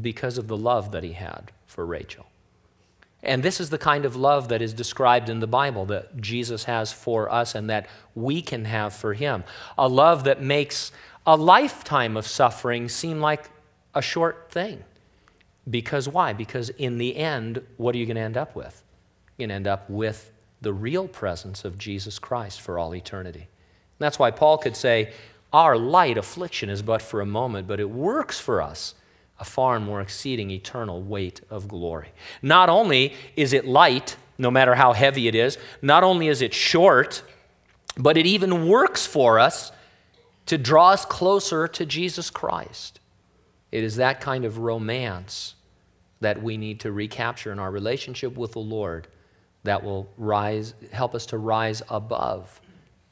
because 0.00 0.38
of 0.38 0.46
the 0.46 0.56
love 0.56 0.92
that 0.92 1.02
he 1.02 1.12
had 1.12 1.50
for 1.66 1.84
Rachel. 1.84 2.26
And 3.20 3.42
this 3.42 3.60
is 3.60 3.70
the 3.70 3.78
kind 3.78 4.04
of 4.04 4.14
love 4.14 4.48
that 4.50 4.62
is 4.62 4.72
described 4.72 5.28
in 5.28 5.40
the 5.40 5.48
Bible 5.48 5.86
that 5.86 6.20
Jesus 6.20 6.62
has 6.64 6.92
for 6.92 7.32
us 7.32 7.56
and 7.56 7.68
that 7.68 7.88
we 8.14 8.42
can 8.42 8.64
have 8.64 8.94
for 8.94 9.14
him. 9.14 9.42
A 9.76 9.88
love 9.88 10.22
that 10.22 10.40
makes 10.40 10.92
a 11.26 11.36
lifetime 11.36 12.16
of 12.16 12.28
suffering 12.28 12.88
seem 12.88 13.20
like 13.20 13.50
a 13.92 14.00
short 14.00 14.52
thing. 14.52 14.84
Because 15.68 16.08
why? 16.08 16.32
Because 16.32 16.68
in 16.68 16.98
the 16.98 17.16
end, 17.16 17.60
what 17.76 17.92
are 17.96 17.98
you 17.98 18.06
going 18.06 18.14
to 18.14 18.22
end 18.22 18.36
up 18.36 18.54
with? 18.54 18.84
You're 19.36 19.48
going 19.48 19.48
to 19.48 19.56
end 19.56 19.66
up 19.66 19.90
with 19.90 20.30
the 20.60 20.72
real 20.72 21.08
presence 21.08 21.64
of 21.64 21.76
Jesus 21.76 22.20
Christ 22.20 22.60
for 22.60 22.78
all 22.78 22.94
eternity. 22.94 23.40
And 23.40 23.98
that's 23.98 24.20
why 24.20 24.30
Paul 24.30 24.58
could 24.58 24.76
say, 24.76 25.12
Our 25.56 25.78
light 25.78 26.18
affliction 26.18 26.68
is 26.68 26.82
but 26.82 27.00
for 27.00 27.22
a 27.22 27.24
moment, 27.24 27.66
but 27.66 27.80
it 27.80 27.88
works 27.88 28.38
for 28.38 28.60
us 28.60 28.94
a 29.40 29.44
far 29.44 29.80
more 29.80 30.02
exceeding 30.02 30.50
eternal 30.50 31.00
weight 31.00 31.40
of 31.48 31.66
glory. 31.66 32.10
Not 32.42 32.68
only 32.68 33.14
is 33.36 33.54
it 33.54 33.64
light, 33.64 34.18
no 34.36 34.50
matter 34.50 34.74
how 34.74 34.92
heavy 34.92 35.28
it 35.28 35.34
is, 35.34 35.56
not 35.80 36.04
only 36.04 36.28
is 36.28 36.42
it 36.42 36.52
short, 36.52 37.22
but 37.96 38.18
it 38.18 38.26
even 38.26 38.68
works 38.68 39.06
for 39.06 39.38
us 39.38 39.72
to 40.44 40.58
draw 40.58 40.90
us 40.90 41.06
closer 41.06 41.66
to 41.66 41.86
Jesus 41.86 42.28
Christ. 42.28 43.00
It 43.72 43.82
is 43.82 43.96
that 43.96 44.20
kind 44.20 44.44
of 44.44 44.58
romance 44.58 45.54
that 46.20 46.42
we 46.42 46.58
need 46.58 46.80
to 46.80 46.92
recapture 46.92 47.50
in 47.50 47.58
our 47.58 47.70
relationship 47.70 48.36
with 48.36 48.52
the 48.52 48.58
Lord 48.58 49.08
that 49.62 49.82
will 49.82 50.06
rise, 50.18 50.74
help 50.92 51.14
us 51.14 51.24
to 51.26 51.38
rise 51.38 51.80
above 51.88 52.60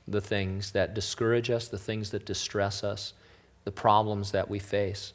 the 0.06 0.20
things 0.20 0.72
that 0.72 0.94
discourage 0.94 1.50
us, 1.50 1.68
the 1.68 1.78
things 1.78 2.10
that 2.10 2.26
distress 2.26 2.84
us, 2.84 3.14
the 3.64 3.72
problems 3.72 4.32
that 4.32 4.48
we 4.50 4.58
face 4.58 5.12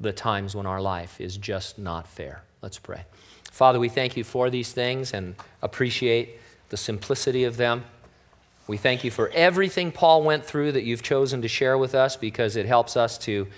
the 0.00 0.12
times 0.12 0.54
when 0.54 0.66
our 0.66 0.80
life 0.80 1.20
is 1.20 1.36
just 1.36 1.78
not 1.78 2.06
fair. 2.06 2.42
Let's 2.62 2.78
pray. 2.78 3.04
Father, 3.50 3.80
we 3.80 3.88
thank 3.88 4.16
you 4.16 4.24
for 4.24 4.50
these 4.50 4.72
things 4.72 5.12
and 5.12 5.34
appreciate 5.62 6.38
the 6.68 6.76
simplicity 6.76 7.44
of 7.44 7.56
them. 7.56 7.84
We 8.66 8.76
thank 8.76 9.02
you 9.02 9.10
for 9.10 9.30
everything 9.30 9.90
Paul 9.90 10.22
went 10.22 10.44
through 10.44 10.72
that 10.72 10.84
you've 10.84 11.02
chosen 11.02 11.42
to 11.42 11.48
share 11.48 11.78
with 11.78 11.94
us 11.94 12.16
because 12.16 12.54
it 12.54 12.66
helps 12.66 12.96
us 12.96 13.16
to 13.18 13.48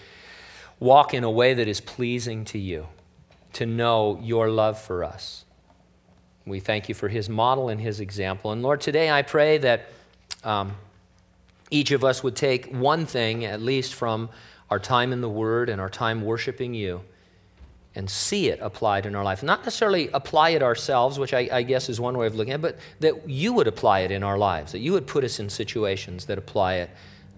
walk 0.79 1.13
in 1.13 1.25
a 1.25 1.31
way 1.31 1.53
that 1.53 1.69
is 1.69 1.81
pleasing 1.81 2.45
to 2.47 2.59
you, 2.59 2.87
to 3.55 3.67
know 3.67 4.19
your 4.23 4.49
love 4.49 4.81
for 4.81 5.03
us. 5.05 5.45
We 6.47 6.61
thank 6.61 6.89
you 6.89 6.95
for 6.95 7.09
his 7.09 7.29
model 7.29 7.69
and 7.69 7.81
his 7.81 8.01
example. 8.01 8.53
And 8.53 8.63
Lord, 8.63 8.81
today 8.81 9.11
I 9.11 9.23
pray 9.23 9.59
that 9.59 9.89
um, 10.45 10.75
each 11.71 11.91
of 11.91 12.05
us 12.05 12.23
would 12.23 12.37
take 12.37 12.73
one 12.73 13.07
thing, 13.07 13.45
at 13.45 13.61
least 13.61 13.95
from 13.95 14.31
our 14.71 14.79
time 14.79 15.13
in 15.13 15.21
the 15.21 15.29
Word 15.29 15.69
and 15.69 15.81
our 15.81 15.91
time 15.91 16.23
worshiping 16.23 16.75
you 16.75 17.03
and 17.95 18.09
see 18.09 18.49
it 18.49 18.61
applied 18.63 19.05
in 19.05 19.15
our 19.15 19.25
life. 19.25 19.43
Not 19.43 19.65
necessarily 19.65 20.09
apply 20.15 20.51
it 20.51 20.63
ourselves, 20.63 21.19
which 21.19 21.35
I, 21.35 21.49
I, 21.51 21.63
guess 21.63 21.89
is 21.89 22.01
one 22.01 22.17
way 22.17 22.27
of 22.27 22.37
looking 22.37 22.53
at 22.53 22.61
it, 22.61 22.63
but 22.63 22.79
that 23.01 23.29
you 23.29 23.53
would 23.53 23.67
apply 23.67 24.01
it 24.01 24.13
in 24.13 24.23
our 24.23 24.39
lives, 24.39 24.73
that 24.73 24.79
you 24.79 24.93
would 24.93 25.07
put 25.07 25.25
us 25.25 25.41
in 25.41 25.51
situations 25.51 26.27
that 26.27 26.39
apply 26.39 26.77
it 26.77 26.91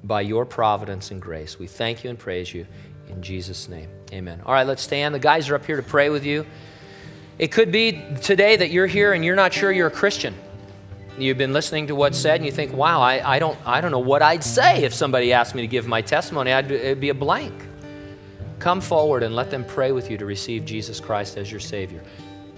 by 0.04 0.20
your 0.20 0.44
providence 0.44 1.10
and 1.10 1.22
grace. 1.22 1.58
We 1.58 1.66
thank 1.66 2.04
you 2.04 2.10
and 2.10 2.18
praise 2.18 2.52
you 2.52 2.66
in 3.08 3.22
Jesus' 3.22 3.68
name. 3.68 3.88
Amen. 4.12 4.42
All 4.44 4.52
right, 4.52 4.66
let's 4.66 4.82
stand. 4.82 5.14
The 5.14 5.18
guys 5.18 5.48
are 5.48 5.54
up 5.54 5.64
here 5.64 5.76
to 5.76 5.82
pray 5.82 6.10
with 6.10 6.24
you. 6.24 6.44
It 7.38 7.48
could 7.48 7.72
be 7.72 7.92
today 8.20 8.56
that 8.56 8.70
you're 8.70 8.86
here 8.86 9.14
and 9.14 9.24
you're 9.24 9.36
not 9.36 9.54
sure 9.54 9.72
you're 9.72 9.86
a 9.86 9.90
Christian. 9.90 10.34
You've 11.18 11.36
been 11.36 11.52
listening 11.52 11.88
to 11.88 11.94
what's 11.94 12.18
said 12.18 12.36
and 12.36 12.46
you 12.46 12.52
think, 12.52 12.72
wow, 12.72 13.00
I, 13.00 13.34
I, 13.34 13.38
don't, 13.38 13.58
I 13.66 13.80
don't 13.80 13.90
know 13.90 13.98
what 13.98 14.22
I'd 14.22 14.42
say 14.42 14.84
if 14.84 14.94
somebody 14.94 15.32
asked 15.32 15.54
me 15.54 15.60
to 15.60 15.68
give 15.68 15.86
my 15.86 16.00
testimony. 16.00 16.52
I'd, 16.52 16.70
it'd 16.70 17.00
be 17.00 17.10
a 17.10 17.14
blank. 17.14 17.52
Come 18.58 18.80
forward 18.80 19.22
and 19.22 19.36
let 19.36 19.50
them 19.50 19.64
pray 19.64 19.92
with 19.92 20.10
you 20.10 20.16
to 20.18 20.24
receive 20.24 20.64
Jesus 20.64 21.00
Christ 21.00 21.36
as 21.36 21.50
your 21.50 21.60
Savior. 21.60 22.02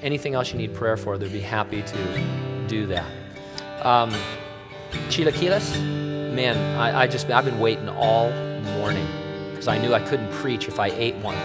Anything 0.03 0.35
else 0.35 0.53
you 0.53 0.59
need 0.59 0.75
prayer 0.75 0.97
for, 0.97 1.19
they'd 1.19 1.33
be 1.33 1.41
happy 1.41 1.83
to 1.83 2.67
do 2.69 2.87
that. 2.87 3.11
Um, 3.83 4.15
chilaquiles, 5.09 5.75
man, 6.33 6.57
I, 6.79 7.03
I 7.03 7.07
just, 7.07 7.31
I've 7.31 7.45
been 7.45 7.59
waiting 7.59 7.89
all 7.89 8.31
morning 8.79 9.07
because 9.51 9.67
I 9.67 9.79
knew 9.79 9.95
I 9.95 10.01
couldn't 10.01 10.31
preach 10.33 10.69
if 10.69 10.79
I 10.79 10.89
ate 10.89 11.17
one. 11.17 11.37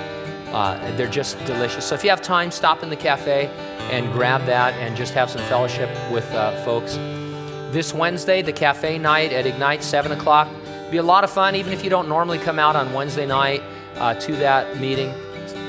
Uh, 0.51 0.79
they're 0.95 1.07
just 1.07 1.37
delicious. 1.45 1.85
So 1.85 1.95
if 1.95 2.03
you 2.03 2.09
have 2.09 2.21
time, 2.21 2.49
stop 2.49 2.81
in 2.81 2.89
the 2.89 2.95
cafe 2.95 3.47
and 3.91 4.11
grab 4.11 4.45
that 4.45 4.73
and 4.75 4.95
just 4.95 5.13
have 5.13 5.29
some 5.29 5.41
fellowship 5.43 5.89
with 6.11 6.29
uh, 6.31 6.63
folks. 6.63 6.95
This 7.71 7.93
Wednesday, 7.93 8.41
the 8.41 8.53
cafe 8.53 8.97
night 8.97 9.31
at 9.31 9.45
Ignite, 9.45 9.83
7 9.83 10.11
o'clock. 10.11 10.49
Be 10.89 10.97
a 10.97 11.03
lot 11.03 11.23
of 11.23 11.29
fun, 11.29 11.55
even 11.55 11.71
if 11.71 11.83
you 11.83 11.89
don't 11.91 12.09
normally 12.09 12.39
come 12.39 12.57
out 12.57 12.75
on 12.75 12.91
Wednesday 12.93 13.27
night 13.27 13.61
uh, 13.97 14.15
to 14.15 14.35
that 14.37 14.79
meeting. 14.79 15.13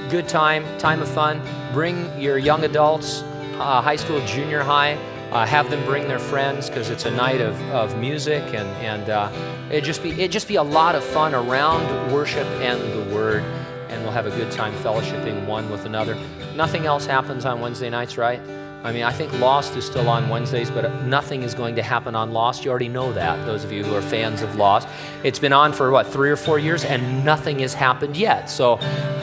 Good 0.09 0.27
time, 0.27 0.65
time 0.79 1.03
of 1.03 1.09
fun. 1.09 1.43
Bring 1.75 2.19
your 2.19 2.39
young 2.39 2.65
adults, 2.65 3.21
uh, 3.59 3.83
high 3.83 3.97
school, 3.97 4.25
junior 4.25 4.63
high. 4.63 4.99
Uh, 5.31 5.47
have 5.47 5.71
them 5.71 5.85
bring 5.85 6.09
their 6.09 6.19
friends 6.19 6.69
because 6.69 6.91
it's 6.91 7.05
a 7.05 7.11
night 7.11 7.41
of, 7.41 7.61
of 7.71 7.97
music 7.99 8.43
and, 8.53 8.69
and 8.79 9.11
uh, 9.11 9.31
it 9.71 9.85
just 9.85 10.03
be 10.03 10.11
it 10.21 10.29
just 10.29 10.49
be 10.49 10.57
a 10.57 10.63
lot 10.63 10.97
of 10.97 11.05
fun 11.05 11.37
around 11.37 12.13
worship 12.13 12.49
and 12.61 12.81
the 12.93 13.15
word 13.15 13.45
and 13.91 14.03
we'll 14.03 14.13
have 14.13 14.27
a 14.27 14.31
good 14.31 14.51
time 14.53 14.73
fellowshipping 14.75 15.47
one 15.47 15.69
with 15.71 15.85
another. 15.85 16.17
Nothing 16.55 16.87
else 16.87 17.07
happens 17.07 17.45
on 17.45 17.61
Wednesday 17.61 17.91
nights, 17.91 18.17
right? 18.17 18.41
I 18.83 18.93
mean, 18.93 19.03
I 19.03 19.13
think 19.13 19.31
Lost 19.39 19.77
is 19.77 19.85
still 19.85 20.09
on 20.09 20.31
Wednesdays, 20.31 20.71
but 20.71 20.91
nothing 21.05 21.43
is 21.43 21.53
going 21.53 21.77
to 21.77 21.83
happen 21.83 22.15
on 22.15 22.33
Lost. 22.33 22.65
You 22.65 22.71
already 22.71 22.89
know 22.89 23.13
that, 23.13 23.45
those 23.45 23.63
of 23.63 23.73
you 23.73 23.85
who 23.85 23.95
are 23.95 24.01
fans 24.01 24.41
of 24.41 24.57
Lost. 24.57 24.89
It's 25.23 25.39
been 25.39 25.53
on 25.53 25.75
for, 25.75 25.91
what, 25.91 26.07
three 26.07 26.31
or 26.31 26.37
four 26.37 26.59
years, 26.59 26.85
and 26.85 27.23
nothing 27.23 27.59
has 27.59 27.75
happened 27.75 28.17
yet. 28.17 28.49
So 28.49 28.77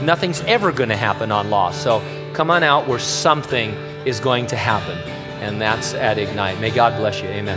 nothing's 0.04 0.42
ever 0.42 0.72
going 0.72 0.90
to 0.90 0.98
happen 0.98 1.32
on 1.32 1.50
Lost. 1.50 1.82
So 1.82 2.04
come 2.34 2.52
on 2.52 2.62
out 2.62 2.88
where 2.88 3.00
something 3.00 3.72
is 4.06 4.20
going 4.20 4.46
to 4.48 4.56
happen, 4.56 4.98
and 5.42 5.60
that's 5.60 5.96
at 5.96 6.20
Ignite. 6.20 6.60
May 6.60 6.70
God 6.70 6.96
bless 7.00 7.20
you. 7.22 7.28
Amen. 7.30 7.56